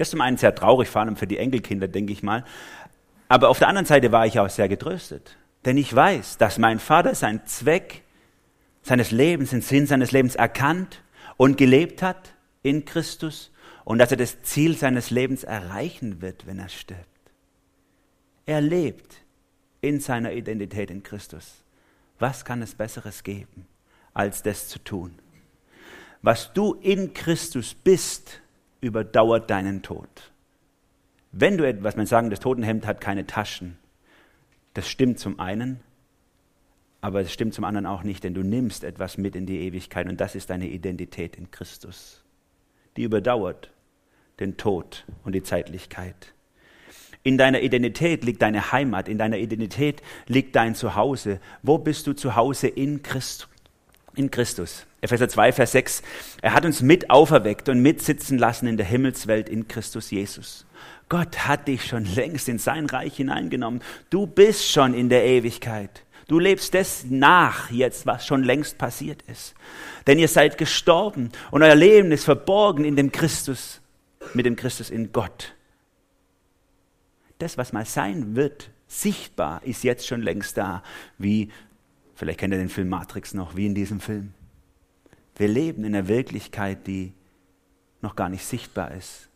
Das 0.00 0.08
ist 0.08 0.12
zum 0.12 0.22
einen 0.22 0.38
sehr 0.38 0.54
traurig, 0.54 0.88
vor 0.88 1.02
allem 1.02 1.16
für 1.16 1.26
die 1.26 1.36
Enkelkinder, 1.36 1.86
denke 1.86 2.14
ich 2.14 2.22
mal. 2.22 2.42
Aber 3.28 3.50
auf 3.50 3.58
der 3.58 3.68
anderen 3.68 3.84
Seite 3.84 4.10
war 4.12 4.26
ich 4.26 4.40
auch 4.40 4.48
sehr 4.48 4.66
getröstet. 4.66 5.36
Denn 5.66 5.76
ich 5.76 5.94
weiß, 5.94 6.38
dass 6.38 6.56
mein 6.56 6.78
Vater 6.78 7.14
seinen 7.14 7.44
Zweck 7.46 8.02
seines 8.82 9.10
Lebens, 9.10 9.50
den 9.50 9.60
Sinn 9.60 9.86
seines 9.86 10.10
Lebens 10.10 10.36
erkannt 10.36 11.02
und 11.36 11.58
gelebt 11.58 12.02
hat 12.02 12.32
in 12.62 12.86
Christus 12.86 13.50
und 13.84 13.98
dass 13.98 14.10
er 14.10 14.16
das 14.16 14.40
Ziel 14.42 14.74
seines 14.74 15.10
Lebens 15.10 15.44
erreichen 15.44 16.22
wird, 16.22 16.46
wenn 16.46 16.58
er 16.58 16.70
stirbt. 16.70 17.04
Er 18.46 18.62
lebt 18.62 19.16
in 19.82 20.00
seiner 20.00 20.32
Identität 20.32 20.90
in 20.90 21.02
Christus. 21.02 21.62
Was 22.18 22.46
kann 22.46 22.62
es 22.62 22.74
Besseres 22.74 23.22
geben, 23.22 23.66
als 24.14 24.42
das 24.42 24.68
zu 24.68 24.78
tun? 24.78 25.18
Was 26.22 26.54
du 26.54 26.72
in 26.80 27.12
Christus 27.12 27.74
bist, 27.74 28.40
überdauert 28.80 29.50
deinen 29.50 29.82
Tod. 29.82 30.32
Wenn 31.32 31.56
du 31.56 31.66
etwas, 31.66 31.96
man 31.96 32.06
sagen, 32.06 32.30
das 32.30 32.40
Totenhemd 32.40 32.86
hat 32.86 33.00
keine 33.00 33.26
Taschen, 33.26 33.78
das 34.74 34.88
stimmt 34.88 35.18
zum 35.18 35.38
einen, 35.38 35.80
aber 37.00 37.20
es 37.20 37.32
stimmt 37.32 37.54
zum 37.54 37.64
anderen 37.64 37.86
auch 37.86 38.02
nicht, 38.02 38.24
denn 38.24 38.34
du 38.34 38.42
nimmst 38.42 38.84
etwas 38.84 39.16
mit 39.16 39.36
in 39.36 39.46
die 39.46 39.60
Ewigkeit 39.60 40.08
und 40.08 40.20
das 40.20 40.34
ist 40.34 40.50
deine 40.50 40.68
Identität 40.68 41.36
in 41.36 41.50
Christus. 41.50 42.24
Die 42.96 43.02
überdauert 43.02 43.70
den 44.38 44.56
Tod 44.56 45.04
und 45.24 45.34
die 45.34 45.42
Zeitlichkeit. 45.42 46.34
In 47.22 47.36
deiner 47.36 47.60
Identität 47.60 48.24
liegt 48.24 48.40
deine 48.40 48.72
Heimat, 48.72 49.08
in 49.08 49.18
deiner 49.18 49.36
Identität 49.36 50.02
liegt 50.26 50.56
dein 50.56 50.74
Zuhause. 50.74 51.38
Wo 51.62 51.78
bist 51.78 52.06
du 52.06 52.14
zu 52.14 52.34
Hause 52.34 52.68
in 52.68 53.02
Christus? 53.02 53.49
In 54.16 54.30
Christus. 54.30 54.86
Epheser 55.00 55.28
2, 55.28 55.52
Vers 55.52 55.72
6. 55.72 56.02
Er 56.42 56.52
hat 56.52 56.64
uns 56.64 56.82
mit 56.82 57.10
auferweckt 57.10 57.68
und 57.68 57.80
mitsitzen 57.80 58.38
lassen 58.38 58.66
in 58.66 58.76
der 58.76 58.86
Himmelswelt 58.86 59.48
in 59.48 59.68
Christus 59.68 60.10
Jesus. 60.10 60.66
Gott 61.08 61.46
hat 61.46 61.68
dich 61.68 61.86
schon 61.86 62.04
längst 62.04 62.48
in 62.48 62.58
sein 62.58 62.86
Reich 62.86 63.16
hineingenommen. 63.16 63.82
Du 64.10 64.26
bist 64.26 64.70
schon 64.70 64.94
in 64.94 65.08
der 65.08 65.24
Ewigkeit. 65.24 66.04
Du 66.28 66.38
lebst 66.38 66.74
das 66.74 67.04
nach 67.08 67.70
jetzt, 67.72 68.06
was 68.06 68.24
schon 68.24 68.44
längst 68.44 68.78
passiert 68.78 69.22
ist. 69.22 69.54
Denn 70.06 70.18
ihr 70.18 70.28
seid 70.28 70.58
gestorben 70.58 71.32
und 71.50 71.62
euer 71.62 71.74
Leben 71.74 72.12
ist 72.12 72.24
verborgen 72.24 72.84
in 72.84 72.94
dem 72.94 73.10
Christus, 73.10 73.80
mit 74.34 74.46
dem 74.46 74.54
Christus 74.54 74.90
in 74.90 75.12
Gott. 75.12 75.54
Das, 77.38 77.58
was 77.58 77.72
mal 77.72 77.84
sein 77.84 78.36
wird, 78.36 78.70
sichtbar, 78.86 79.62
ist 79.64 79.82
jetzt 79.82 80.06
schon 80.06 80.22
längst 80.22 80.56
da. 80.56 80.84
Wie, 81.18 81.50
vielleicht 82.20 82.38
kennt 82.38 82.54
ihr 82.54 82.58
den 82.58 82.68
Film 82.68 82.88
Matrix 82.88 83.34
noch, 83.34 83.56
wie 83.56 83.66
in 83.66 83.74
diesem 83.74 83.98
Film. 83.98 84.32
Wir 85.36 85.48
leben 85.48 85.84
in 85.84 85.94
einer 85.94 86.06
Wirklichkeit, 86.06 86.86
die 86.86 87.12
noch 88.00 88.14
gar 88.14 88.28
nicht 88.28 88.44
sichtbar 88.44 88.92
ist 88.92 89.30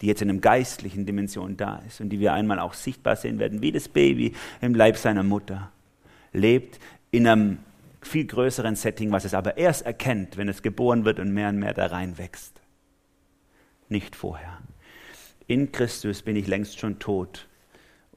die 0.00 0.06
jetzt 0.06 0.22
in 0.22 0.30
einer 0.30 0.40
geistlichen 0.40 1.04
Dimension 1.04 1.56
da 1.56 1.82
ist 1.86 2.00
und 2.00 2.08
die 2.08 2.20
wir 2.20 2.32
einmal 2.32 2.58
auch 2.58 2.74
sichtbar 2.74 3.16
sehen 3.16 3.38
werden, 3.38 3.60
wie 3.60 3.72
das 3.72 3.88
Baby 3.88 4.32
im 4.60 4.74
Leib 4.74 4.96
seiner 4.96 5.22
Mutter 5.22 5.70
lebt 6.32 6.78
in 7.10 7.26
einem 7.26 7.58
viel 8.00 8.26
größeren 8.26 8.76
Setting, 8.76 9.12
was 9.12 9.24
es 9.24 9.34
aber 9.34 9.58
erst 9.58 9.84
erkennt, 9.84 10.36
wenn 10.38 10.48
es 10.48 10.62
geboren 10.62 11.04
wird 11.04 11.18
und 11.18 11.34
mehr 11.34 11.50
und 11.50 11.58
mehr 11.58 11.74
da 11.74 11.86
rein 11.86 12.16
wächst. 12.16 12.62
Nicht 13.88 14.16
vorher. 14.16 14.58
In 15.46 15.70
Christus 15.72 16.22
bin 16.22 16.36
ich 16.36 16.46
längst 16.46 16.78
schon 16.78 16.98
tot 16.98 17.48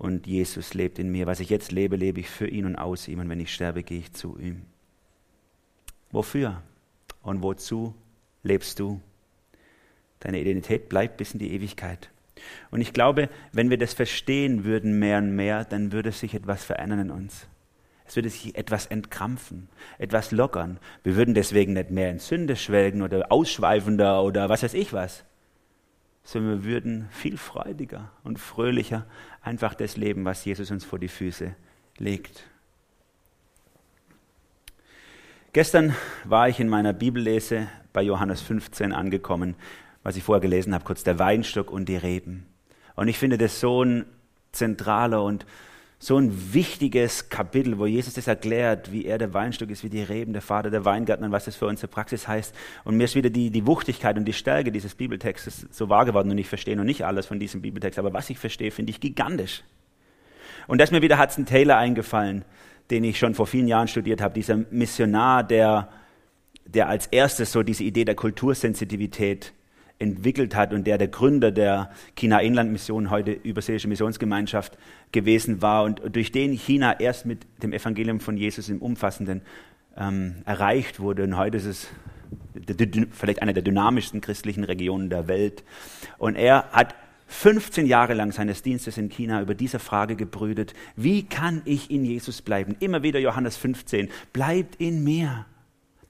und 0.03 0.27
Jesus 0.27 0.73
lebt 0.73 0.99
in 0.99 1.09
mir. 1.09 1.27
Was 1.27 1.39
ich 1.39 1.49
jetzt 1.49 1.71
lebe, 1.71 1.95
lebe 1.95 2.19
ich 2.19 2.29
für 2.29 2.45
ihn 2.45 2.65
und 2.65 2.75
aus 2.75 3.07
ihm 3.07 3.19
und 3.19 3.29
wenn 3.29 3.39
ich 3.39 3.53
sterbe, 3.53 3.83
gehe 3.83 3.99
ich 3.99 4.11
zu 4.11 4.37
ihm. 4.37 4.63
Wofür 6.11 6.61
und 7.21 7.41
wozu 7.41 7.95
lebst 8.43 8.79
du? 8.79 8.99
Deine 10.19 10.41
Identität 10.41 10.89
bleibt 10.89 11.15
bis 11.15 11.31
in 11.31 11.39
die 11.39 11.53
Ewigkeit. 11.53 12.09
Und 12.69 12.81
ich 12.81 12.91
glaube, 12.91 13.29
wenn 13.53 13.69
wir 13.69 13.77
das 13.77 13.93
verstehen 13.93 14.65
würden 14.65 14.99
mehr 14.99 15.19
und 15.19 15.37
mehr, 15.37 15.63
dann 15.63 15.93
würde 15.93 16.11
sich 16.11 16.33
etwas 16.33 16.65
verändern 16.65 16.99
in 16.99 17.09
uns. 17.09 17.47
Es 18.05 18.17
würde 18.17 18.29
sich 18.29 18.57
etwas 18.57 18.87
entkrampfen, 18.87 19.69
etwas 19.99 20.31
lockern. 20.31 20.79
Wir 21.03 21.15
würden 21.15 21.33
deswegen 21.33 21.71
nicht 21.71 21.91
mehr 21.91 22.11
in 22.11 22.19
Sünde 22.19 22.57
schwelgen 22.57 23.03
oder 23.03 23.31
ausschweifender 23.31 24.21
oder 24.21 24.49
was 24.49 24.63
weiß 24.63 24.73
ich 24.73 24.91
was, 24.91 25.23
sondern 26.23 26.63
wir 26.63 26.71
würden 26.71 27.09
viel 27.11 27.37
freudiger 27.37 28.11
und 28.23 28.39
fröhlicher 28.39 29.05
einfach 29.41 29.75
das 29.75 29.97
leben, 29.97 30.25
was 30.25 30.45
Jesus 30.45 30.71
uns 30.71 30.85
vor 30.85 30.99
die 30.99 31.07
Füße 31.07 31.55
legt. 31.97 32.45
Gestern 35.51 35.95
war 36.23 36.49
ich 36.49 36.59
in 36.59 36.69
meiner 36.69 36.93
Bibellese 36.93 37.67
bei 37.91 38.01
Johannes 38.01 38.41
15 38.41 38.91
angekommen 38.91 39.55
was 40.03 40.17
ich 40.17 40.23
vorher 40.23 40.41
gelesen 40.41 40.73
habe, 40.73 40.83
kurz 40.83 41.03
der 41.03 41.17
Weinstock 41.17 41.71
und 41.71 41.87
die 41.87 41.95
Reben. 41.95 42.45
Und 42.95 43.07
ich 43.07 43.17
finde 43.17 43.37
das 43.37 43.59
so 43.59 43.83
ein 43.83 44.05
zentraler 44.51 45.23
und 45.23 45.45
so 46.03 46.17
ein 46.17 46.53
wichtiges 46.53 47.29
Kapitel, 47.29 47.79
wo 47.79 47.85
Jesus 47.85 48.15
das 48.15 48.27
erklärt, 48.27 48.91
wie 48.91 49.05
er 49.05 49.17
der 49.17 49.33
Weinstock 49.33 49.69
ist, 49.69 49.85
wie 49.85 49.89
die 49.89 50.03
Reben, 50.03 50.33
der 50.33 50.41
Vater 50.41 50.69
der 50.69 50.83
Weingärtner 50.83 51.27
und 51.27 51.31
was 51.31 51.45
das 51.45 51.55
für 51.55 51.65
unsere 51.65 51.87
Praxis 51.87 52.27
heißt. 52.27 52.53
Und 52.83 52.97
mir 52.97 53.05
ist 53.05 53.15
wieder 53.15 53.29
die, 53.29 53.51
die 53.51 53.65
Wuchtigkeit 53.65 54.17
und 54.17 54.25
die 54.25 54.33
Stärke 54.33 54.73
dieses 54.73 54.95
Bibeltextes 54.95 55.65
so 55.71 55.87
wahr 55.87 56.03
geworden 56.03 56.29
und 56.29 56.37
ich 56.37 56.49
verstehe 56.49 56.75
noch 56.75 56.83
nicht 56.83 57.05
alles 57.05 57.25
von 57.25 57.39
diesem 57.39 57.61
Bibeltext, 57.61 57.97
aber 57.97 58.11
was 58.11 58.29
ich 58.29 58.37
verstehe, 58.37 58.69
finde 58.69 58.89
ich 58.89 58.99
gigantisch. 58.99 59.63
Und 60.67 60.79
da 60.79 60.83
ist 60.83 60.91
mir 60.91 61.01
wieder 61.01 61.21
Hudson 61.21 61.45
Taylor 61.45 61.77
eingefallen, 61.77 62.43
den 62.91 63.05
ich 63.05 63.17
schon 63.17 63.33
vor 63.33 63.47
vielen 63.47 63.69
Jahren 63.69 63.87
studiert 63.87 64.19
habe, 64.19 64.33
dieser 64.33 64.57
Missionar, 64.57 65.41
der, 65.41 65.87
der 66.65 66.89
als 66.89 67.07
erstes 67.07 67.53
so 67.53 67.63
diese 67.63 67.85
Idee 67.85 68.03
der 68.03 68.15
Kultursensitivität 68.15 69.53
entwickelt 69.99 70.55
hat 70.55 70.73
und 70.73 70.85
der 70.85 70.97
der 70.97 71.07
Gründer 71.07 71.51
der 71.51 71.91
China-Inland-Mission, 72.15 73.09
heute 73.09 73.31
Überseeische 73.31 73.87
Missionsgemeinschaft, 73.87 74.77
gewesen 75.11 75.61
war 75.61 75.83
und 75.83 76.01
durch 76.15 76.31
den 76.31 76.51
China 76.53 76.99
erst 76.99 77.25
mit 77.25 77.45
dem 77.61 77.73
Evangelium 77.73 78.19
von 78.19 78.37
Jesus 78.37 78.69
im 78.69 78.81
Umfassenden 78.81 79.41
ähm, 79.97 80.35
erreicht 80.45 80.99
wurde. 80.99 81.23
Und 81.23 81.37
heute 81.37 81.57
ist 81.57 81.65
es 81.65 81.87
vielleicht 83.11 83.41
eine 83.41 83.53
der 83.53 83.63
dynamischsten 83.63 84.21
christlichen 84.21 84.63
Regionen 84.63 85.09
der 85.09 85.27
Welt. 85.27 85.63
Und 86.17 86.35
er 86.35 86.69
hat 86.71 86.95
15 87.27 87.85
Jahre 87.87 88.13
lang 88.13 88.31
seines 88.31 88.61
Dienstes 88.61 88.97
in 88.97 89.09
China 89.09 89.41
über 89.41 89.55
diese 89.55 89.79
Frage 89.79 90.15
gebrütet, 90.15 90.73
wie 90.95 91.23
kann 91.23 91.61
ich 91.65 91.89
in 91.89 92.05
Jesus 92.05 92.41
bleiben? 92.41 92.75
Immer 92.79 93.03
wieder 93.03 93.19
Johannes 93.19 93.57
15, 93.57 94.09
bleibt 94.33 94.75
in 94.75 95.03
mir 95.03 95.45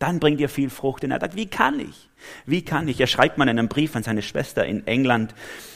Dann 0.03 0.19
bringt 0.19 0.41
ihr 0.41 0.49
viel 0.49 0.69
Frucht. 0.69 1.05
Und 1.05 1.11
er 1.11 1.21
sagt, 1.21 1.37
wie 1.37 1.45
kann 1.45 1.79
ich? 1.79 2.09
Wie 2.45 2.61
kann 2.61 2.89
ich? 2.89 2.99
Er 2.99 3.07
schreibt 3.07 3.37
mal 3.37 3.45
in 3.45 3.57
einem 3.57 3.69
Brief 3.69 3.95
an 3.95 4.03
seine 4.03 4.21
Schwester 4.21 4.65
in 4.65 4.85
England, 4.85 5.33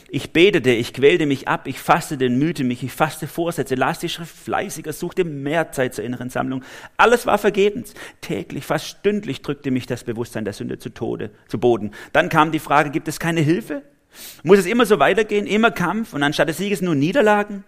ich 0.09 0.33
betete, 0.33 0.71
ich 0.71 0.93
quälte 0.93 1.25
mich 1.25 1.47
ab, 1.47 1.65
ich 1.65 1.79
fastete 1.79 2.27
mühte 2.27 2.65
mich, 2.65 2.83
ich 2.83 2.91
fasste 2.91 3.25
Vorsätze, 3.25 3.75
las 3.75 3.99
die 3.99 4.09
Schrift 4.09 4.35
fleißiger, 4.35 4.91
suchte 4.91 5.23
mehr 5.23 5.71
Zeit 5.71 5.93
zur 5.93 6.03
inneren 6.03 6.29
Sammlung. 6.29 6.61
Alles 6.97 7.25
war 7.25 7.37
vergebens. 7.37 7.93
Täglich, 8.19 8.65
fast 8.65 8.87
stündlich 8.87 9.43
drückte 9.43 9.71
mich 9.71 9.85
das 9.85 10.03
Bewusstsein 10.03 10.43
der 10.43 10.53
Sünde 10.53 10.77
zu 10.77 10.89
Tode, 10.89 11.31
zu 11.47 11.57
Boden. 11.57 11.91
Dann 12.11 12.27
kam 12.27 12.51
die 12.51 12.59
Frage, 12.59 12.89
gibt 12.89 13.07
es 13.07 13.21
keine 13.21 13.39
Hilfe? 13.39 13.81
Muss 14.43 14.59
es 14.59 14.65
immer 14.65 14.85
so 14.85 14.99
weitergehen, 14.99 15.47
immer 15.47 15.71
Kampf 15.71 16.13
und 16.13 16.21
anstatt 16.21 16.49
des 16.49 16.57
Sieges 16.57 16.81
nur 16.81 16.95
Niederlagen? 16.95 17.63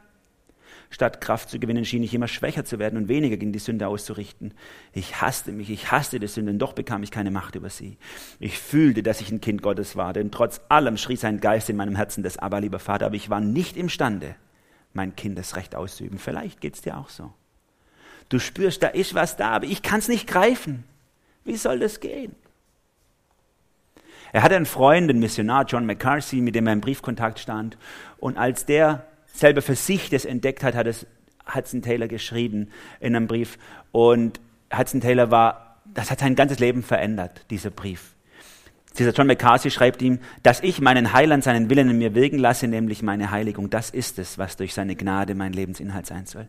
Statt 0.92 1.22
Kraft 1.22 1.50
zu 1.50 1.60
gewinnen, 1.60 1.86
schien 1.86 2.02
ich 2.02 2.16
immer 2.16 2.28
schwächer 2.28 2.66
zu 2.66 2.80
werden 2.80 2.98
und 2.98 3.08
weniger 3.08 3.38
gegen 3.38 3.54
die 3.54 3.60
Sünde 3.60 3.88
auszurichten. 3.88 4.54
Ich 4.92 5.22
hasste 5.22 5.52
mich, 5.52 5.70
ich 5.70 5.92
hasste 5.92 6.20
die 6.20 6.28
Sünde, 6.28 6.52
und 6.52 6.60
doch 6.60 6.74
bekam 6.74 7.04
ich 7.04 7.12
keine 7.12 7.30
Macht 7.30 7.56
über 7.56 7.70
sie. 7.70 7.98
Ich 8.40 8.58
fühlte, 8.58 9.04
dass 9.04 9.22
ich 9.22 9.32
ein 9.32 9.42
Kind 9.42 9.62
Gottes 9.62 9.96
war, 9.96 10.14
denn 10.14 10.32
trotz 10.32 10.62
allem 10.68 10.98
schrie 10.98 11.16
sein 11.16 11.40
Geist 11.40 11.70
in 11.70 11.76
meinem 11.76 11.96
Herzen 11.96 12.24
des 12.24 12.38
Aber, 12.38 12.60
lieber 12.60 12.80
Vater, 12.80 13.06
aber 13.06 13.16
ich 13.16 13.30
war 13.30 13.40
nicht 13.40 13.78
imstande, 13.78 14.36
mein 14.94 15.16
Kindesrecht 15.16 15.76
auszuüben. 15.76 16.18
Vielleicht 16.18 16.60
geht's 16.60 16.82
dir 16.82 16.98
auch 16.98 17.10
so. 17.10 17.34
Du 18.30 18.40
spürst, 18.40 18.82
da 18.82 18.88
ist 18.88 19.14
was 19.14 19.38
da, 19.38 19.50
aber 19.52 19.66
ich 19.66 19.84
kann's 19.84 20.08
nicht 20.08 20.28
greifen. 20.28 20.84
Wie 21.46 21.56
soll 21.56 21.80
das 21.80 22.00
gehen? 22.00 22.36
Er 24.32 24.44
hatte 24.44 24.56
einen 24.56 24.66
Freund, 24.66 25.10
den 25.10 25.20
Missionar 25.20 25.66
John 25.66 25.86
McCarthy, 25.86 26.42
mit 26.42 26.56
dem 26.56 26.68
er 26.68 26.74
im 26.74 26.82
Briefkontakt 26.82 27.40
stand. 27.40 27.78
Und 28.20 28.38
als 28.38 28.66
der 28.66 29.08
selber 29.34 29.62
für 29.62 29.76
sich 29.76 30.10
das 30.10 30.26
entdeckt 30.26 30.64
hat, 30.64 30.76
hat 30.76 30.88
es 30.88 31.06
Hudson 31.54 31.82
Taylor 31.82 32.08
geschrieben 32.08 32.70
in 33.00 33.16
einem 33.16 33.28
Brief. 33.28 33.58
Und 33.92 34.40
Hudson 34.76 35.02
Taylor 35.02 35.32
war, 35.32 35.82
das 35.86 36.12
hat 36.12 36.20
sein 36.20 36.36
ganzes 36.36 36.60
Leben 36.60 36.84
verändert, 36.84 37.46
dieser 37.50 37.70
Brief. 37.70 38.14
Dieser 38.98 39.12
John 39.12 39.28
McCarthy 39.28 39.72
schreibt 39.72 40.02
ihm, 40.02 40.20
dass 40.44 40.62
ich 40.62 40.82
meinen 40.82 41.14
Heiland 41.14 41.44
seinen 41.44 41.70
Willen 41.70 41.90
in 41.90 41.98
mir 41.98 42.16
wirken 42.16 42.40
lasse, 42.40 42.68
nämlich 42.68 43.02
meine 43.02 43.32
Heiligung. 43.32 43.70
Das 43.70 43.90
ist 43.92 44.20
es, 44.20 44.38
was 44.38 44.58
durch 44.58 44.74
seine 44.74 44.96
Gnade 44.96 45.36
mein 45.36 45.54
Lebensinhalt 45.54 46.06
sein 46.06 46.26
soll. 46.26 46.48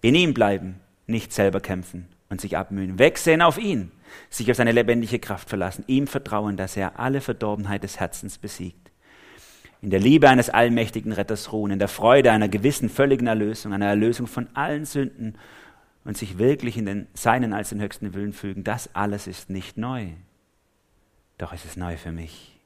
In 0.00 0.14
ihm 0.14 0.34
bleiben, 0.34 0.80
nicht 1.06 1.32
selber 1.32 1.60
kämpfen 1.60 2.06
und 2.28 2.40
sich 2.40 2.56
abmühen. 2.56 2.98
Wegsehen 2.98 3.42
auf 3.42 3.58
ihn, 3.58 3.90
sich 4.28 4.50
auf 4.50 4.56
seine 4.56 4.72
lebendige 4.72 5.18
Kraft 5.18 5.48
verlassen, 5.48 5.84
ihm 5.86 6.06
vertrauen, 6.06 6.56
dass 6.56 6.76
er 6.76 7.00
alle 7.00 7.20
Verdorbenheit 7.20 7.82
des 7.82 7.98
Herzens 7.98 8.38
besiegt 8.38 8.87
in 9.80 9.90
der 9.90 10.00
Liebe 10.00 10.28
eines 10.28 10.50
allmächtigen 10.50 11.12
Retters 11.12 11.52
ruhen, 11.52 11.70
in 11.70 11.78
der 11.78 11.88
Freude 11.88 12.32
einer 12.32 12.48
gewissen 12.48 12.88
völligen 12.88 13.26
Erlösung, 13.26 13.72
einer 13.72 13.86
Erlösung 13.86 14.26
von 14.26 14.48
allen 14.54 14.84
Sünden 14.84 15.36
und 16.04 16.16
sich 16.16 16.38
wirklich 16.38 16.76
in 16.76 16.86
den 16.86 17.06
Seinen 17.14 17.52
als 17.52 17.68
den 17.68 17.80
höchsten 17.80 18.14
Willen 18.14 18.32
fügen, 18.32 18.64
das 18.64 18.94
alles 18.94 19.26
ist 19.26 19.50
nicht 19.50 19.76
neu. 19.76 20.08
Doch 21.36 21.52
es 21.52 21.64
ist 21.64 21.76
neu 21.76 21.96
für 21.96 22.10
mich. 22.10 22.58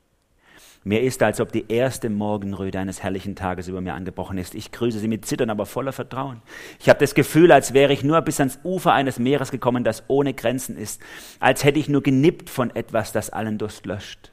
Mir 0.85 1.03
ist, 1.03 1.23
als 1.23 1.41
ob 1.41 1.53
die 1.53 1.71
erste 1.71 2.11
Morgenröte 2.11 2.79
eines 2.79 3.03
herrlichen 3.05 3.37
Tages 3.37 3.69
über 3.69 3.81
mir 3.81 3.95
angebrochen 3.95 4.37
ist. 4.37 4.55
Ich 4.55 4.73
grüße 4.73 4.99
sie 4.99 5.07
mit 5.07 5.25
Zittern, 5.25 5.51
aber 5.51 5.65
voller 5.65 5.93
Vertrauen. 5.93 6.43
Ich 6.81 6.89
habe 6.89 6.99
das 6.99 7.15
Gefühl, 7.15 7.53
als 7.53 7.73
wäre 7.73 7.93
ich 7.93 8.03
nur 8.03 8.21
bis 8.23 8.41
ans 8.41 8.59
Ufer 8.65 8.93
eines 8.93 9.21
Meeres 9.21 9.53
gekommen, 9.53 9.85
das 9.85 10.03
ohne 10.09 10.35
Grenzen 10.35 10.77
ist, 10.77 11.01
als 11.39 11.63
hätte 11.63 11.79
ich 11.79 11.89
nur 11.89 12.03
genippt 12.03 12.51
von 12.51 12.75
etwas, 12.75 13.13
das 13.13 13.31
allen 13.31 13.59
Durst 13.59 13.87
löscht. 13.87 14.33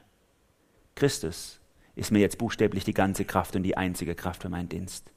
Christus 0.96 1.59
ist 2.00 2.12
mir 2.12 2.20
jetzt 2.20 2.38
buchstäblich 2.38 2.86
die 2.86 2.94
ganze 2.94 3.26
Kraft 3.26 3.56
und 3.56 3.64
die 3.64 3.78
einzige 3.78 4.16
Kraft 4.16 4.42
für 4.42 4.50
meinen 4.50 4.70
Dienst. 4.70 5.12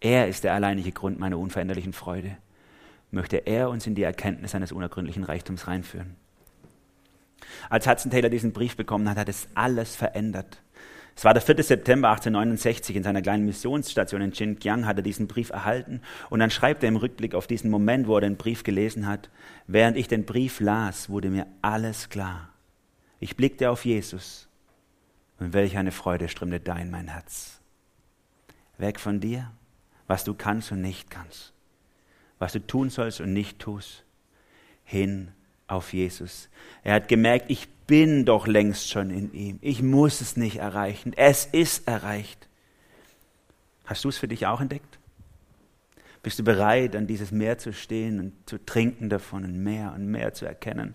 Er 0.00 0.28
ist 0.28 0.44
der 0.44 0.54
alleinige 0.54 0.92
Grund 0.92 1.18
meiner 1.18 1.38
unveränderlichen 1.38 1.92
Freude. 1.92 2.36
Möchte 3.10 3.38
er 3.38 3.70
uns 3.70 3.86
in 3.86 3.94
die 3.94 4.02
Erkenntnis 4.02 4.54
eines 4.54 4.70
unergründlichen 4.70 5.24
Reichtums 5.24 5.66
reinführen. 5.66 6.16
Als 7.70 7.86
Hudson 7.86 8.10
Taylor 8.10 8.28
diesen 8.28 8.52
Brief 8.52 8.76
bekommen 8.76 9.08
hat, 9.08 9.16
hat 9.16 9.28
es 9.28 9.48
alles 9.54 9.96
verändert. 9.96 10.62
Es 11.16 11.24
war 11.24 11.34
der 11.34 11.42
4. 11.42 11.62
September 11.62 12.10
1869 12.10 12.96
in 12.96 13.02
seiner 13.02 13.22
kleinen 13.22 13.44
Missionsstation 13.44 14.20
in 14.20 14.30
Xinjiang 14.30 14.86
hat 14.86 14.98
er 14.98 15.02
diesen 15.02 15.26
Brief 15.26 15.50
erhalten 15.50 16.02
und 16.30 16.40
dann 16.40 16.50
schreibt 16.50 16.82
er 16.82 16.88
im 16.88 16.96
Rückblick 16.96 17.34
auf 17.34 17.46
diesen 17.46 17.70
Moment, 17.70 18.06
wo 18.06 18.14
er 18.14 18.20
den 18.20 18.36
Brief 18.36 18.62
gelesen 18.62 19.06
hat, 19.06 19.28
während 19.66 19.96
ich 19.96 20.06
den 20.06 20.24
Brief 20.24 20.60
las, 20.60 21.10
wurde 21.10 21.28
mir 21.28 21.46
alles 21.62 22.08
klar. 22.08 22.50
Ich 23.18 23.36
blickte 23.36 23.70
auf 23.70 23.84
Jesus 23.84 24.49
und 25.40 25.52
welch 25.54 25.76
eine 25.76 25.90
Freude 25.90 26.28
strömte 26.28 26.60
da 26.60 26.76
in 26.76 26.90
mein 26.90 27.08
Herz. 27.08 27.60
Weg 28.78 29.00
von 29.00 29.20
dir, 29.20 29.50
was 30.06 30.24
du 30.24 30.34
kannst 30.34 30.70
und 30.70 30.80
nicht 30.82 31.10
kannst, 31.10 31.52
was 32.38 32.52
du 32.52 32.64
tun 32.64 32.90
sollst 32.90 33.20
und 33.20 33.32
nicht 33.32 33.58
tust, 33.58 34.04
hin 34.84 35.32
auf 35.66 35.92
Jesus. 35.92 36.48
Er 36.82 36.94
hat 36.94 37.08
gemerkt, 37.08 37.46
ich 37.48 37.68
bin 37.86 38.24
doch 38.24 38.46
längst 38.46 38.88
schon 38.90 39.10
in 39.10 39.32
ihm. 39.32 39.58
Ich 39.62 39.82
muss 39.82 40.20
es 40.20 40.36
nicht 40.36 40.58
erreichen. 40.58 41.12
Es 41.16 41.46
ist 41.46 41.88
erreicht. 41.88 42.48
Hast 43.84 44.04
du 44.04 44.08
es 44.08 44.18
für 44.18 44.28
dich 44.28 44.46
auch 44.46 44.60
entdeckt? 44.60 44.98
Bist 46.22 46.38
du 46.38 46.44
bereit, 46.44 46.94
an 46.94 47.06
dieses 47.06 47.32
Meer 47.32 47.58
zu 47.58 47.72
stehen 47.72 48.20
und 48.20 48.32
zu 48.48 48.64
trinken 48.64 49.08
davon 49.08 49.44
und 49.44 49.62
mehr 49.62 49.92
und 49.94 50.06
mehr 50.06 50.34
zu 50.34 50.44
erkennen, 50.44 50.94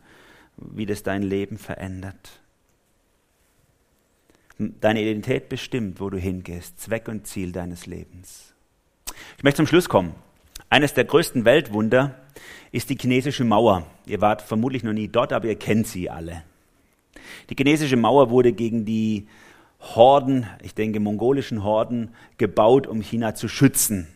wie 0.56 0.86
das 0.86 1.04
dein 1.04 1.24
Leben 1.24 1.58
verändert? 1.58 2.42
Deine 4.58 5.02
Identität 5.02 5.50
bestimmt, 5.50 6.00
wo 6.00 6.10
du 6.10 6.18
hingehst, 6.18 6.80
Zweck 6.80 7.08
und 7.08 7.28
Ziel 7.28 7.52
deines 7.52 7.86
Lebens. 7.86 8.54
Ich 9.38 9.44
möchte 9.44 9.58
zum 9.58 9.68
Schluss 9.68 9.90
kommen. 9.90 10.16
Eines 10.70 10.94
der 10.94 11.06
größten 11.06 11.46
Weltwunder 11.46 12.16
ist 12.72 12.90
die 12.90 12.98
chinesische 13.00 13.44
Mauer. 13.44 13.86
Ihr 14.06 14.22
wart 14.22 14.42
vermutlich 14.42 14.84
noch 14.84 14.94
nie 14.94 15.08
dort, 15.08 15.34
aber 15.34 15.48
ihr 15.48 15.58
kennt 15.58 15.88
sie 15.88 16.10
alle. 16.10 16.44
Die 17.50 17.56
chinesische 17.56 17.98
Mauer 17.98 18.30
wurde 18.30 18.54
gegen 18.54 18.86
die 18.86 19.28
Horden, 19.80 20.48
ich 20.64 20.74
denke 20.74 21.00
mongolischen 21.00 21.64
Horden, 21.64 22.10
gebaut, 22.38 22.88
um 22.88 23.02
China 23.02 23.36
zu 23.36 23.48
schützen. 23.48 24.08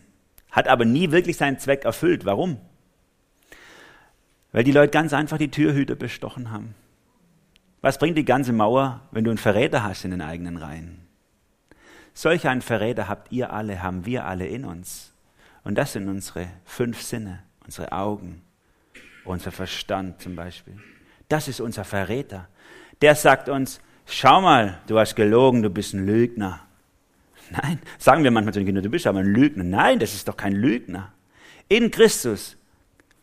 Hat 0.50 0.66
aber 0.66 0.84
nie 0.84 1.12
wirklich 1.12 1.36
seinen 1.36 1.58
Zweck 1.58 1.84
erfüllt. 1.84 2.24
Warum? 2.24 2.58
Weil 4.52 4.64
die 4.64 4.72
Leute 4.72 4.90
ganz 4.90 5.12
einfach 5.12 5.38
die 5.38 5.50
Türhüter 5.50 5.94
bestochen 5.94 6.50
haben. 6.50 6.74
Was 7.82 7.98
bringt 7.98 8.18
die 8.18 8.24
ganze 8.24 8.52
Mauer, 8.52 9.00
wenn 9.10 9.24
du 9.24 9.30
einen 9.30 9.38
Verräter 9.38 9.82
hast 9.82 10.04
in 10.04 10.10
den 10.10 10.20
eigenen 10.20 10.56
Reihen? 10.56 10.98
Solch 12.12 12.46
einen 12.46 12.62
Verräter 12.62 13.08
habt 13.08 13.32
ihr 13.32 13.52
alle, 13.52 13.82
haben 13.82 14.04
wir 14.04 14.26
alle 14.26 14.46
in 14.46 14.64
uns. 14.64 15.12
Und 15.64 15.76
das 15.76 15.92
sind 15.92 16.08
unsere 16.08 16.48
fünf 16.64 17.00
Sinne, 17.00 17.42
unsere 17.64 17.92
Augen, 17.92 18.42
unser 19.24 19.52
Verstand 19.52 20.20
zum 20.20 20.36
Beispiel. 20.36 20.76
Das 21.28 21.48
ist 21.48 21.60
unser 21.60 21.84
Verräter. 21.84 22.48
Der 23.00 23.14
sagt 23.14 23.48
uns, 23.48 23.80
schau 24.04 24.40
mal, 24.40 24.78
du 24.86 24.98
hast 24.98 25.14
gelogen, 25.14 25.62
du 25.62 25.70
bist 25.70 25.94
ein 25.94 26.04
Lügner. 26.04 26.60
Nein, 27.50 27.80
sagen 27.98 28.24
wir 28.24 28.30
manchmal 28.30 28.52
zu 28.52 28.60
den 28.60 28.66
Kindern, 28.66 28.84
du 28.84 28.90
bist 28.90 29.06
aber 29.06 29.20
ein 29.20 29.32
Lügner. 29.32 29.64
Nein, 29.64 29.98
das 29.98 30.14
ist 30.14 30.28
doch 30.28 30.36
kein 30.36 30.52
Lügner. 30.52 31.12
In 31.68 31.90
Christus 31.90 32.56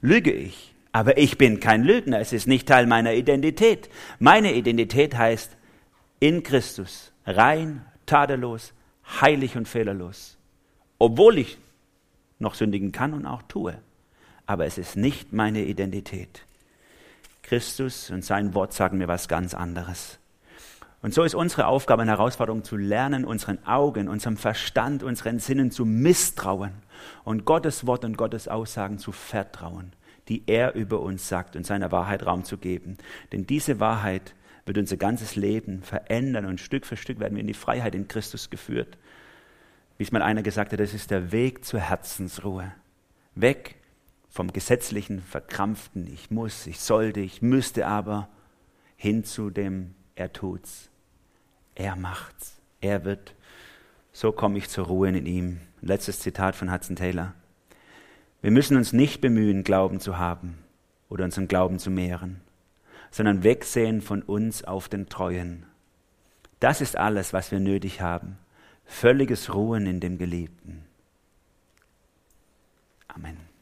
lüge 0.01 0.32
ich. 0.32 0.74
Aber 0.97 1.19
ich 1.19 1.37
bin 1.37 1.59
kein 1.59 1.83
Lügner, 1.83 2.19
es 2.19 2.33
ist 2.33 2.47
nicht 2.47 2.67
Teil 2.67 2.87
meiner 2.87 3.13
Identität. 3.13 3.87
Meine 4.17 4.55
Identität 4.55 5.15
heißt 5.15 5.55
in 6.19 6.41
Christus, 6.41 7.11
rein, 7.27 7.85
tadellos, 8.07 8.73
heilig 9.21 9.55
und 9.57 9.67
fehlerlos. 9.67 10.39
Obwohl 10.97 11.37
ich 11.37 11.59
noch 12.39 12.55
sündigen 12.55 12.91
kann 12.91 13.13
und 13.13 13.27
auch 13.27 13.43
tue. 13.43 13.77
Aber 14.47 14.65
es 14.65 14.79
ist 14.79 14.97
nicht 14.97 15.33
meine 15.33 15.65
Identität. 15.65 16.41
Christus 17.43 18.09
und 18.09 18.25
sein 18.25 18.55
Wort 18.55 18.73
sagen 18.73 18.97
mir 18.97 19.07
was 19.07 19.27
ganz 19.27 19.53
anderes. 19.53 20.17
Und 21.03 21.13
so 21.13 21.21
ist 21.21 21.35
unsere 21.35 21.67
Aufgabe 21.67 22.01
und 22.01 22.07
Herausforderung 22.07 22.63
zu 22.63 22.75
lernen, 22.75 23.23
unseren 23.23 23.63
Augen, 23.67 24.07
unserem 24.07 24.35
Verstand, 24.35 25.03
unseren 25.03 25.37
Sinnen 25.37 25.69
zu 25.69 25.85
misstrauen 25.85 26.71
und 27.23 27.45
Gottes 27.45 27.85
Wort 27.85 28.03
und 28.03 28.17
Gottes 28.17 28.47
Aussagen 28.47 28.97
zu 28.97 29.11
vertrauen 29.11 29.91
die 30.28 30.43
er 30.47 30.75
über 30.75 30.99
uns 31.01 31.28
sagt 31.28 31.55
und 31.55 31.65
seiner 31.65 31.91
Wahrheit 31.91 32.25
Raum 32.25 32.43
zu 32.43 32.57
geben. 32.57 32.97
Denn 33.32 33.45
diese 33.45 33.80
Wahrheit 33.80 34.36
wird 34.65 34.78
unser 34.78 34.97
ganzes 34.97 35.36
Leben 35.36 35.82
verändern 35.82 36.45
und 36.45 36.59
Stück 36.59 36.86
für 36.86 36.97
Stück 36.97 37.19
werden 37.19 37.36
wir 37.36 37.41
in 37.41 37.47
die 37.47 37.53
Freiheit 37.53 37.95
in 37.95 38.07
Christus 38.07 38.49
geführt. 38.49 38.97
Wie 39.97 40.03
es 40.03 40.11
mal 40.11 40.21
einer 40.21 40.43
gesagt 40.43 40.73
hat, 40.73 40.80
das 40.80 40.93
ist 40.93 41.09
der 41.09 41.32
Weg 41.32 41.65
zur 41.65 41.80
Herzensruhe. 41.80 42.71
Weg 43.34 43.75
vom 44.30 44.53
gesetzlichen, 44.53 45.21
verkrampften, 45.21 46.07
ich 46.13 46.30
muss, 46.30 46.67
ich 46.67 46.80
sollte, 46.80 47.21
ich 47.21 47.41
müsste 47.41 47.88
aber, 47.88 48.30
hin 48.95 49.23
zu 49.23 49.49
dem, 49.49 49.95
er 50.15 50.34
tut's. 50.34 50.89
Er 51.75 51.95
macht's. 51.95 52.59
Er 52.82 53.05
wird. 53.05 53.36
So 54.11 54.32
komme 54.32 54.57
ich 54.57 54.69
zur 54.69 54.88
Ruhe 54.88 55.09
in 55.09 55.25
ihm. 55.25 55.61
Letztes 55.82 56.19
Zitat 56.19 56.55
von 56.55 56.71
Hudson 56.71 56.95
Taylor. 56.95 57.34
Wir 58.41 58.51
müssen 58.51 58.77
uns 58.77 58.93
nicht 58.93 59.21
bemühen, 59.21 59.63
Glauben 59.63 59.99
zu 59.99 60.17
haben 60.17 60.57
oder 61.09 61.25
unseren 61.25 61.47
Glauben 61.47 61.79
zu 61.79 61.89
mehren, 61.89 62.41
sondern 63.11 63.43
wegsehen 63.43 64.01
von 64.01 64.21
uns 64.21 64.63
auf 64.63 64.89
den 64.89 65.09
Treuen. 65.09 65.65
Das 66.59 66.81
ist 66.81 66.97
alles, 66.97 67.33
was 67.33 67.51
wir 67.51 67.59
nötig 67.59 68.01
haben. 68.01 68.38
Völliges 68.85 69.53
Ruhen 69.53 69.85
in 69.85 69.99
dem 69.99 70.17
Geliebten. 70.17 70.83
Amen. 73.07 73.57